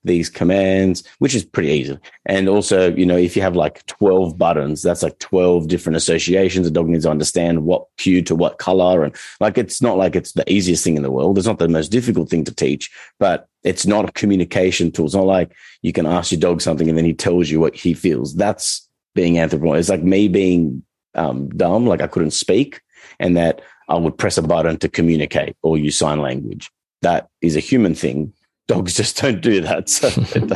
these 0.03 0.29
commands, 0.29 1.03
which 1.19 1.35
is 1.35 1.45
pretty 1.45 1.69
easy. 1.69 1.97
And 2.25 2.49
also, 2.49 2.93
you 2.93 3.05
know, 3.05 3.17
if 3.17 3.35
you 3.35 3.41
have 3.41 3.55
like 3.55 3.85
12 3.85 4.37
buttons, 4.37 4.81
that's 4.81 5.03
like 5.03 5.19
12 5.19 5.67
different 5.67 5.97
associations. 5.97 6.65
The 6.65 6.71
dog 6.71 6.87
needs 6.87 7.05
to 7.05 7.11
understand 7.11 7.63
what 7.65 7.85
cue 7.97 8.21
to 8.23 8.35
what 8.35 8.57
color. 8.57 9.03
And 9.03 9.15
like, 9.39 9.57
it's 9.57 9.81
not 9.81 9.97
like 9.97 10.15
it's 10.15 10.31
the 10.33 10.51
easiest 10.51 10.83
thing 10.83 10.97
in 10.97 11.03
the 11.03 11.11
world. 11.11 11.37
It's 11.37 11.47
not 11.47 11.59
the 11.59 11.67
most 11.67 11.89
difficult 11.89 12.29
thing 12.29 12.43
to 12.45 12.53
teach, 12.53 12.89
but 13.19 13.47
it's 13.63 13.85
not 13.85 14.09
a 14.09 14.11
communication 14.13 14.91
tool. 14.91 15.05
It's 15.05 15.15
not 15.15 15.25
like 15.25 15.53
you 15.81 15.93
can 15.93 16.05
ask 16.05 16.31
your 16.31 16.41
dog 16.41 16.61
something 16.61 16.89
and 16.89 16.97
then 16.97 17.05
he 17.05 17.13
tells 17.13 17.49
you 17.49 17.59
what 17.59 17.75
he 17.75 17.93
feels. 17.93 18.35
That's 18.35 18.87
being 19.13 19.37
anthropomorphic. 19.37 19.79
It's 19.79 19.89
like 19.89 20.03
me 20.03 20.27
being 20.27 20.83
um, 21.13 21.49
dumb, 21.49 21.85
like 21.85 22.01
I 22.01 22.07
couldn't 22.07 22.31
speak 22.31 22.81
and 23.19 23.37
that 23.37 23.61
I 23.87 23.95
would 23.95 24.17
press 24.17 24.37
a 24.37 24.41
button 24.41 24.77
to 24.77 24.89
communicate 24.89 25.55
or 25.61 25.77
use 25.77 25.97
sign 25.97 26.19
language. 26.19 26.71
That 27.01 27.29
is 27.41 27.55
a 27.55 27.59
human 27.59 27.93
thing 27.93 28.33
dogs 28.73 28.93
just 29.01 29.17
don't 29.17 29.41
do 29.41 29.61
that. 29.61 29.89
So 29.89 30.09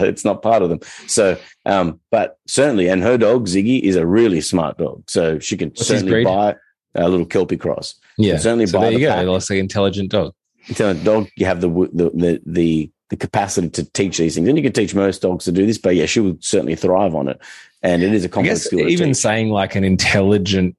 it's 0.05 0.25
not 0.25 0.41
part 0.41 0.61
of 0.61 0.69
them. 0.69 0.79
So, 1.07 1.37
um, 1.65 1.99
but 2.11 2.39
certainly, 2.47 2.87
and 2.87 3.03
her 3.03 3.17
dog 3.17 3.47
Ziggy 3.47 3.81
is 3.81 3.95
a 3.95 4.05
really 4.05 4.41
smart 4.41 4.77
dog. 4.77 5.03
So 5.09 5.39
she 5.39 5.57
can 5.57 5.69
What's 5.69 5.87
certainly 5.87 6.23
buy 6.23 6.55
a 6.95 7.09
little 7.09 7.25
Kelpie 7.25 7.57
cross. 7.57 7.95
Yeah, 8.17 8.37
certainly 8.37 8.67
so 8.67 8.79
buy. 8.79 8.85
There 8.85 8.91
you 8.93 8.99
the 8.99 9.23
go. 9.25 9.33
That's 9.33 9.49
like 9.49 9.59
intelligent 9.59 10.11
dog. 10.11 10.33
Intelligent 10.67 11.05
dog. 11.05 11.27
You 11.35 11.45
have 11.45 11.61
the 11.61 11.69
the 11.69 12.09
the 12.13 12.41
the 12.45 12.91
the 13.09 13.17
capacity 13.17 13.69
to 13.69 13.91
teach 13.91 14.17
these 14.17 14.35
things, 14.35 14.47
and 14.47 14.57
you 14.57 14.63
can 14.63 14.73
teach 14.73 14.95
most 14.95 15.21
dogs 15.21 15.45
to 15.45 15.51
do 15.51 15.65
this. 15.65 15.77
But 15.77 15.95
yeah, 15.95 16.05
she 16.05 16.19
would 16.19 16.43
certainly 16.43 16.75
thrive 16.75 17.13
on 17.13 17.27
it, 17.27 17.39
and 17.83 18.01
it 18.01 18.13
is 18.13 18.25
a 18.25 18.29
complex 18.29 18.61
skill. 18.61 18.87
Even 18.87 19.13
saying 19.13 19.49
like 19.49 19.75
an 19.75 19.83
intelligent 19.83 20.75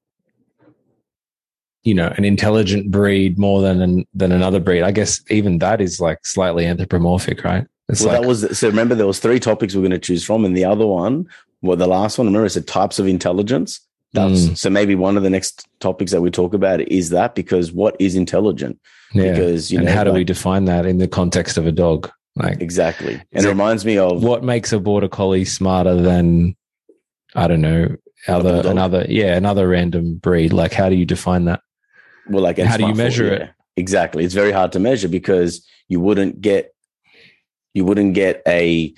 you 1.87 1.93
know 1.93 2.13
an 2.17 2.25
intelligent 2.25 2.91
breed 2.91 3.39
more 3.39 3.61
than 3.61 3.81
an, 3.81 4.05
than 4.13 4.33
another 4.33 4.59
breed. 4.59 4.83
I 4.83 4.91
guess 4.91 5.21
even 5.29 5.59
that 5.59 5.79
is 5.79 6.01
like 6.01 6.25
slightly 6.25 6.65
anthropomorphic 6.65 7.45
right? 7.45 7.65
It's 7.87 8.01
well 8.01 8.11
like, 8.11 8.21
that 8.21 8.27
was 8.27 8.59
so 8.59 8.67
remember 8.67 8.93
there 8.93 9.07
was 9.07 9.19
three 9.19 9.39
topics 9.39 9.73
we 9.73 9.79
are 9.79 9.87
going 9.87 9.91
to 9.91 10.05
choose 10.05 10.21
from 10.21 10.43
and 10.43 10.55
the 10.55 10.65
other 10.65 10.85
one 10.85 11.27
well 11.61 11.77
the 11.77 11.87
last 11.87 12.17
one 12.17 12.27
remember 12.27 12.45
it 12.45 12.49
said 12.49 12.67
types 12.67 12.99
of 12.99 13.07
intelligence? 13.07 13.79
That's 14.11 14.41
mm. 14.41 14.57
so 14.57 14.69
maybe 14.69 14.95
one 14.95 15.15
of 15.15 15.23
the 15.23 15.29
next 15.29 15.65
topics 15.79 16.11
that 16.11 16.21
we 16.21 16.29
talk 16.29 16.53
about 16.53 16.81
is 16.81 17.09
that 17.11 17.35
because 17.35 17.71
what 17.71 17.95
is 17.99 18.15
intelligent? 18.15 18.79
Yeah. 19.13 19.31
because 19.31 19.71
you 19.71 19.77
and 19.77 19.87
know 19.87 19.93
how 19.93 20.03
do 20.03 20.09
like, 20.09 20.17
we 20.17 20.23
define 20.25 20.65
that 20.65 20.85
in 20.85 20.97
the 20.97 21.07
context 21.07 21.57
of 21.57 21.65
a 21.65 21.71
dog? 21.71 22.11
Like 22.35 22.61
exactly. 22.61 23.21
and 23.31 23.45
it 23.45 23.47
reminds 23.47 23.85
me 23.85 23.97
of 23.97 24.21
what 24.21 24.43
makes 24.43 24.73
a 24.73 24.79
border 24.79 25.07
collie 25.07 25.45
smarter 25.45 25.95
than 25.95 26.55
i 27.35 27.47
don't 27.47 27.61
know 27.61 27.95
other 28.27 28.61
another 28.69 29.05
yeah 29.07 29.35
another 29.37 29.69
random 29.69 30.15
breed? 30.15 30.51
Like 30.51 30.73
how 30.73 30.89
do 30.89 30.95
you 30.95 31.05
define 31.05 31.45
that 31.45 31.61
well, 32.29 32.43
like 32.43 32.57
how 32.57 32.77
do 32.77 32.85
you 32.85 32.93
measure 32.93 33.31
it? 33.31 33.49
exactly. 33.75 34.23
It's 34.25 34.33
very 34.33 34.51
hard 34.51 34.71
to 34.73 34.79
measure 34.79 35.07
because 35.07 35.65
you 35.87 35.99
wouldn't 35.99 36.41
get 36.41 36.73
you 37.73 37.85
wouldn't 37.85 38.13
get 38.13 38.41
a 38.47 38.93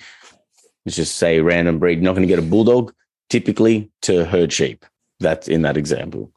let's 0.84 0.96
just 0.96 1.16
say 1.16 1.40
random 1.40 1.78
breed. 1.78 1.98
You're 1.98 2.04
not 2.04 2.14
going 2.14 2.26
to 2.26 2.34
get 2.34 2.38
a 2.38 2.42
bulldog 2.42 2.92
typically 3.28 3.90
to 4.02 4.24
herd 4.24 4.52
sheep. 4.52 4.84
That's 5.20 5.48
in 5.48 5.62
that 5.62 5.76
example. 5.76 6.32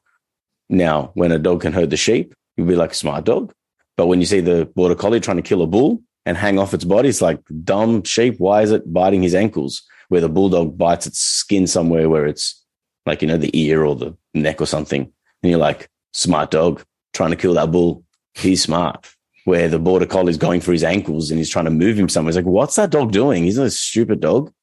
Now, 0.69 1.11
when 1.13 1.31
a 1.31 1.39
dog 1.39 1.61
can 1.61 1.73
herd 1.73 1.89
the 1.89 1.97
sheep, 1.97 2.33
you'll 2.57 2.67
be 2.67 2.75
like 2.75 2.91
a 2.91 2.95
smart 2.95 3.25
dog. 3.25 3.53
But 3.95 4.07
when 4.07 4.19
you 4.19 4.25
see 4.25 4.41
the 4.41 4.65
border 4.75 4.95
collie 4.95 5.19
trying 5.19 5.37
to 5.37 5.43
kill 5.43 5.61
a 5.61 5.67
bull 5.67 6.01
and 6.25 6.37
hang 6.37 6.59
off 6.59 6.73
its 6.73 6.83
body, 6.83 7.09
it's 7.09 7.21
like 7.21 7.39
dumb 7.63 8.03
sheep. 8.03 8.35
Why 8.39 8.61
is 8.61 8.71
it 8.71 8.91
biting 8.91 9.21
his 9.21 9.35
ankles? 9.35 9.83
Where 10.09 10.21
the 10.21 10.29
bulldog 10.29 10.77
bites 10.77 11.07
its 11.07 11.19
skin 11.19 11.67
somewhere 11.67 12.09
where 12.09 12.25
it's 12.25 12.61
like, 13.05 13.21
you 13.21 13.27
know, 13.27 13.37
the 13.37 13.57
ear 13.57 13.85
or 13.85 13.95
the 13.95 14.15
neck 14.33 14.61
or 14.61 14.65
something. 14.65 15.01
And 15.01 15.49
you're 15.49 15.59
like, 15.59 15.89
smart 16.13 16.51
dog 16.51 16.83
trying 17.13 17.31
to 17.31 17.35
kill 17.35 17.53
that 17.55 17.71
bull. 17.71 18.03
He's 18.33 18.63
smart. 18.63 19.07
Where 19.45 19.67
the 19.67 19.79
border 19.79 20.05
collie 20.05 20.31
is 20.31 20.37
going 20.37 20.61
for 20.61 20.71
his 20.71 20.85
ankles 20.85 21.29
and 21.29 21.37
he's 21.37 21.49
trying 21.49 21.65
to 21.65 21.71
move 21.71 21.99
him 21.99 22.07
somewhere. 22.07 22.29
It's 22.29 22.37
like, 22.37 22.45
what's 22.45 22.77
that 22.77 22.91
dog 22.91 23.11
doing? 23.11 23.43
He's 23.43 23.57
not 23.57 23.67
a 23.67 23.71
stupid 23.71 24.21
dog. 24.21 24.53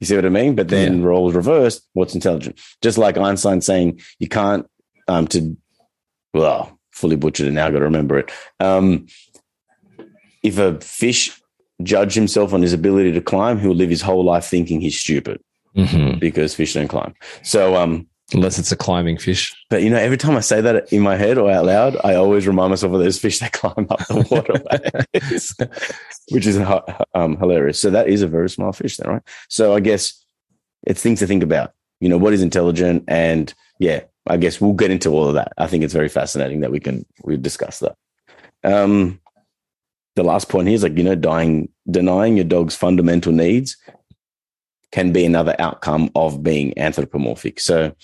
You 0.00 0.06
see 0.06 0.16
what 0.16 0.24
I 0.24 0.30
mean? 0.30 0.54
But 0.54 0.68
then 0.68 1.00
yeah. 1.00 1.04
roles 1.04 1.34
reversed. 1.34 1.86
What's 1.92 2.14
intelligent? 2.14 2.58
Just 2.80 2.96
like 2.98 3.18
Einstein 3.18 3.60
saying 3.60 4.00
you 4.18 4.28
can't 4.28 4.66
um 5.06 5.26
to 5.28 5.56
well 6.32 6.78
fully 6.92 7.16
butchered 7.16 7.46
and 7.46 7.56
now. 7.56 7.66
I 7.66 7.70
got 7.70 7.78
to 7.78 7.84
remember 7.84 8.18
it. 8.18 8.30
Um, 8.60 9.06
if 10.42 10.58
a 10.58 10.80
fish 10.80 11.38
judge 11.82 12.14
himself 12.14 12.52
on 12.52 12.62
his 12.62 12.72
ability 12.72 13.12
to 13.12 13.20
climb, 13.20 13.58
he'll 13.58 13.74
live 13.74 13.90
his 13.90 14.02
whole 14.02 14.24
life 14.24 14.44
thinking 14.44 14.80
he's 14.80 14.98
stupid 14.98 15.40
mm-hmm. 15.76 16.18
because 16.18 16.54
fish 16.54 16.74
don't 16.74 16.88
climb. 16.88 17.14
So 17.42 17.76
um, 17.76 18.06
unless 18.34 18.58
it's 18.58 18.72
a 18.72 18.76
climbing 18.76 19.18
fish. 19.18 19.54
But 19.70 19.82
you 19.82 19.90
know, 19.90 19.98
every 19.98 20.16
time 20.16 20.36
I 20.36 20.40
say 20.40 20.60
that 20.60 20.92
in 20.92 21.00
my 21.00 21.16
head 21.16 21.38
or 21.38 21.50
out 21.50 21.66
loud, 21.66 21.96
I 22.04 22.14
always 22.14 22.46
remind 22.46 22.70
myself 22.70 22.92
of 22.92 23.00
those 23.00 23.18
fish 23.18 23.38
that 23.40 23.52
climb 23.52 23.86
up 23.90 24.06
the 24.06 24.26
waterways, 24.30 25.54
which 26.30 26.46
is 26.46 26.58
um, 27.14 27.36
hilarious. 27.36 27.80
So 27.80 27.90
that 27.90 28.08
is 28.08 28.22
a 28.22 28.28
very 28.28 28.50
small 28.50 28.72
fish, 28.72 28.96
then, 28.96 29.10
right? 29.10 29.22
So 29.48 29.74
I 29.74 29.80
guess 29.80 30.24
it's 30.86 31.02
things 31.02 31.20
to 31.20 31.26
think 31.26 31.42
about. 31.42 31.72
You 32.00 32.08
know, 32.08 32.18
what 32.18 32.32
is 32.32 32.42
intelligent, 32.42 33.04
and 33.06 33.52
yeah, 33.78 34.00
I 34.26 34.36
guess 34.36 34.60
we'll 34.60 34.72
get 34.72 34.90
into 34.90 35.10
all 35.10 35.28
of 35.28 35.34
that. 35.34 35.52
I 35.56 35.68
think 35.68 35.84
it's 35.84 35.92
very 35.92 36.08
fascinating 36.08 36.60
that 36.60 36.72
we 36.72 36.80
can 36.80 37.06
we 37.24 37.36
discuss 37.36 37.78
that. 37.78 37.96
Um, 38.64 39.20
the 40.16 40.24
last 40.24 40.48
point 40.48 40.68
here 40.68 40.74
is 40.74 40.82
like 40.82 40.96
you 40.96 41.04
know, 41.04 41.14
dying, 41.14 41.68
denying 41.88 42.36
your 42.36 42.44
dog's 42.44 42.76
fundamental 42.76 43.32
needs 43.32 43.76
can 44.92 45.10
be 45.12 45.24
another 45.24 45.56
outcome 45.58 46.10
of 46.14 46.42
being 46.42 46.78
anthropomorphic. 46.78 47.58
So 47.58 47.94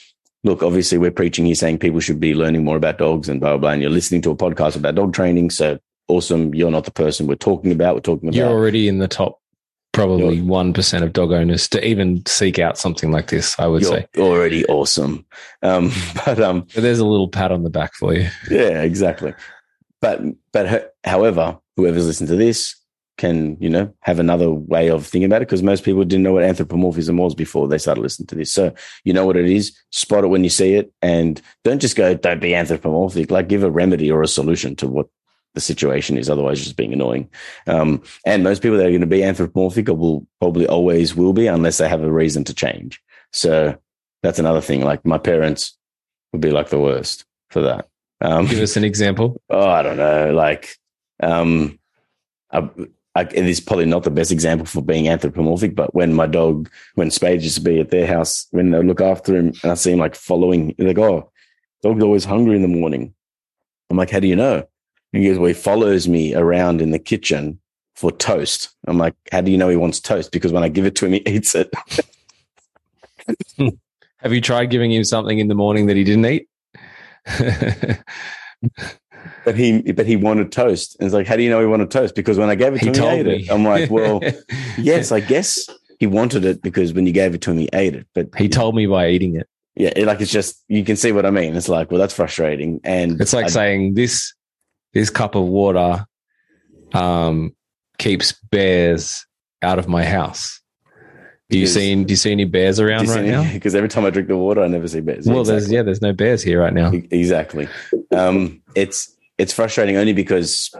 look, 0.44 0.62
obviously 0.62 0.98
we're 0.98 1.10
preaching 1.10 1.46
here 1.46 1.54
saying 1.54 1.78
people 1.78 2.00
should 2.00 2.20
be 2.20 2.34
learning 2.34 2.64
more 2.64 2.76
about 2.76 2.98
dogs 2.98 3.28
and 3.28 3.40
blah, 3.40 3.50
blah, 3.50 3.58
blah. 3.58 3.70
And 3.70 3.82
you're 3.82 3.90
listening 3.90 4.22
to 4.22 4.30
a 4.30 4.36
podcast 4.36 4.76
about 4.76 4.94
dog 4.94 5.12
training. 5.12 5.50
So 5.50 5.78
awesome. 6.08 6.54
You're 6.54 6.70
not 6.70 6.84
the 6.84 6.90
person 6.90 7.26
we're 7.26 7.36
talking 7.36 7.72
about. 7.72 7.94
We're 7.94 8.00
talking 8.00 8.28
about. 8.28 8.36
You're 8.36 8.48
already 8.48 8.88
in 8.88 8.98
the 8.98 9.08
top, 9.08 9.40
probably 9.92 10.40
1% 10.40 11.02
of 11.02 11.12
dog 11.12 11.32
owners 11.32 11.68
to 11.70 11.84
even 11.84 12.24
seek 12.26 12.58
out 12.58 12.78
something 12.78 13.10
like 13.10 13.28
this, 13.28 13.58
I 13.58 13.66
would 13.66 13.84
say. 13.84 14.06
Already 14.16 14.64
awesome. 14.66 15.26
Um, 15.62 15.90
but, 16.24 16.40
um, 16.40 16.66
but 16.74 16.82
there's 16.82 17.00
a 17.00 17.06
little 17.06 17.28
pat 17.28 17.52
on 17.52 17.62
the 17.62 17.70
back 17.70 17.94
for 17.94 18.14
you. 18.14 18.28
Yeah, 18.50 18.82
exactly. 18.82 19.34
But, 20.00 20.22
but 20.52 20.94
however, 21.04 21.58
whoever's 21.76 22.06
listened 22.06 22.28
to 22.28 22.36
this, 22.36 22.76
can 23.18 23.56
you 23.60 23.68
know 23.68 23.92
have 24.00 24.18
another 24.18 24.50
way 24.50 24.88
of 24.88 25.06
thinking 25.06 25.26
about 25.26 25.42
it 25.42 25.48
because 25.48 25.62
most 25.62 25.84
people 25.84 26.04
didn't 26.04 26.22
know 26.22 26.32
what 26.32 26.44
anthropomorphism 26.44 27.16
was 27.16 27.34
before 27.34 27.68
they 27.68 27.76
started 27.76 28.00
listening 28.00 28.28
to 28.28 28.34
this. 28.34 28.52
So 28.52 28.72
you 29.04 29.12
know 29.12 29.26
what 29.26 29.36
it 29.36 29.48
is? 29.48 29.76
Spot 29.90 30.24
it 30.24 30.28
when 30.28 30.44
you 30.44 30.50
see 30.50 30.74
it 30.74 30.92
and 31.02 31.40
don't 31.64 31.80
just 31.80 31.96
go 31.96 32.14
don't 32.14 32.40
be 32.40 32.54
anthropomorphic. 32.54 33.30
Like 33.30 33.48
give 33.48 33.64
a 33.64 33.70
remedy 33.70 34.10
or 34.10 34.22
a 34.22 34.28
solution 34.28 34.74
to 34.76 34.86
what 34.86 35.08
the 35.54 35.60
situation 35.60 36.16
is 36.16 36.30
otherwise 36.30 36.62
just 36.62 36.76
being 36.76 36.92
annoying. 36.92 37.28
Um, 37.66 38.02
and 38.24 38.44
most 38.44 38.62
people 38.62 38.78
that 38.78 38.86
are 38.86 38.90
going 38.90 39.00
to 39.00 39.06
be 39.06 39.24
anthropomorphic 39.24 39.88
will 39.88 40.26
probably 40.40 40.66
always 40.66 41.14
will 41.14 41.32
be 41.32 41.48
unless 41.48 41.78
they 41.78 41.88
have 41.88 42.02
a 42.02 42.12
reason 42.12 42.44
to 42.44 42.54
change. 42.54 43.02
So 43.32 43.76
that's 44.22 44.38
another 44.38 44.60
thing 44.60 44.82
like 44.82 45.04
my 45.04 45.18
parents 45.18 45.76
would 46.32 46.40
be 46.40 46.50
like 46.50 46.68
the 46.68 46.78
worst 46.78 47.24
for 47.50 47.62
that. 47.62 47.88
Um, 48.20 48.46
give 48.46 48.60
us 48.60 48.76
an 48.76 48.84
example. 48.84 49.40
oh 49.50 49.68
i 49.68 49.82
don't 49.82 49.96
know 49.96 50.32
like 50.32 50.76
um, 51.20 51.78
I, 52.52 52.68
It 53.22 53.46
is 53.46 53.60
probably 53.60 53.86
not 53.86 54.04
the 54.04 54.10
best 54.10 54.30
example 54.30 54.66
for 54.66 54.82
being 54.82 55.08
anthropomorphic, 55.08 55.74
but 55.74 55.94
when 55.94 56.14
my 56.14 56.26
dog, 56.26 56.70
when 56.94 57.10
Spade 57.10 57.42
used 57.42 57.56
to 57.56 57.62
be 57.62 57.80
at 57.80 57.90
their 57.90 58.06
house, 58.06 58.46
when 58.50 58.70
they 58.70 58.82
look 58.82 59.00
after 59.00 59.36
him 59.36 59.52
and 59.62 59.72
I 59.72 59.74
see 59.74 59.92
him 59.92 59.98
like 59.98 60.14
following, 60.14 60.74
like, 60.78 60.98
oh, 60.98 61.30
dog's 61.82 62.02
always 62.02 62.24
hungry 62.24 62.56
in 62.56 62.62
the 62.62 62.68
morning. 62.68 63.14
I'm 63.90 63.96
like, 63.96 64.10
how 64.10 64.20
do 64.20 64.26
you 64.26 64.36
know? 64.36 64.66
And 65.12 65.22
he 65.22 65.28
goes, 65.28 65.38
well, 65.38 65.48
he 65.48 65.54
follows 65.54 66.08
me 66.08 66.34
around 66.34 66.82
in 66.82 66.90
the 66.90 66.98
kitchen 66.98 67.60
for 67.94 68.12
toast. 68.12 68.70
I'm 68.86 68.98
like, 68.98 69.14
how 69.32 69.40
do 69.40 69.50
you 69.50 69.58
know 69.58 69.68
he 69.68 69.76
wants 69.76 70.00
toast? 70.00 70.30
Because 70.30 70.52
when 70.52 70.62
I 70.62 70.68
give 70.68 70.86
it 70.86 70.94
to 70.96 71.06
him, 71.06 71.12
he 71.12 71.22
eats 71.26 71.54
it. 71.54 71.72
Have 74.18 74.32
you 74.32 74.40
tried 74.40 74.66
giving 74.66 74.92
him 74.92 75.04
something 75.04 75.38
in 75.38 75.48
the 75.48 75.54
morning 75.54 75.86
that 75.86 75.96
he 75.96 76.04
didn't 76.04 76.26
eat? 76.26 76.48
but 79.44 79.56
he 79.56 79.92
but 79.92 80.06
he 80.06 80.16
wanted 80.16 80.52
toast. 80.52 80.96
And 80.98 81.06
it's 81.06 81.14
like, 81.14 81.26
how 81.26 81.36
do 81.36 81.42
you 81.42 81.50
know 81.50 81.60
he 81.60 81.66
wanted 81.66 81.90
toast? 81.90 82.14
Because 82.14 82.38
when 82.38 82.48
I 82.48 82.54
gave 82.54 82.74
it 82.74 82.80
to 82.80 82.84
he 82.84 82.88
him, 82.88 82.94
he 82.94 83.20
ate 83.20 83.26
me. 83.26 83.36
it. 83.44 83.50
I'm 83.50 83.64
like, 83.64 83.90
well, 83.90 84.20
yes, 84.78 85.12
I 85.12 85.20
guess 85.20 85.68
he 85.98 86.06
wanted 86.06 86.44
it 86.44 86.62
because 86.62 86.92
when 86.92 87.06
you 87.06 87.12
gave 87.12 87.34
it 87.34 87.40
to 87.42 87.50
him, 87.50 87.58
he 87.58 87.68
ate 87.72 87.94
it. 87.94 88.06
But 88.14 88.34
he 88.36 88.48
told 88.48 88.74
me 88.74 88.86
by 88.86 89.08
eating 89.08 89.36
it. 89.36 89.48
Yeah, 89.74 89.92
it, 89.94 90.06
like 90.06 90.20
it's 90.20 90.32
just 90.32 90.64
you 90.68 90.84
can 90.84 90.96
see 90.96 91.12
what 91.12 91.24
I 91.24 91.30
mean. 91.30 91.54
It's 91.54 91.68
like, 91.68 91.90
well, 91.90 92.00
that's 92.00 92.14
frustrating. 92.14 92.80
And 92.84 93.20
it's 93.20 93.32
like 93.32 93.46
I, 93.46 93.48
saying 93.48 93.94
this 93.94 94.34
this 94.92 95.10
cup 95.10 95.34
of 95.34 95.44
water 95.44 96.04
um 96.94 97.54
keeps 97.98 98.32
bears 98.32 99.26
out 99.62 99.78
of 99.78 99.88
my 99.88 100.04
house. 100.04 100.60
Do 101.50 101.58
you 101.58 101.66
see 101.66 101.94
do 102.04 102.12
you 102.12 102.16
see 102.16 102.32
any 102.32 102.44
bears 102.44 102.78
around 102.78 103.08
right 103.08 103.18
any, 103.18 103.30
now? 103.30 103.42
Because 103.52 103.74
every 103.74 103.88
time 103.88 104.04
I 104.04 104.10
drink 104.10 104.28
the 104.28 104.36
water, 104.36 104.62
I 104.62 104.68
never 104.68 104.86
see 104.86 105.00
bears. 105.00 105.26
Well, 105.26 105.40
exactly. 105.40 105.60
there's 105.60 105.72
yeah, 105.72 105.82
there's 105.82 106.02
no 106.02 106.12
bears 106.12 106.42
here 106.42 106.60
right 106.60 106.74
now. 106.74 106.92
Exactly. 106.92 107.68
Um, 108.10 108.62
it's 108.74 109.16
it's 109.38 109.52
frustrating 109.52 109.96
only 109.96 110.12
because 110.12 110.70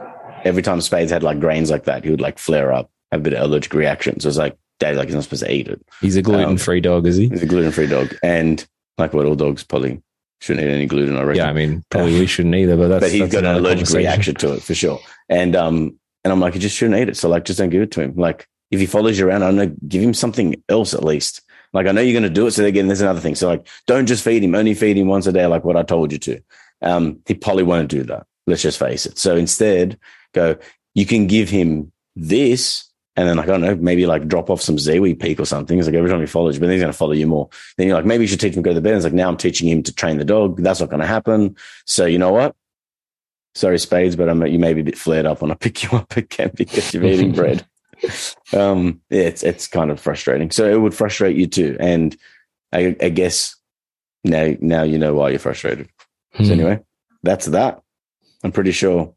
every 0.43 0.61
time 0.61 0.81
Spades 0.81 1.11
had 1.11 1.23
like 1.23 1.39
grains 1.39 1.71
like 1.71 1.85
that, 1.85 2.03
he 2.03 2.11
would 2.11 2.21
like 2.21 2.37
flare 2.37 2.71
up, 2.71 2.91
have 3.11 3.21
a 3.21 3.23
bit 3.23 3.33
of 3.33 3.43
allergic 3.43 3.73
reaction. 3.73 4.19
So 4.19 4.29
it's 4.29 4.37
like, 4.37 4.57
Daddy, 4.79 4.95
like 4.95 5.07
he's 5.07 5.15
not 5.15 5.23
supposed 5.23 5.43
to 5.43 5.51
eat 5.51 5.67
it. 5.67 5.83
He's 6.01 6.15
a 6.15 6.21
gluten 6.21 6.57
free 6.57 6.77
um, 6.77 6.83
dog, 6.83 7.07
is 7.07 7.17
he? 7.17 7.29
He's 7.29 7.43
a 7.43 7.47
gluten 7.47 7.71
free 7.71 7.87
dog, 7.87 8.15
and 8.21 8.65
like 8.97 9.13
what 9.13 9.25
all 9.25 9.35
dogs 9.35 9.63
probably 9.63 10.01
shouldn't 10.41 10.65
eat 10.65 10.71
any 10.71 10.85
gluten. 10.85 11.17
I 11.17 11.23
reckon. 11.23 11.35
Yeah, 11.37 11.49
I 11.49 11.53
mean, 11.53 11.83
probably 11.89 12.19
we 12.19 12.27
shouldn't 12.27 12.55
either, 12.55 12.77
but 12.77 12.89
that's 12.89 13.05
but 13.05 13.11
he's 13.11 13.21
that's 13.21 13.33
got 13.33 13.45
an 13.45 13.55
allergic 13.57 13.89
reaction 13.89 14.35
to 14.35 14.53
it 14.53 14.61
for 14.61 14.75
sure. 14.75 14.99
And 15.29 15.55
um, 15.55 15.99
and 16.23 16.31
I'm 16.31 16.39
like, 16.39 16.53
you 16.53 16.59
just 16.59 16.75
shouldn't 16.75 16.99
eat 16.99 17.09
it. 17.09 17.17
So 17.17 17.27
like, 17.29 17.45
just 17.45 17.59
don't 17.59 17.69
give 17.69 17.81
it 17.81 17.91
to 17.91 18.01
him. 18.01 18.15
Like, 18.15 18.47
if 18.71 18.79
he 18.79 18.85
follows 18.85 19.17
you 19.17 19.27
around, 19.27 19.43
I 19.43 19.47
don't 19.47 19.55
know, 19.55 19.75
give 19.87 20.03
him 20.03 20.13
something 20.13 20.61
else 20.69 20.93
at 20.93 21.03
least. 21.03 21.41
Like, 21.73 21.87
I 21.87 21.91
know 21.91 22.01
you're 22.01 22.19
going 22.19 22.23
to 22.23 22.29
do 22.29 22.47
it. 22.47 22.51
So 22.51 22.65
again, 22.65 22.87
there's 22.87 23.01
another 23.01 23.19
thing. 23.19 23.35
So 23.35 23.47
like, 23.47 23.67
don't 23.87 24.07
just 24.07 24.23
feed 24.23 24.43
him. 24.43 24.55
Only 24.55 24.73
feed 24.73 24.97
him 24.97 25.07
once 25.07 25.27
a 25.27 25.31
day, 25.31 25.45
like 25.45 25.63
what 25.63 25.77
I 25.77 25.83
told 25.83 26.11
you 26.11 26.17
to. 26.19 26.41
Um, 26.81 27.19
he 27.25 27.33
probably 27.33 27.63
won't 27.63 27.89
do 27.89 28.03
that. 28.03 28.25
Let's 28.47 28.61
just 28.61 28.79
face 28.79 29.05
it. 29.05 29.17
So 29.17 29.35
instead, 29.35 29.99
go, 30.33 30.57
you 30.95 31.05
can 31.05 31.27
give 31.27 31.49
him 31.49 31.91
this. 32.15 32.85
And 33.15 33.27
then, 33.27 33.37
like, 33.37 33.49
I 33.49 33.51
don't 33.51 33.61
know, 33.61 33.75
maybe 33.75 34.05
like 34.05 34.27
drop 34.27 34.49
off 34.49 34.61
some 34.61 34.77
Ziwi 34.77 35.19
peak 35.19 35.39
or 35.39 35.45
something. 35.45 35.77
It's 35.77 35.87
like 35.87 35.95
every 35.95 36.09
time 36.09 36.21
he 36.21 36.25
follows 36.25 36.55
you, 36.55 36.61
but 36.61 36.67
then 36.67 36.73
he's 36.73 36.81
going 36.81 36.93
to 36.93 36.97
follow 36.97 37.11
you 37.11 37.27
more. 37.27 37.49
Then 37.77 37.87
you're 37.87 37.97
like, 37.97 38.05
maybe 38.05 38.23
you 38.23 38.27
should 38.27 38.39
teach 38.39 38.55
him 38.55 38.63
to 38.63 38.67
go 38.67 38.71
to 38.71 38.75
the 38.75 38.81
bed. 38.81 38.93
And 38.93 38.97
it's 38.97 39.03
like, 39.03 39.13
now 39.13 39.27
I'm 39.27 39.35
teaching 39.35 39.67
him 39.67 39.83
to 39.83 39.93
train 39.93 40.17
the 40.17 40.25
dog. 40.25 40.61
That's 40.61 40.79
not 40.79 40.89
going 40.89 41.01
to 41.01 41.07
happen. 41.07 41.57
So, 41.85 42.05
you 42.05 42.17
know 42.17 42.31
what? 42.31 42.55
Sorry, 43.55 43.77
Spades, 43.77 44.15
but 44.15 44.29
I'm, 44.29 44.45
you 44.47 44.59
may 44.59 44.73
be 44.73 44.81
a 44.81 44.85
bit 44.85 44.97
flared 44.97 45.25
up 45.25 45.41
when 45.41 45.51
I 45.51 45.55
pick 45.59 45.83
you 45.83 45.89
up 45.97 46.15
again 46.15 46.51
because 46.55 46.93
you're 46.93 47.03
eating 47.03 47.33
bread. 47.33 47.65
Um, 48.53 49.01
yeah, 49.09 49.23
it's, 49.23 49.43
it's 49.43 49.67
kind 49.67 49.91
of 49.91 49.99
frustrating. 49.99 50.51
So 50.51 50.69
it 50.69 50.79
would 50.79 50.93
frustrate 50.93 51.35
you 51.35 51.47
too. 51.47 51.77
And 51.79 52.15
I, 52.71 52.95
I 53.01 53.09
guess 53.09 53.55
now, 54.23 54.53
now 54.59 54.83
you 54.83 54.97
know 54.97 55.13
why 55.13 55.29
you're 55.29 55.39
frustrated. 55.39 55.89
Hmm. 56.33 56.45
So 56.45 56.53
anyway, 56.53 56.79
that's 57.23 57.47
that. 57.47 57.81
I'm 58.43 58.51
pretty 58.51 58.71
sure. 58.71 59.13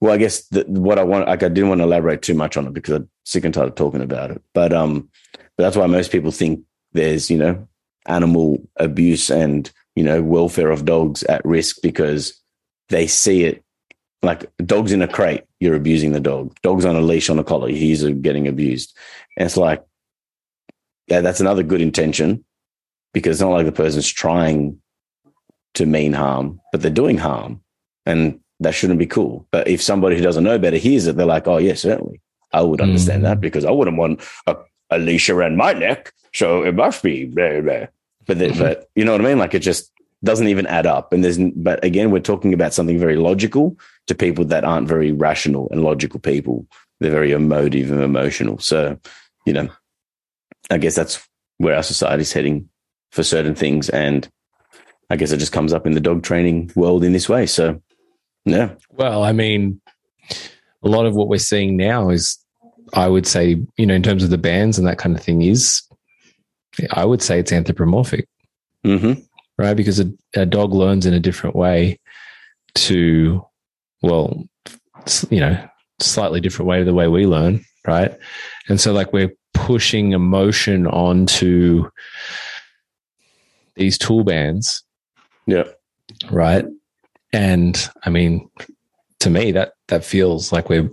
Well, 0.00 0.12
I 0.12 0.18
guess 0.18 0.46
the, 0.48 0.64
what 0.68 0.98
I 0.98 1.04
want, 1.04 1.26
like, 1.26 1.42
I 1.42 1.48
didn't 1.48 1.68
want 1.68 1.80
to 1.80 1.84
elaborate 1.84 2.22
too 2.22 2.34
much 2.34 2.56
on 2.56 2.66
it 2.66 2.74
because 2.74 2.94
I'm 2.94 3.08
sick 3.24 3.44
and 3.44 3.54
tired 3.54 3.68
of 3.68 3.74
talking 3.74 4.02
about 4.02 4.30
it. 4.30 4.42
But 4.52 4.72
um, 4.72 5.08
but 5.56 5.64
that's 5.64 5.76
why 5.76 5.86
most 5.86 6.12
people 6.12 6.30
think 6.30 6.60
there's 6.92 7.30
you 7.30 7.38
know 7.38 7.66
animal 8.06 8.62
abuse 8.76 9.30
and 9.30 9.70
you 9.96 10.04
know 10.04 10.22
welfare 10.22 10.70
of 10.70 10.84
dogs 10.84 11.22
at 11.24 11.44
risk 11.44 11.76
because 11.82 12.38
they 12.90 13.06
see 13.06 13.44
it 13.44 13.63
like 14.26 14.50
dogs 14.64 14.92
in 14.92 15.02
a 15.02 15.08
crate, 15.08 15.44
you're 15.60 15.74
abusing 15.74 16.12
the 16.12 16.20
dog. 16.20 16.56
Dogs 16.62 16.84
on 16.84 16.96
a 16.96 17.00
leash 17.00 17.30
on 17.30 17.38
a 17.38 17.44
collar, 17.44 17.68
he's 17.68 18.04
getting 18.04 18.48
abused. 18.48 18.96
And 19.36 19.46
it's 19.46 19.56
like, 19.56 19.82
yeah, 21.06 21.20
that's 21.20 21.40
another 21.40 21.62
good 21.62 21.80
intention 21.80 22.44
because 23.12 23.36
it's 23.36 23.42
not 23.42 23.52
like 23.52 23.66
the 23.66 23.72
person's 23.72 24.08
trying 24.08 24.80
to 25.74 25.86
mean 25.86 26.12
harm, 26.12 26.60
but 26.72 26.82
they're 26.82 26.90
doing 26.90 27.18
harm. 27.18 27.60
And 28.06 28.40
that 28.60 28.74
shouldn't 28.74 28.98
be 28.98 29.06
cool. 29.06 29.46
But 29.50 29.68
if 29.68 29.82
somebody 29.82 30.16
who 30.16 30.22
doesn't 30.22 30.44
know 30.44 30.58
better 30.58 30.76
hears 30.76 31.06
it, 31.06 31.16
they're 31.16 31.26
like, 31.26 31.46
oh, 31.46 31.58
yeah, 31.58 31.74
certainly. 31.74 32.20
I 32.52 32.62
would 32.62 32.80
understand 32.80 33.22
mm. 33.22 33.24
that 33.24 33.40
because 33.40 33.64
I 33.64 33.72
wouldn't 33.72 33.96
want 33.96 34.22
a, 34.46 34.56
a, 34.90 34.98
leash 34.98 35.28
around 35.28 35.56
my 35.56 35.72
neck. 35.72 36.12
So 36.32 36.62
it 36.62 36.74
must 36.74 37.02
be 37.02 37.24
blah, 37.24 37.60
blah. 37.60 37.86
But, 38.26 38.38
the, 38.38 38.46
mm-hmm. 38.46 38.58
but 38.60 38.88
you 38.94 39.04
know 39.04 39.12
what 39.12 39.20
I 39.20 39.24
mean? 39.24 39.38
Like 39.38 39.54
it 39.54 39.60
just, 39.60 39.90
doesn't 40.24 40.48
even 40.48 40.66
add 40.66 40.86
up. 40.86 41.12
And 41.12 41.22
there's, 41.22 41.38
but 41.38 41.84
again, 41.84 42.10
we're 42.10 42.20
talking 42.20 42.52
about 42.52 42.74
something 42.74 42.98
very 42.98 43.16
logical 43.16 43.76
to 44.06 44.14
people 44.14 44.44
that 44.46 44.64
aren't 44.64 44.88
very 44.88 45.12
rational 45.12 45.68
and 45.70 45.84
logical 45.84 46.20
people. 46.20 46.66
They're 47.00 47.10
very 47.10 47.32
emotive 47.32 47.90
and 47.90 48.02
emotional. 48.02 48.58
So, 48.58 48.98
you 49.46 49.52
know, 49.52 49.68
I 50.70 50.78
guess 50.78 50.94
that's 50.94 51.26
where 51.58 51.76
our 51.76 51.82
society's 51.82 52.32
heading 52.32 52.68
for 53.12 53.22
certain 53.22 53.54
things. 53.54 53.88
And 53.90 54.28
I 55.10 55.16
guess 55.16 55.32
it 55.32 55.38
just 55.38 55.52
comes 55.52 55.72
up 55.72 55.86
in 55.86 55.92
the 55.92 56.00
dog 56.00 56.22
training 56.22 56.72
world 56.74 57.04
in 57.04 57.12
this 57.12 57.28
way. 57.28 57.46
So, 57.46 57.80
yeah. 58.44 58.74
Well, 58.90 59.22
I 59.22 59.32
mean, 59.32 59.80
a 60.82 60.88
lot 60.88 61.06
of 61.06 61.14
what 61.14 61.28
we're 61.28 61.38
seeing 61.38 61.76
now 61.76 62.10
is, 62.10 62.38
I 62.92 63.08
would 63.08 63.26
say, 63.26 63.60
you 63.76 63.86
know, 63.86 63.94
in 63.94 64.02
terms 64.02 64.22
of 64.22 64.30
the 64.30 64.38
bands 64.38 64.78
and 64.78 64.86
that 64.86 64.98
kind 64.98 65.16
of 65.16 65.22
thing, 65.22 65.42
is 65.42 65.82
I 66.92 67.04
would 67.04 67.22
say 67.22 67.38
it's 67.38 67.52
anthropomorphic. 67.52 68.28
Mm-hmm. 68.84 69.20
Right. 69.58 69.74
Because 69.74 70.00
a, 70.00 70.12
a 70.34 70.46
dog 70.46 70.72
learns 70.72 71.06
in 71.06 71.14
a 71.14 71.20
different 71.20 71.54
way 71.54 72.00
to, 72.74 73.44
well, 74.02 74.42
you 75.30 75.40
know, 75.40 75.68
slightly 76.00 76.40
different 76.40 76.68
way 76.68 76.78
to 76.80 76.84
the 76.84 76.94
way 76.94 77.08
we 77.08 77.26
learn. 77.26 77.64
Right. 77.86 78.16
And 78.68 78.80
so, 78.80 78.92
like, 78.92 79.12
we're 79.12 79.32
pushing 79.52 80.12
emotion 80.12 80.86
onto 80.86 81.88
these 83.76 83.98
tool 83.98 84.24
bands. 84.24 84.82
Yeah. 85.46 85.64
Right. 86.30 86.64
And 87.32 87.88
I 88.04 88.10
mean, 88.10 88.48
to 89.20 89.30
me, 89.30 89.52
that 89.52 89.72
that 89.88 90.04
feels 90.04 90.52
like 90.52 90.68
we're 90.68 90.90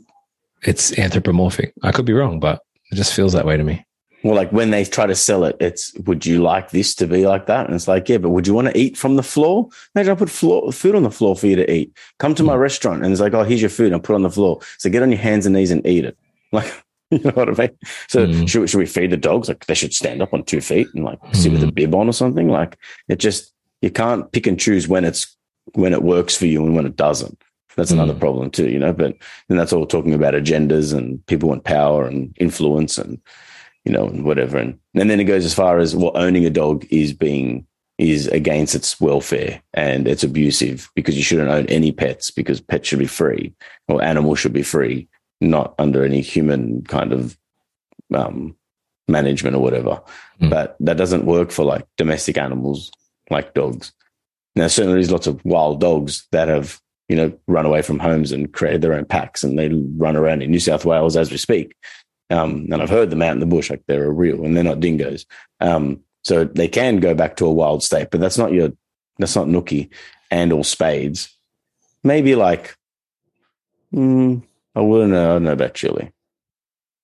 it's 0.64 0.97
anthropomorphic. 0.97 1.74
I 1.84 1.91
could 1.91 2.05
be 2.05 2.14
wrong, 2.14 2.39
but 2.39 2.62
it 2.91 2.95
just 2.95 3.14
feels 3.14 3.34
that 3.34 3.45
way 3.45 3.57
to 3.57 3.64
me. 3.64 3.86
Well, 4.24 4.36
like 4.36 4.51
when 4.51 4.69
they 4.69 4.86
try 4.86 5.07
to 5.07 5.15
sell 5.15 5.43
it, 5.45 5.57
it's 5.59 5.93
would 6.05 6.26
you 6.26 6.43
like 6.43 6.69
this 6.69 6.93
to 6.95 7.07
be 7.07 7.26
like 7.26 7.47
that? 7.47 7.65
And 7.65 7.76
it's 7.76 7.88
like, 7.88 8.07
yeah, 8.07 8.17
but 8.17 8.30
would 8.30 8.45
you 8.45 8.53
want 8.53 8.67
to 8.67 8.78
eat 8.78 8.95
from 8.97 9.15
the 9.15 9.24
floor? 9.24 9.69
Imagine 9.95 10.11
I 10.11 10.15
put 10.15 10.30
floor, 10.30 10.72
food 10.72 10.95
on 10.95 11.03
the 11.03 11.11
floor 11.11 11.36
for 11.36 11.47
you 11.47 11.55
to 11.55 11.72
eat. 11.72 11.95
Come 12.19 12.36
to 12.36 12.43
my 12.43 12.55
mm. 12.55 12.59
restaurant 12.59 13.03
and 13.03 13.11
it's 13.11 13.22
like, 13.22 13.34
oh, 13.34 13.43
here's 13.43 13.61
your 13.61 13.69
food 13.69 13.93
and 13.93 14.03
put 14.03 14.13
it 14.13 14.15
on 14.15 14.22
the 14.22 14.30
floor. 14.30 14.59
So 14.78 14.89
get 14.89 15.01
on 15.01 15.09
your 15.09 15.19
hands 15.19 15.45
and 15.45 15.55
knees 15.55 15.72
and 15.72 15.86
eat 15.86 16.05
it. 16.05 16.17
Like, 16.53 16.84
you 17.09 17.19
know 17.19 17.32
what 17.32 17.47
I 17.47 17.67
mean? 17.67 17.78
So 18.09 18.28
mm. 18.28 18.49
should, 18.49 18.69
should 18.69 18.78
we 18.78 18.86
feed 18.86 19.11
the 19.11 19.15
dogs? 19.15 19.47
Like 19.47 19.65
they 19.67 19.74
should 19.74 19.93
stand 19.93 20.22
up 20.22 20.34
on 20.34 20.43
two 20.43 20.59
feet 20.59 20.88
and 20.93 21.05
like 21.05 21.22
mm. 21.22 21.34
sit 21.34 21.53
with 21.53 21.63
a 21.63 21.67
mm. 21.67 21.74
bib 21.74 21.95
on 21.95 22.09
or 22.09 22.13
something. 22.13 22.49
Like 22.49 22.78
it 23.07 23.19
just, 23.19 23.53
you 23.82 23.89
can't 23.89 24.30
pick 24.34 24.47
and 24.47 24.59
choose 24.59 24.86
when 24.86 25.05
it's, 25.05 25.38
when 25.76 25.93
it 25.93 26.03
works 26.03 26.36
for 26.36 26.45
you 26.45 26.61
and 26.65 26.76
when 26.76 26.86
it 26.86 26.97
doesn't. 26.97 27.41
That's 27.78 27.91
another 27.91 28.13
mm. 28.13 28.19
problem 28.19 28.51
too, 28.51 28.69
you 28.69 28.80
know, 28.80 28.91
but 28.91 29.15
then 29.47 29.57
that's 29.57 29.72
all 29.72 29.86
talking 29.86 30.13
about 30.13 30.34
agendas 30.34 30.93
and 30.93 31.26
people 31.28 31.47
want 31.47 31.63
power 31.63 32.05
and 32.05 32.36
influence 32.38 32.97
and, 32.97 33.17
you 33.86 33.91
know, 33.91 34.07
whatever. 34.07 34.57
And, 34.57 34.79
and 34.93 35.09
then 35.09 35.19
it 35.19 35.25
goes 35.25 35.45
as 35.45 35.53
far 35.53 35.79
as 35.79 35.95
well, 35.95 36.11
owning 36.15 36.45
a 36.45 36.49
dog 36.49 36.86
is 36.89 37.13
being 37.13 37.65
is 37.97 38.25
against 38.27 38.73
its 38.73 38.99
welfare 38.99 39.61
and 39.75 40.07
it's 40.07 40.23
abusive 40.23 40.89
because 40.95 41.15
you 41.15 41.23
shouldn't 41.23 41.51
own 41.51 41.67
any 41.67 41.91
pets 41.91 42.32
because 42.32 42.59
pets 42.59 42.88
should 42.88 42.97
be 42.97 43.05
free 43.05 43.53
or 43.88 44.03
animals 44.03 44.39
should 44.39 44.53
be 44.53 44.63
free, 44.63 45.07
not 45.39 45.75
under 45.77 46.03
any 46.03 46.21
human 46.21 46.82
kind 46.86 47.13
of 47.13 47.38
um, 48.13 48.55
management 49.07 49.55
or 49.55 49.61
whatever. 49.61 50.01
Mm. 50.41 50.49
But 50.49 50.75
that 50.79 50.97
doesn't 50.97 51.25
work 51.25 51.51
for 51.51 51.63
like 51.63 51.86
domestic 51.97 52.39
animals 52.39 52.91
like 53.29 53.53
dogs. 53.53 53.93
Now, 54.55 54.67
certainly 54.67 54.95
there's 54.95 55.11
lots 55.11 55.27
of 55.27 55.43
wild 55.45 55.79
dogs 55.79 56.27
that 56.32 56.47
have, 56.47 56.82
you 57.07 57.15
know, 57.15 57.32
run 57.47 57.65
away 57.65 57.84
from 57.84 57.99
homes 57.99 58.32
and 58.32 58.51
created 58.51 58.82
their 58.82 58.93
own 58.93 59.05
packs 59.05 59.43
and 59.43 59.59
they 59.59 59.69
run 59.69 60.17
around 60.17 60.41
in 60.41 60.49
New 60.49 60.59
South 60.59 60.86
Wales 60.86 61.15
as 61.15 61.29
we 61.29 61.38
speak. 61.38 61.75
Um, 62.32 62.67
and 62.71 62.82
I've 62.82 62.89
heard 62.89 63.09
them 63.09 63.21
out 63.21 63.34
in 63.34 63.41
the 63.41 63.45
bush, 63.45 63.69
like 63.69 63.84
they're 63.88 64.05
a 64.05 64.09
real, 64.09 64.45
and 64.45 64.55
they're 64.55 64.63
not 64.63 64.79
dingoes. 64.79 65.25
Um, 65.59 65.99
so 66.23 66.45
they 66.45 66.67
can 66.67 66.99
go 66.99 67.13
back 67.13 67.36
to 67.36 67.45
a 67.45 67.51
wild 67.51 67.84
state, 67.84 68.09
but 68.09 68.21
that's 68.21 68.38
not 68.38 68.53
your, 68.53 68.71
that's 69.19 69.36
not 69.36 69.47
nookie 69.47 69.89
and 70.29 70.53
or 70.53 70.63
spades. 70.63 71.38
Maybe 72.03 72.36
like, 72.36 72.77
mm, 73.93 74.41
I 74.73 74.79
wouldn't 74.79 75.11
know, 75.11 75.29
I 75.29 75.34
don't 75.34 75.43
know 75.43 75.51
about 75.51 75.73
Chili, 75.73 76.13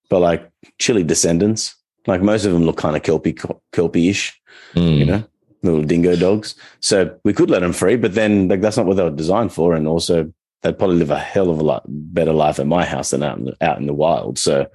but 0.09 0.19
like 0.19 0.49
Chili 0.79 1.03
descendants, 1.03 1.75
like 2.05 2.21
most 2.21 2.45
of 2.45 2.53
them 2.53 2.63
look 2.63 2.77
kind 2.77 2.95
of 2.95 3.03
kelpie, 3.03 3.37
kelpie-ish, 3.73 4.41
mm. 4.75 4.97
you 4.97 5.05
know, 5.05 5.23
little 5.61 5.83
dingo 5.83 6.15
dogs. 6.15 6.55
So 6.79 7.19
we 7.25 7.33
could 7.33 7.49
let 7.49 7.59
them 7.59 7.73
free, 7.73 7.97
but 7.97 8.13
then 8.13 8.47
like 8.47 8.61
that's 8.61 8.77
not 8.77 8.85
what 8.85 8.95
they 8.95 9.03
were 9.03 9.11
designed 9.11 9.51
for, 9.51 9.75
and 9.75 9.87
also 9.87 10.31
they'd 10.61 10.77
probably 10.77 10.97
live 10.97 11.11
a 11.11 11.19
hell 11.19 11.49
of 11.49 11.59
a 11.59 11.63
lot 11.63 11.83
better 11.87 12.33
life 12.33 12.59
at 12.59 12.67
my 12.67 12.85
house 12.85 13.11
than 13.11 13.23
out 13.23 13.37
in 13.37 13.45
the, 13.45 13.57
out 13.61 13.77
in 13.77 13.87
the 13.87 13.93
wild. 13.93 14.39
So 14.39 14.67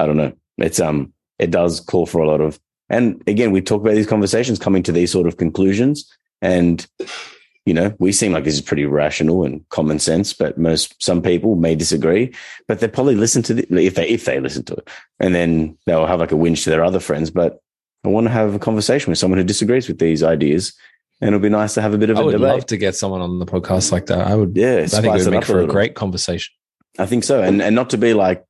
I 0.00 0.06
don't 0.06 0.16
know. 0.16 0.32
It's 0.58 0.80
um, 0.80 1.12
it 1.38 1.50
does 1.50 1.80
call 1.80 2.06
for 2.06 2.20
a 2.20 2.28
lot 2.28 2.40
of, 2.40 2.58
and 2.88 3.22
again, 3.26 3.50
we 3.52 3.60
talk 3.60 3.80
about 3.82 3.94
these 3.94 4.06
conversations 4.06 4.58
coming 4.58 4.82
to 4.84 4.92
these 4.92 5.12
sort 5.12 5.26
of 5.26 5.36
conclusions, 5.36 6.10
and 6.42 6.86
you 7.66 7.74
know, 7.74 7.94
we 7.98 8.10
seem 8.12 8.32
like 8.32 8.44
this 8.44 8.54
is 8.54 8.62
pretty 8.62 8.86
rational 8.86 9.44
and 9.44 9.66
common 9.68 9.98
sense, 9.98 10.32
but 10.32 10.58
most 10.58 11.00
some 11.02 11.22
people 11.22 11.56
may 11.56 11.74
disagree. 11.74 12.34
But 12.66 12.80
they 12.80 12.88
probably 12.88 13.14
listen 13.14 13.42
to 13.42 13.54
the, 13.54 13.66
if 13.84 13.94
they 13.94 14.08
if 14.08 14.24
they 14.24 14.40
listen 14.40 14.64
to 14.64 14.74
it, 14.74 14.88
and 15.18 15.34
then 15.34 15.76
they'll 15.86 16.06
have 16.06 16.20
like 16.20 16.32
a 16.32 16.36
whinge 16.36 16.64
to 16.64 16.70
their 16.70 16.84
other 16.84 17.00
friends. 17.00 17.30
But 17.30 17.60
I 18.04 18.08
want 18.08 18.26
to 18.26 18.32
have 18.32 18.54
a 18.54 18.58
conversation 18.58 19.10
with 19.10 19.18
someone 19.18 19.38
who 19.38 19.44
disagrees 19.44 19.88
with 19.88 19.98
these 19.98 20.22
ideas, 20.22 20.72
and 21.20 21.28
it'll 21.28 21.40
be 21.40 21.50
nice 21.50 21.74
to 21.74 21.82
have 21.82 21.94
a 21.94 21.98
bit 21.98 22.10
of 22.10 22.16
I 22.16 22.22
a 22.22 22.24
would 22.24 22.32
debate. 22.32 22.48
love 22.48 22.66
to 22.66 22.76
get 22.76 22.96
someone 22.96 23.20
on 23.20 23.38
the 23.38 23.46
podcast 23.46 23.92
like 23.92 24.06
that. 24.06 24.26
I 24.26 24.34
would, 24.34 24.56
yeah, 24.56 24.78
I 24.78 24.86
think 24.86 25.04
it 25.14 25.24
would 25.24 25.30
make 25.30 25.44
for 25.44 25.60
a, 25.60 25.64
a 25.64 25.68
great 25.68 25.94
conversation. 25.94 26.52
I 26.98 27.06
think 27.06 27.24
so, 27.24 27.42
and 27.42 27.62
and 27.62 27.74
not 27.74 27.90
to 27.90 27.98
be 27.98 28.14
like 28.14 28.44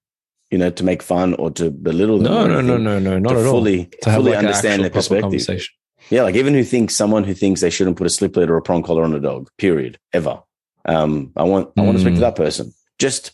you 0.51 0.59
know, 0.59 0.71
to 0.71 0.85
make 0.85 1.03
fun 1.03 1.35
or 1.35 1.51
to 1.53 1.71
belittle 1.71 2.19
them. 2.19 2.33
No, 2.33 2.47
no, 2.47 2.61
no, 2.61 2.77
no, 2.77 2.99
no, 2.99 3.19
not 3.19 3.37
at 3.37 3.45
fully, 3.45 3.79
all. 3.79 3.91
To 4.03 4.13
fully 4.13 4.31
like 4.33 4.39
understand 4.39 4.83
their 4.83 4.91
perspective. 4.91 5.67
Yeah, 6.11 6.23
like 6.23 6.35
even 6.35 6.55
who 6.55 6.65
thinks 6.65 6.95
someone 6.95 7.25
who 7.25 7.35
thinks 7.35 7.61
they 7.61 7.71
shouldn't 7.71 7.97
put 7.97 8.07
a 8.07 8.11
slip 8.11 8.37
lead 8.37 8.51
or 8.51 8.57
a 8.57 8.63
prong 8.63 8.83
collar 8.83 9.05
on 9.05 9.15
a 9.15 9.21
dog, 9.21 9.49
period, 9.59 9.99
ever. 10.13 10.41
Um, 10.85 11.33
I 11.37 11.45
want 11.45 11.71
I 11.77 11.83
want 11.83 11.99
to 11.99 12.01
speak 12.01 12.15
to 12.15 12.19
mm. 12.19 12.23
that 12.23 12.37
person 12.37 12.73
just 12.99 13.33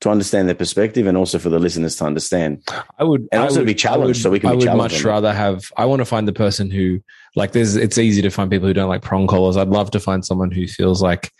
to 0.00 0.10
understand 0.10 0.48
their 0.48 0.54
perspective 0.54 1.06
and 1.06 1.16
also 1.16 1.38
for 1.38 1.48
the 1.48 1.58
listeners 1.58 1.96
to 1.96 2.04
understand. 2.04 2.62
I 2.98 3.04
would 3.04 3.26
and 3.32 3.42
also 3.42 3.60
would, 3.60 3.66
be 3.66 3.74
challenged 3.74 4.18
would, 4.18 4.22
so 4.22 4.30
we 4.30 4.40
can. 4.40 4.58
Be 4.58 4.64
challenged. 4.64 4.68
I 4.68 4.74
would 4.74 4.92
much 4.92 5.04
rather 5.04 5.32
have. 5.32 5.64
I 5.76 5.84
want 5.84 6.00
to 6.00 6.06
find 6.06 6.26
the 6.26 6.32
person 6.32 6.70
who 6.70 7.00
like. 7.36 7.52
There's. 7.52 7.76
It's 7.76 7.98
easy 7.98 8.22
to 8.22 8.30
find 8.30 8.50
people 8.50 8.68
who 8.68 8.74
don't 8.74 8.88
like 8.88 9.02
prong 9.02 9.26
collars. 9.26 9.56
I'd 9.56 9.68
love 9.68 9.90
to 9.90 10.00
find 10.00 10.24
someone 10.24 10.50
who 10.50 10.66
feels 10.66 11.02
like 11.02 11.30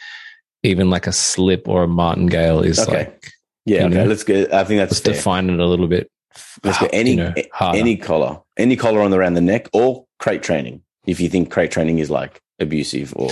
even 0.63 0.91
like 0.91 1.07
a 1.07 1.13
slip 1.13 1.69
or 1.69 1.85
a 1.85 1.89
martingale 1.89 2.61
is 2.61 2.79
okay. 2.81 3.05
like 3.05 3.31
yeah, 3.65 3.87
okay, 3.87 3.95
know, 3.95 4.05
let's 4.05 4.25
get. 4.25 4.53
I 4.53 4.65
think 4.65 4.79
that's 4.79 4.93
let's 4.93 5.01
fair. 5.01 5.15
define 5.15 5.51
it 5.51 5.59
a 5.59 5.67
little 5.67 5.89
bit. 5.89 6.11
Let's 6.63 6.79
get 6.79 6.91
any 6.93 7.11
you 7.11 7.17
know, 7.17 7.35
any 7.61 7.97
collar, 7.97 8.41
any 8.57 8.77
collar 8.77 9.01
on 9.01 9.11
the 9.11 9.19
around 9.19 9.35
the 9.35 9.41
neck, 9.41 9.69
or 9.73 10.07
crate 10.19 10.43
training. 10.43 10.83
If 11.07 11.21
you 11.21 11.29
think 11.29 11.51
crate 11.51 11.71
training 11.71 11.99
is 11.99 12.11
like 12.11 12.41
abusive, 12.59 13.13
or 13.17 13.31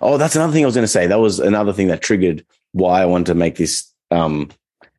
oh, 0.00 0.18
that's 0.18 0.36
another 0.36 0.52
thing 0.52 0.64
I 0.64 0.66
was 0.66 0.74
going 0.74 0.84
to 0.84 0.88
say. 0.88 1.06
That 1.06 1.20
was 1.20 1.40
another 1.40 1.72
thing 1.72 1.88
that 1.88 2.02
triggered 2.02 2.44
why 2.72 3.02
I 3.02 3.06
wanted 3.06 3.26
to 3.26 3.34
make 3.34 3.56
this 3.56 3.90
um 4.10 4.50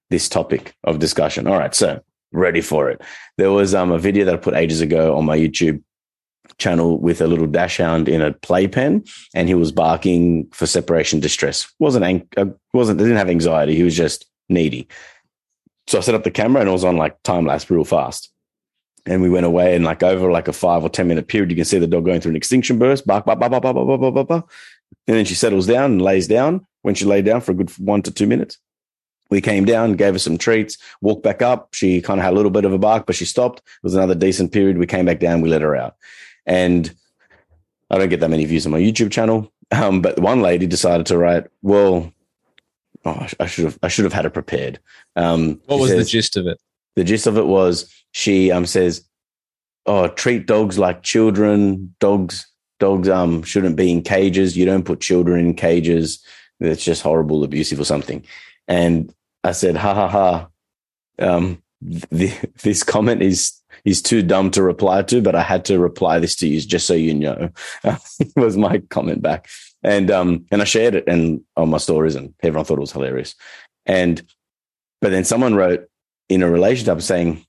this 0.09 0.27
topic 0.27 0.75
of 0.83 0.99
discussion. 0.99 1.47
All 1.47 1.57
right, 1.57 1.73
so 1.73 2.01
ready 2.31 2.61
for 2.61 2.89
it. 2.89 3.01
There 3.37 3.51
was 3.51 3.73
um 3.73 3.91
a 3.91 3.99
video 3.99 4.25
that 4.25 4.33
I 4.33 4.37
put 4.37 4.55
ages 4.55 4.81
ago 4.81 5.15
on 5.15 5.25
my 5.25 5.37
YouTube 5.37 5.81
channel 6.57 6.99
with 6.99 7.21
a 7.21 7.27
little 7.27 7.47
dachshund 7.47 8.07
in 8.09 8.21
a 8.21 8.33
playpen 8.33 9.03
and 9.33 9.47
he 9.47 9.55
was 9.55 9.71
barking 9.71 10.47
for 10.51 10.67
separation 10.67 11.19
distress 11.19 11.71
wasn't 11.79 12.03
ang- 12.03 12.27
uh, 12.37 12.45
wasn't 12.73 12.99
didn't 12.99 13.17
have 13.17 13.29
anxiety 13.29 13.75
he 13.75 13.83
was 13.83 13.95
just 13.95 14.25
needy. 14.53 14.87
So 15.87 15.97
I 15.97 16.01
set 16.01 16.15
up 16.15 16.23
the 16.23 16.31
camera 16.31 16.61
and 16.61 16.69
it 16.69 16.73
was 16.73 16.85
on 16.85 16.97
like 16.97 17.21
time 17.23 17.45
lapse 17.45 17.69
real 17.69 17.83
fast. 17.83 18.29
And 19.05 19.21
we 19.21 19.29
went 19.29 19.45
away 19.45 19.75
and 19.75 19.83
like 19.83 20.01
over 20.01 20.31
like 20.31 20.47
a 20.47 20.53
five 20.53 20.83
or 20.83 20.89
10 20.89 21.07
minute 21.07 21.27
period, 21.27 21.49
you 21.49 21.57
can 21.57 21.65
see 21.65 21.79
the 21.79 21.87
dog 21.87 22.05
going 22.05 22.21
through 22.21 22.31
an 22.31 22.37
extinction 22.37 22.79
burst, 22.79 23.05
bark, 23.05 23.25
bark, 23.25 23.39
bark, 23.39 23.51
bark, 23.51 23.63
bark, 23.63 23.75
bark, 23.75 23.99
bark, 23.99 24.13
bark, 24.13 24.27
bark. 24.27 24.51
And 25.07 25.17
then 25.17 25.25
she 25.25 25.35
settles 25.35 25.67
down 25.67 25.91
and 25.91 26.01
lays 26.01 26.27
down. 26.27 26.65
When 26.83 26.95
she 26.95 27.05
laid 27.05 27.25
down 27.25 27.41
for 27.41 27.51
a 27.51 27.55
good 27.55 27.69
one 27.79 28.01
to 28.03 28.11
two 28.11 28.27
minutes, 28.27 28.57
we 29.29 29.41
came 29.41 29.65
down, 29.65 29.93
gave 29.93 30.13
her 30.13 30.19
some 30.19 30.37
treats, 30.37 30.77
walked 31.01 31.23
back 31.23 31.41
up. 31.41 31.73
She 31.73 32.01
kind 32.01 32.19
of 32.19 32.23
had 32.23 32.33
a 32.33 32.35
little 32.35 32.51
bit 32.51 32.65
of 32.65 32.73
a 32.73 32.77
bark, 32.77 33.05
but 33.05 33.15
she 33.15 33.25
stopped. 33.25 33.59
It 33.59 33.83
was 33.83 33.95
another 33.95 34.15
decent 34.15 34.51
period. 34.51 34.77
We 34.77 34.85
came 34.85 35.05
back 35.05 35.19
down, 35.19 35.41
we 35.41 35.49
let 35.49 35.61
her 35.61 35.75
out. 35.75 35.95
And 36.45 36.93
I 37.89 37.97
don't 37.97 38.09
get 38.09 38.19
that 38.19 38.29
many 38.29 38.45
views 38.45 38.65
on 38.65 38.71
my 38.71 38.79
YouTube 38.79 39.11
channel. 39.11 39.51
Um, 39.71 40.01
but 40.01 40.19
one 40.19 40.41
lady 40.41 40.67
decided 40.67 41.07
to 41.07 41.17
write, 41.17 41.47
well, 41.61 42.13
oh, 43.05 43.27
I 43.39 43.45
should 43.45 43.65
have 43.65 43.79
I 43.83 43.87
should 43.87 44.05
have 44.05 44.13
had 44.13 44.25
it 44.25 44.31
prepared. 44.31 44.79
Um, 45.15 45.61
what 45.65 45.79
was 45.79 45.89
says, 45.89 46.05
the 46.05 46.11
gist 46.11 46.37
of 46.37 46.47
it? 46.47 46.59
The 46.95 47.03
gist 47.03 47.27
of 47.27 47.37
it 47.37 47.45
was 47.45 47.93
she 48.11 48.51
um 48.51 48.65
says, 48.65 49.07
"Oh, 49.85 50.07
treat 50.07 50.45
dogs 50.45 50.79
like 50.79 51.03
children. 51.03 51.95
Dogs 51.99 52.47
dogs 52.79 53.09
um 53.09 53.43
shouldn't 53.43 53.75
be 53.75 53.91
in 53.91 54.01
cages. 54.01 54.57
You 54.57 54.65
don't 54.65 54.85
put 54.85 55.01
children 55.01 55.45
in 55.45 55.53
cages. 55.55 56.23
It's 56.59 56.83
just 56.83 57.01
horrible, 57.01 57.43
abusive, 57.43 57.79
or 57.79 57.85
something." 57.85 58.25
And 58.67 59.13
I 59.43 59.51
said, 59.51 59.75
"Ha 59.75 59.93
ha 59.93 60.07
ha." 60.07 60.47
Um, 61.19 61.61
the, 61.81 62.33
this 62.63 62.83
comment 62.83 63.21
is 63.21 63.53
is 63.85 64.01
too 64.01 64.21
dumb 64.21 64.49
to 64.51 64.63
reply 64.63 65.01
to, 65.01 65.21
but 65.21 65.35
I 65.35 65.41
had 65.41 65.65
to 65.65 65.77
reply 65.77 66.19
this 66.19 66.35
to 66.37 66.47
you 66.47 66.61
just 66.61 66.87
so 66.87 66.93
you 66.93 67.13
know. 67.13 67.49
was 68.35 68.55
my 68.55 68.79
comment 68.89 69.21
back 69.21 69.47
and 69.83 70.09
um 70.11 70.45
and 70.51 70.61
I 70.61 70.65
shared 70.65 70.95
it 70.95 71.05
and 71.07 71.41
on 71.55 71.69
my 71.69 71.77
stories 71.77 72.15
and 72.15 72.33
everyone 72.41 72.65
thought 72.65 72.77
it 72.77 72.81
was 72.81 72.91
hilarious. 72.91 73.35
And 73.85 74.21
but 75.01 75.11
then 75.11 75.25
someone 75.25 75.55
wrote 75.55 75.87
in 76.29 76.41
a 76.43 76.49
relationship 76.49 77.01
saying, 77.01 77.45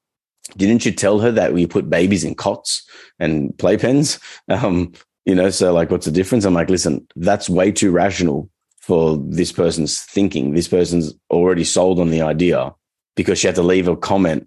"Didn't 0.57 0.85
you 0.85 0.93
tell 0.93 1.21
her 1.21 1.33
that 1.33 1.53
we 1.53 1.67
put 1.67 1.89
babies 1.89 2.25
in 2.25 2.35
cots 2.35 2.83
and 3.19 3.53
playpens?" 3.57 4.19
Um, 4.49 4.93
You 5.27 5.35
know, 5.35 5.49
so 5.51 5.73
like, 5.73 5.91
what's 5.91 6.05
the 6.05 6.13
difference? 6.13 6.45
I'm 6.45 6.53
like, 6.53 6.69
listen, 6.69 7.07
that's 7.17 7.49
way 7.49 7.73
too 7.73 7.91
rational 7.91 8.51
for 8.81 9.17
this 9.17 9.53
person's 9.53 10.03
thinking. 10.03 10.53
This 10.53 10.69
person's 10.69 11.15
already 11.31 11.65
sold 11.65 11.99
on 11.99 12.11
the 12.11 12.21
idea 12.21 12.75
because 13.17 13.39
she 13.39 13.47
had 13.47 13.57
to 13.57 13.63
leave 13.63 13.89
a 13.89 13.97
comment 13.97 14.47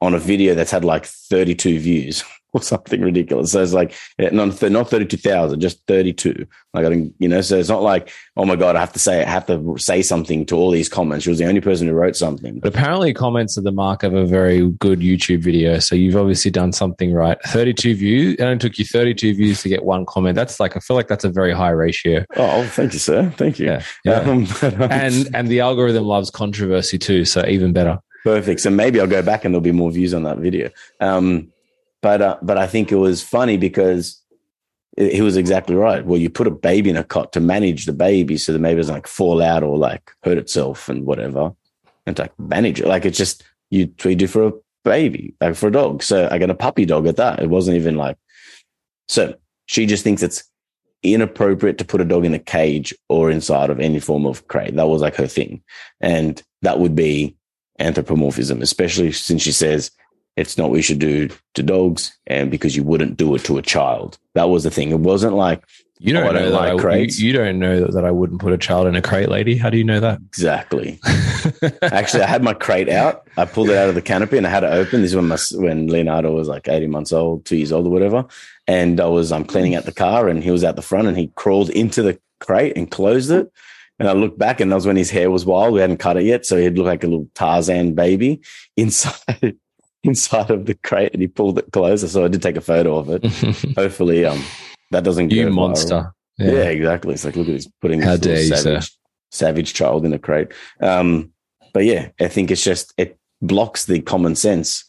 on 0.00 0.14
a 0.14 0.18
video 0.20 0.54
that's 0.54 0.70
had 0.70 0.84
like 0.84 1.06
32 1.06 1.80
views 1.80 2.22
or 2.56 2.62
something 2.62 3.00
ridiculous. 3.00 3.52
So 3.52 3.62
it's 3.62 3.72
like 3.72 3.94
not 4.18 4.60
not 4.62 4.90
32,000, 4.90 5.60
just 5.60 5.86
32. 5.86 6.46
Like 6.74 6.84
I 6.84 6.88
think, 6.88 7.14
you 7.18 7.28
know, 7.28 7.40
so 7.40 7.58
it's 7.58 7.68
not 7.68 7.82
like, 7.82 8.10
oh 8.36 8.44
my 8.44 8.56
God, 8.56 8.76
I 8.76 8.80
have 8.80 8.92
to 8.92 8.98
say, 8.98 9.22
I 9.24 9.28
have 9.28 9.46
to 9.46 9.76
say 9.78 10.02
something 10.02 10.44
to 10.46 10.56
all 10.56 10.70
these 10.70 10.88
comments. 10.88 11.24
She 11.24 11.30
was 11.30 11.38
the 11.38 11.46
only 11.46 11.60
person 11.60 11.86
who 11.86 11.94
wrote 11.94 12.16
something. 12.16 12.60
But 12.60 12.74
apparently 12.74 13.14
comments 13.14 13.56
are 13.56 13.62
the 13.62 13.72
mark 13.72 14.02
of 14.02 14.14
a 14.14 14.26
very 14.26 14.68
good 14.72 15.00
YouTube 15.00 15.42
video. 15.42 15.78
So 15.78 15.94
you've 15.94 16.16
obviously 16.16 16.50
done 16.50 16.72
something 16.72 17.12
right. 17.12 17.38
32 17.46 17.94
views. 17.94 18.34
It 18.34 18.42
only 18.42 18.58
took 18.58 18.78
you 18.78 18.84
32 18.84 19.34
views 19.34 19.62
to 19.62 19.68
get 19.68 19.84
one 19.84 20.04
comment. 20.06 20.34
That's 20.34 20.60
like, 20.60 20.76
I 20.76 20.80
feel 20.80 20.96
like 20.96 21.08
that's 21.08 21.24
a 21.24 21.30
very 21.30 21.52
high 21.52 21.70
ratio. 21.70 22.24
Oh, 22.36 22.64
thank 22.64 22.92
you, 22.92 22.98
sir. 22.98 23.30
Thank 23.36 23.58
you. 23.58 23.66
Yeah. 23.66 23.82
yeah. 24.04 24.16
Um, 24.26 24.46
and, 24.90 25.28
and 25.34 25.48
the 25.48 25.60
algorithm 25.60 26.04
loves 26.04 26.30
controversy 26.30 26.98
too. 26.98 27.24
So 27.24 27.46
even 27.46 27.72
better. 27.72 28.00
Perfect. 28.24 28.60
So 28.60 28.70
maybe 28.70 29.00
I'll 29.00 29.06
go 29.06 29.22
back 29.22 29.44
and 29.44 29.54
there'll 29.54 29.60
be 29.60 29.70
more 29.70 29.92
views 29.92 30.12
on 30.12 30.24
that 30.24 30.38
video. 30.38 30.70
Um, 31.00 31.52
but 32.06 32.22
uh, 32.22 32.36
but 32.40 32.56
I 32.56 32.68
think 32.68 32.92
it 32.92 33.02
was 33.08 33.20
funny 33.20 33.56
because 33.56 34.22
he 34.96 35.22
was 35.22 35.36
exactly 35.36 35.74
right. 35.74 36.06
Well, 36.06 36.20
you 36.20 36.30
put 36.30 36.46
a 36.46 36.52
baby 36.52 36.88
in 36.88 36.96
a 36.96 37.02
cot 37.02 37.32
to 37.32 37.40
manage 37.40 37.84
the 37.84 37.92
baby 37.92 38.38
so 38.38 38.52
the 38.52 38.60
baby 38.60 38.76
doesn't 38.76 38.94
like 38.94 39.08
fall 39.08 39.42
out 39.42 39.64
or 39.64 39.76
like 39.76 40.12
hurt 40.22 40.38
itself 40.38 40.88
and 40.88 41.04
whatever, 41.04 41.52
and 42.06 42.14
to 42.14 42.22
like 42.22 42.38
manage 42.38 42.80
it. 42.80 42.86
Like 42.86 43.04
it's 43.04 43.18
just 43.18 43.42
you 43.70 43.92
we 44.04 44.14
do 44.14 44.28
for 44.28 44.46
a 44.46 44.52
baby, 44.84 45.34
like 45.40 45.56
for 45.56 45.66
a 45.66 45.72
dog. 45.72 46.04
So 46.04 46.28
I 46.30 46.38
got 46.38 46.48
a 46.48 46.54
puppy 46.54 46.84
dog 46.84 47.08
at 47.08 47.16
that. 47.16 47.42
It 47.42 47.50
wasn't 47.50 47.76
even 47.76 47.96
like 47.96 48.18
so. 49.08 49.34
She 49.66 49.84
just 49.84 50.04
thinks 50.04 50.22
it's 50.22 50.44
inappropriate 51.02 51.78
to 51.78 51.84
put 51.84 52.00
a 52.00 52.04
dog 52.04 52.24
in 52.24 52.34
a 52.34 52.38
cage 52.38 52.94
or 53.08 53.32
inside 53.32 53.68
of 53.68 53.80
any 53.80 53.98
form 53.98 54.26
of 54.26 54.46
crate. 54.46 54.76
That 54.76 54.86
was 54.86 55.02
like 55.02 55.16
her 55.16 55.26
thing, 55.26 55.60
and 56.00 56.40
that 56.62 56.78
would 56.78 56.94
be 56.94 57.34
anthropomorphism, 57.80 58.62
especially 58.62 59.10
since 59.10 59.42
she 59.42 59.50
says 59.50 59.90
it's 60.36 60.58
not 60.58 60.70
what 60.70 60.76
you 60.76 60.82
should 60.82 60.98
do 60.98 61.30
to 61.54 61.62
dogs 61.62 62.16
and 62.26 62.50
because 62.50 62.76
you 62.76 62.84
wouldn't 62.84 63.16
do 63.16 63.34
it 63.34 63.44
to 63.44 63.56
a 63.58 63.62
child. 63.62 64.18
That 64.34 64.50
was 64.50 64.64
the 64.64 64.70
thing. 64.70 64.90
It 64.90 65.00
wasn't 65.00 65.34
like 65.34 65.64
you 65.98 66.12
don't, 66.12 66.24
oh, 66.24 66.32
know 66.32 66.38
don't 66.38 66.52
like 66.52 66.72
I, 66.74 66.76
crates. 66.76 67.18
You, 67.18 67.28
you, 67.28 67.32
don't 67.32 67.58
know 67.58 67.86
that 67.86 68.04
I 68.04 68.10
wouldn't 68.10 68.40
put 68.40 68.52
a 68.52 68.58
child 68.58 68.86
in 68.86 68.96
a 68.96 69.02
crate, 69.02 69.30
lady. 69.30 69.56
How 69.56 69.70
do 69.70 69.78
you 69.78 69.84
know 69.84 70.00
that? 70.00 70.18
Exactly. 70.28 71.00
Actually, 71.82 72.22
I 72.22 72.26
had 72.26 72.42
my 72.42 72.52
crate 72.52 72.90
out. 72.90 73.26
I 73.38 73.46
pulled 73.46 73.70
it 73.70 73.78
out 73.78 73.88
of 73.88 73.94
the 73.94 74.02
canopy 74.02 74.36
and 74.36 74.46
I 74.46 74.50
had 74.50 74.62
it 74.62 74.72
open. 74.72 75.00
This 75.00 75.12
is 75.12 75.16
when 75.16 75.28
my 75.28 75.38
when 75.52 75.86
Leonardo 75.86 76.32
was 76.32 76.48
like 76.48 76.68
80 76.68 76.88
months 76.88 77.12
old, 77.14 77.46
two 77.46 77.56
years 77.56 77.72
old 77.72 77.86
or 77.86 77.90
whatever. 77.90 78.26
And 78.66 79.00
I 79.00 79.06
was 79.06 79.32
I'm 79.32 79.42
um, 79.42 79.46
cleaning 79.46 79.74
out 79.74 79.84
the 79.84 79.92
car 79.92 80.28
and 80.28 80.44
he 80.44 80.50
was 80.50 80.64
out 80.64 80.76
the 80.76 80.82
front 80.82 81.08
and 81.08 81.16
he 81.16 81.28
crawled 81.28 81.70
into 81.70 82.02
the 82.02 82.20
crate 82.40 82.76
and 82.76 82.90
closed 82.90 83.30
it. 83.30 83.50
And 83.98 84.10
I 84.10 84.12
looked 84.12 84.38
back, 84.38 84.60
and 84.60 84.70
that 84.70 84.74
was 84.74 84.86
when 84.86 84.96
his 84.96 85.08
hair 85.08 85.30
was 85.30 85.46
wild. 85.46 85.72
We 85.72 85.80
hadn't 85.80 85.96
cut 85.96 86.18
it 86.18 86.24
yet, 86.24 86.44
so 86.44 86.58
he'd 86.58 86.76
look 86.76 86.84
like 86.84 87.02
a 87.02 87.06
little 87.06 87.30
Tarzan 87.34 87.94
baby 87.94 88.42
inside 88.76 89.56
inside 90.04 90.50
of 90.50 90.66
the 90.66 90.74
crate, 90.74 91.12
and 91.12 91.22
he 91.22 91.28
pulled 91.28 91.58
it 91.58 91.72
closer. 91.72 92.08
So 92.08 92.24
I 92.24 92.28
did 92.28 92.42
take 92.42 92.56
a 92.56 92.60
photo 92.60 92.96
of 92.96 93.10
it. 93.10 93.24
Hopefully, 93.76 94.24
um, 94.24 94.42
that 94.90 95.04
doesn't 95.04 95.28
get 95.28 95.38
you 95.38 95.50
monster. 95.50 96.12
Yeah. 96.38 96.52
yeah. 96.52 96.64
exactly. 96.64 97.14
It's 97.14 97.24
like 97.24 97.36
look 97.36 97.48
at 97.48 97.54
this 97.54 97.68
putting 97.80 98.00
this 98.00 98.48
savage, 98.48 98.90
you, 98.90 99.08
savage 99.30 99.74
child 99.74 100.04
in 100.04 100.12
a 100.12 100.18
crate. 100.18 100.52
Um, 100.80 101.32
but 101.72 101.84
yeah, 101.84 102.08
I 102.20 102.28
think 102.28 102.50
it's 102.50 102.64
just 102.64 102.92
it 102.96 103.18
blocks 103.42 103.84
the 103.84 104.00
common 104.00 104.36
sense 104.36 104.84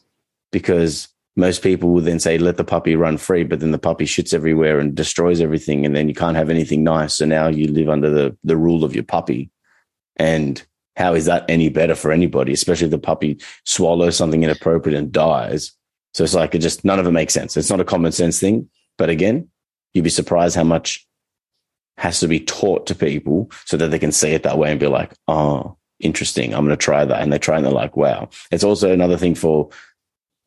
because 0.52 1.08
most 1.38 1.62
people 1.62 1.94
will 1.94 2.02
then 2.02 2.20
say, 2.20 2.38
let 2.40 2.58
the 2.58 2.64
puppy 2.64 2.96
run 2.96 3.18
free, 3.18 3.44
but 3.44 3.60
then 3.60 3.72
the 3.72 3.78
puppy 3.78 4.06
shits 4.06 4.34
everywhere 4.34 4.80
and 4.80 4.96
destroys 4.96 5.40
everything. 5.40 5.86
And 5.86 5.96
then 5.96 6.10
you 6.10 6.16
can't 6.16 6.36
have 6.36 6.50
anything 6.50 6.84
nice. 6.84 7.14
So 7.14 7.26
now 7.26 7.48
you 7.48 7.68
live 7.68 7.90
under 7.90 8.10
the, 8.10 8.36
the 8.44 8.58
rule 8.58 8.84
of 8.84 8.96
your 8.96 9.04
puppy. 9.04 9.52
And 10.16 10.66
how 10.98 11.14
is 11.14 11.26
that 11.26 11.46
any 11.48 11.70
better 11.70 11.94
for 11.94 12.12
anybody, 12.12 12.52
especially 12.52 12.86
if 12.86 12.92
the 12.92 12.98
puppy 12.98 13.40
swallows 13.66 14.18
something 14.18 14.44
inappropriate 14.44 14.98
and 14.98 15.12
dies? 15.12 15.72
So 16.16 16.24
it's 16.24 16.34
like, 16.34 16.56
it 16.56 16.60
just, 16.60 16.84
none 16.84 17.00
of 17.00 17.06
it 17.06 17.12
makes 17.12 17.36
sense. 17.36 17.56
It's 17.56 17.70
not 17.70 17.80
a 17.80 17.86
common 17.86 18.12
sense 18.12 18.40
thing. 18.40 18.68
But 18.98 19.12
again, 19.12 19.48
you'd 19.94 20.04
be 20.04 20.10
surprised 20.10 20.56
how 20.56 20.64
much 20.64 21.08
has 21.98 22.20
to 22.22 22.28
be 22.28 22.40
taught 22.40 22.88
to 22.88 22.96
people 22.96 23.52
so 23.66 23.78
that 23.78 23.92
they 23.92 24.00
can 24.00 24.12
see 24.12 24.32
it 24.32 24.42
that 24.42 24.58
way 24.58 24.72
and 24.72 24.80
be 24.80 24.88
like, 24.88 25.14
oh, 25.28 25.78
interesting. 26.00 26.52
I'm 26.52 26.66
going 26.66 26.76
to 26.76 26.84
try 26.84 27.06
that. 27.06 27.22
And 27.22 27.32
they 27.32 27.38
try 27.38 27.58
and 27.58 27.66
they're 27.66 27.72
like, 27.72 27.96
wow. 27.96 28.30
It's 28.50 28.64
also 28.64 28.92
another 28.92 29.18
thing 29.18 29.36
for 29.36 29.70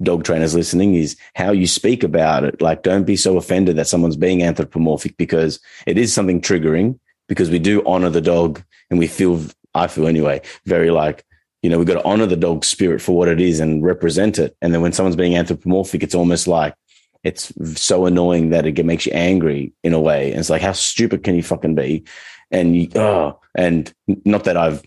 dog 0.02 0.24
trainers 0.24 0.56
listening 0.56 0.96
is 0.96 1.16
how 1.36 1.52
you 1.52 1.68
speak 1.68 2.02
about 2.02 2.42
it. 2.42 2.60
Like, 2.60 2.82
don't 2.82 3.04
be 3.04 3.16
so 3.16 3.36
offended 3.36 3.76
that 3.76 3.86
someone's 3.86 4.16
being 4.16 4.42
anthropomorphic 4.42 5.16
because 5.16 5.60
it 5.86 5.96
is 5.96 6.12
something 6.12 6.40
triggering 6.40 6.98
because 7.28 7.50
we 7.50 7.60
do 7.60 7.86
honor 7.86 8.10
the 8.10 8.20
dog 8.20 8.64
and 8.90 8.98
we 8.98 9.06
feel, 9.06 9.40
I 9.74 9.86
feel 9.86 10.06
anyway, 10.06 10.42
very 10.66 10.90
like, 10.90 11.24
you 11.62 11.70
know, 11.70 11.78
we've 11.78 11.86
got 11.86 11.94
to 12.00 12.04
honor 12.04 12.26
the 12.26 12.36
dog 12.36 12.64
spirit 12.64 13.02
for 13.02 13.16
what 13.16 13.28
it 13.28 13.40
is 13.40 13.60
and 13.60 13.84
represent 13.84 14.38
it. 14.38 14.56
And 14.62 14.72
then 14.72 14.80
when 14.80 14.92
someone's 14.92 15.16
being 15.16 15.36
anthropomorphic, 15.36 16.02
it's 16.02 16.14
almost 16.14 16.46
like 16.46 16.74
it's 17.22 17.52
so 17.80 18.06
annoying 18.06 18.50
that 18.50 18.66
it 18.66 18.84
makes 18.84 19.06
you 19.06 19.12
angry 19.12 19.72
in 19.84 19.92
a 19.92 20.00
way. 20.00 20.30
And 20.30 20.40
it's 20.40 20.50
like, 20.50 20.62
how 20.62 20.72
stupid 20.72 21.22
can 21.22 21.34
you 21.34 21.42
fucking 21.42 21.74
be? 21.74 22.04
And 22.50 22.74
you, 22.74 22.88
oh, 22.94 23.38
and 23.54 23.92
not 24.24 24.44
that 24.44 24.56
I've 24.56 24.82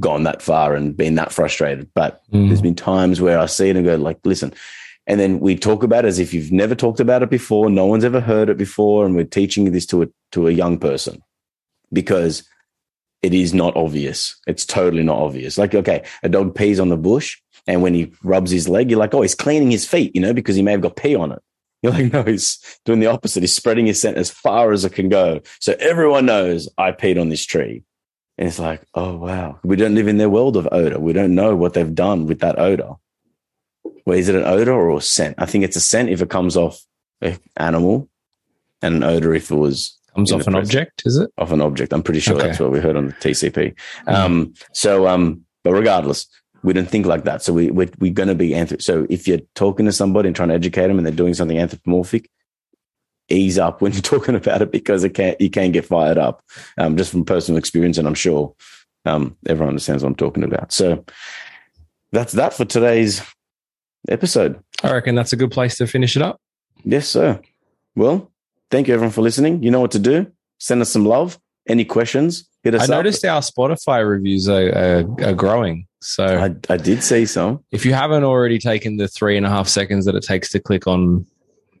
gone 0.00 0.24
that 0.24 0.42
far 0.42 0.74
and 0.74 0.96
been 0.96 1.14
that 1.16 1.32
frustrated. 1.32 1.88
But 1.94 2.20
mm. 2.32 2.48
there's 2.48 2.62
been 2.62 2.74
times 2.74 3.20
where 3.20 3.38
I 3.38 3.46
see 3.46 3.68
it 3.68 3.76
and 3.76 3.84
go, 3.84 3.96
like, 3.96 4.18
listen. 4.24 4.52
And 5.06 5.18
then 5.18 5.40
we 5.40 5.56
talk 5.56 5.82
about 5.82 6.04
it 6.04 6.08
as 6.08 6.18
if 6.18 6.34
you've 6.34 6.52
never 6.52 6.74
talked 6.74 7.00
about 7.00 7.22
it 7.22 7.30
before. 7.30 7.70
No 7.70 7.86
one's 7.86 8.04
ever 8.04 8.20
heard 8.20 8.50
it 8.50 8.58
before. 8.58 9.06
And 9.06 9.14
we're 9.14 9.24
teaching 9.24 9.70
this 9.70 9.86
to 9.86 10.02
a, 10.02 10.08
to 10.32 10.48
a 10.48 10.52
young 10.52 10.78
person 10.78 11.22
because 11.92 12.42
it 13.22 13.34
is 13.34 13.52
not 13.52 13.76
obvious. 13.76 14.36
It's 14.46 14.64
totally 14.64 15.02
not 15.02 15.18
obvious. 15.18 15.58
Like, 15.58 15.74
okay, 15.74 16.04
a 16.22 16.28
dog 16.28 16.54
pees 16.54 16.80
on 16.80 16.88
the 16.88 16.96
bush. 16.96 17.38
And 17.66 17.82
when 17.82 17.94
he 17.94 18.12
rubs 18.22 18.50
his 18.50 18.68
leg, 18.68 18.90
you're 18.90 18.98
like, 18.98 19.12
oh, 19.12 19.22
he's 19.22 19.34
cleaning 19.34 19.70
his 19.70 19.86
feet, 19.86 20.14
you 20.14 20.22
know, 20.22 20.32
because 20.32 20.56
he 20.56 20.62
may 20.62 20.72
have 20.72 20.80
got 20.80 20.96
pee 20.96 21.14
on 21.14 21.32
it. 21.32 21.42
You're 21.82 21.92
like, 21.92 22.12
no, 22.12 22.22
he's 22.22 22.58
doing 22.84 23.00
the 23.00 23.06
opposite. 23.06 23.42
He's 23.42 23.54
spreading 23.54 23.86
his 23.86 24.00
scent 24.00 24.16
as 24.16 24.30
far 24.30 24.72
as 24.72 24.84
it 24.84 24.94
can 24.94 25.08
go. 25.08 25.40
So 25.60 25.76
everyone 25.78 26.26
knows 26.26 26.68
I 26.78 26.92
peed 26.92 27.20
on 27.20 27.28
this 27.28 27.44
tree. 27.44 27.84
And 28.36 28.48
it's 28.48 28.58
like, 28.58 28.82
oh, 28.94 29.16
wow. 29.16 29.58
We 29.64 29.76
don't 29.76 29.94
live 29.94 30.08
in 30.08 30.18
their 30.18 30.30
world 30.30 30.56
of 30.56 30.68
odor. 30.72 30.98
We 30.98 31.12
don't 31.12 31.34
know 31.34 31.56
what 31.56 31.74
they've 31.74 31.94
done 31.94 32.26
with 32.26 32.40
that 32.40 32.58
odor. 32.58 32.94
Well, 34.06 34.18
is 34.18 34.28
it 34.28 34.36
an 34.36 34.44
odor 34.44 34.72
or 34.72 34.96
a 34.96 35.00
scent? 35.00 35.34
I 35.38 35.46
think 35.46 35.64
it's 35.64 35.76
a 35.76 35.80
scent 35.80 36.08
if 36.08 36.22
it 36.22 36.30
comes 36.30 36.56
off 36.56 36.80
an 37.20 37.38
animal 37.56 38.08
and 38.80 38.96
an 38.96 39.02
odor 39.02 39.34
if 39.34 39.50
it 39.50 39.56
was. 39.56 39.97
Comes 40.18 40.32
off 40.32 40.48
an 40.48 40.56
object, 40.56 41.04
is 41.06 41.16
it? 41.16 41.30
Off 41.38 41.52
an 41.52 41.60
object. 41.60 41.92
I'm 41.92 42.02
pretty 42.02 42.18
sure 42.18 42.34
okay. 42.34 42.48
that's 42.48 42.58
what 42.58 42.72
we 42.72 42.80
heard 42.80 42.96
on 42.96 43.06
the 43.06 43.12
TCP. 43.12 43.52
Mm-hmm. 43.54 44.08
Um, 44.08 44.52
so, 44.72 45.06
um, 45.06 45.44
but 45.62 45.74
regardless, 45.74 46.26
we 46.64 46.72
don't 46.72 46.90
think 46.90 47.06
like 47.06 47.22
that. 47.22 47.40
So 47.40 47.52
we, 47.52 47.70
we're, 47.70 47.90
we're 48.00 48.12
going 48.12 48.28
to 48.28 48.34
be, 48.34 48.50
anthrop- 48.50 48.82
so 48.82 49.06
if 49.08 49.28
you're 49.28 49.38
talking 49.54 49.86
to 49.86 49.92
somebody 49.92 50.26
and 50.26 50.34
trying 50.34 50.48
to 50.48 50.56
educate 50.56 50.88
them 50.88 50.98
and 50.98 51.06
they're 51.06 51.14
doing 51.14 51.34
something 51.34 51.56
anthropomorphic, 51.56 52.28
ease 53.28 53.60
up 53.60 53.80
when 53.80 53.92
you're 53.92 54.02
talking 54.02 54.34
about 54.34 54.60
it 54.60 54.72
because 54.72 55.04
it 55.04 55.10
can 55.10 55.36
you 55.38 55.50
can 55.50 55.70
get 55.70 55.86
fired 55.86 56.18
up 56.18 56.42
um, 56.78 56.96
just 56.96 57.12
from 57.12 57.24
personal 57.24 57.56
experience, 57.56 57.96
and 57.96 58.08
I'm 58.08 58.14
sure 58.14 58.56
um, 59.04 59.36
everyone 59.46 59.68
understands 59.68 60.02
what 60.02 60.08
I'm 60.08 60.16
talking 60.16 60.42
about. 60.42 60.72
So 60.72 61.04
that's 62.10 62.32
that 62.32 62.54
for 62.54 62.64
today's 62.64 63.22
episode. 64.08 64.60
I 64.82 64.92
reckon 64.92 65.14
that's 65.14 65.32
a 65.32 65.36
good 65.36 65.52
place 65.52 65.76
to 65.76 65.86
finish 65.86 66.16
it 66.16 66.22
up. 66.22 66.40
Yes, 66.82 67.08
sir. 67.08 67.40
Well, 67.94 68.32
thank 68.70 68.88
you 68.88 68.94
everyone 68.94 69.12
for 69.12 69.22
listening. 69.22 69.62
You 69.62 69.70
know 69.70 69.80
what 69.80 69.92
to 69.92 69.98
do. 69.98 70.30
Send 70.58 70.80
us 70.82 70.90
some 70.90 71.04
love. 71.04 71.38
Any 71.68 71.84
questions? 71.84 72.48
Hit 72.62 72.74
us 72.74 72.82
I 72.82 72.84
up. 72.84 72.98
noticed 72.98 73.24
our 73.24 73.40
Spotify 73.40 74.08
reviews 74.08 74.48
are, 74.48 74.68
are, 74.70 75.28
are 75.28 75.34
growing. 75.34 75.86
So 76.00 76.24
I, 76.24 76.54
I 76.72 76.76
did 76.76 77.02
see 77.02 77.26
some. 77.26 77.64
If 77.70 77.84
you 77.84 77.92
haven't 77.92 78.24
already 78.24 78.58
taken 78.58 78.96
the 78.96 79.08
three 79.08 79.36
and 79.36 79.44
a 79.44 79.48
half 79.48 79.68
seconds 79.68 80.04
that 80.06 80.14
it 80.14 80.22
takes 80.22 80.50
to 80.50 80.60
click 80.60 80.86
on 80.86 81.26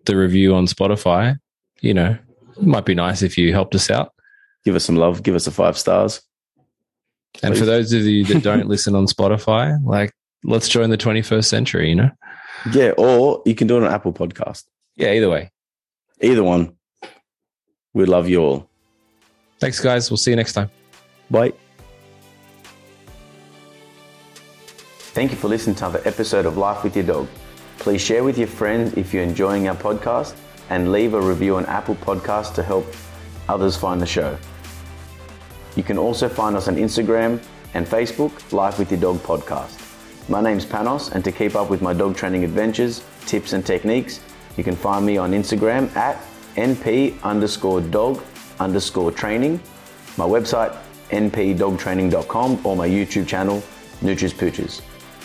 the 0.04 0.16
review 0.16 0.54
on 0.54 0.66
Spotify, 0.66 1.36
you 1.80 1.94
know, 1.94 2.16
it 2.56 2.62
might 2.62 2.84
be 2.84 2.94
nice 2.94 3.22
if 3.22 3.38
you 3.38 3.52
helped 3.52 3.74
us 3.74 3.90
out. 3.90 4.12
Give 4.64 4.74
us 4.74 4.84
some 4.84 4.96
love. 4.96 5.22
Give 5.22 5.34
us 5.34 5.46
a 5.46 5.50
five 5.50 5.78
stars. 5.78 6.20
And 7.42 7.56
for 7.56 7.64
those 7.64 7.92
of 7.92 8.02
you 8.02 8.24
that 8.24 8.42
don't 8.42 8.66
listen 8.68 8.94
on 8.94 9.06
Spotify, 9.06 9.78
like 9.84 10.12
let's 10.44 10.68
join 10.68 10.90
the 10.90 10.98
21st 10.98 11.44
century, 11.44 11.88
you 11.88 11.94
know? 11.94 12.10
Yeah, 12.72 12.92
or 12.98 13.42
you 13.46 13.54
can 13.54 13.66
do 13.66 13.76
it 13.76 13.84
on 13.84 13.92
Apple 13.92 14.12
Podcast. 14.12 14.64
Yeah, 14.96 15.12
either 15.12 15.30
way. 15.30 15.50
Either 16.20 16.42
one. 16.42 16.76
We 17.94 18.04
love 18.04 18.28
you 18.28 18.42
all. 18.42 18.68
Thanks, 19.58 19.80
guys. 19.80 20.10
We'll 20.10 20.18
see 20.18 20.30
you 20.30 20.36
next 20.36 20.52
time. 20.52 20.70
Bye. 21.30 21.52
Thank 24.98 25.32
you 25.32 25.36
for 25.36 25.48
listening 25.48 25.74
to 25.76 25.86
another 25.86 26.02
episode 26.06 26.46
of 26.46 26.56
Life 26.56 26.84
with 26.84 26.94
Your 26.94 27.04
Dog. 27.06 27.28
Please 27.78 28.00
share 28.00 28.22
with 28.22 28.38
your 28.38 28.46
friends 28.46 28.94
if 28.94 29.12
you're 29.12 29.22
enjoying 29.22 29.68
our 29.68 29.74
podcast 29.74 30.36
and 30.70 30.92
leave 30.92 31.14
a 31.14 31.20
review 31.20 31.56
on 31.56 31.66
Apple 31.66 31.96
Podcasts 31.96 32.54
to 32.54 32.62
help 32.62 32.86
others 33.48 33.76
find 33.76 34.00
the 34.00 34.06
show. 34.06 34.38
You 35.76 35.82
can 35.82 35.98
also 35.98 36.28
find 36.28 36.56
us 36.56 36.68
on 36.68 36.76
Instagram 36.76 37.42
and 37.74 37.86
Facebook, 37.86 38.52
Life 38.52 38.78
with 38.78 38.90
Your 38.90 39.00
Dog 39.00 39.18
Podcast. 39.18 39.84
My 40.28 40.40
name's 40.40 40.66
Panos, 40.66 41.12
and 41.12 41.24
to 41.24 41.32
keep 41.32 41.56
up 41.56 41.70
with 41.70 41.80
my 41.80 41.94
dog 41.94 42.16
training 42.16 42.44
adventures, 42.44 43.02
tips, 43.26 43.54
and 43.54 43.64
techniques, 43.64 44.20
you 44.56 44.64
can 44.64 44.76
find 44.76 45.06
me 45.06 45.16
on 45.16 45.32
Instagram 45.32 45.94
at 45.96 46.22
np 46.58 47.14
underscore 47.22 47.80
dog 47.80 48.22
underscore 48.60 49.12
training, 49.12 49.60
my 50.16 50.24
website, 50.24 50.76
npdogtraining.com, 51.10 52.66
or 52.66 52.76
my 52.76 52.88
YouTube 52.88 53.26
channel, 53.26 53.62
Nooches 54.00 54.34
Pooches. 54.34 54.80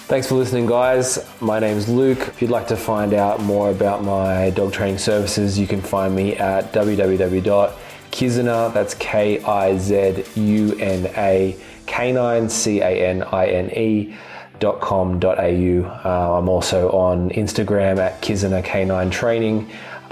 Thanks 0.05 0.27
for 0.27 0.35
listening, 0.35 0.65
guys. 0.65 1.25
My 1.41 1.59
name's 1.59 1.89
Luke. 1.89 2.19
If 2.19 2.41
you'd 2.41 2.51
like 2.51 2.67
to 2.67 2.75
find 2.75 3.13
out 3.13 3.41
more 3.41 3.71
about 3.71 4.03
my 4.03 4.51
dog 4.51 4.73
training 4.73 4.99
services, 4.99 5.57
you 5.57 5.65
can 5.65 5.81
find 5.81 6.13
me 6.13 6.35
at 6.35 6.73
www.kizuna, 6.73 8.73
that's 8.73 8.93
K 8.95 9.41
I 9.41 9.77
Z 9.77 10.23
U 10.35 10.77
N 10.79 11.11
A, 11.17 11.57
canine, 11.85 12.49
C 12.49 12.81
A 12.81 13.09
N 13.09 13.23
I 13.23 13.47
N 13.47 13.69
E. 13.71 14.15
Dot 14.59 14.79
com 14.79 15.19
.com.au. 15.19 15.35
Uh, 15.35 16.37
I'm 16.37 16.47
also 16.47 16.89
on 16.91 17.31
Instagram 17.31 17.97
at 17.97 18.21
Kizuna 18.21 18.63
Canine 18.63 19.09
Training. 19.09 19.69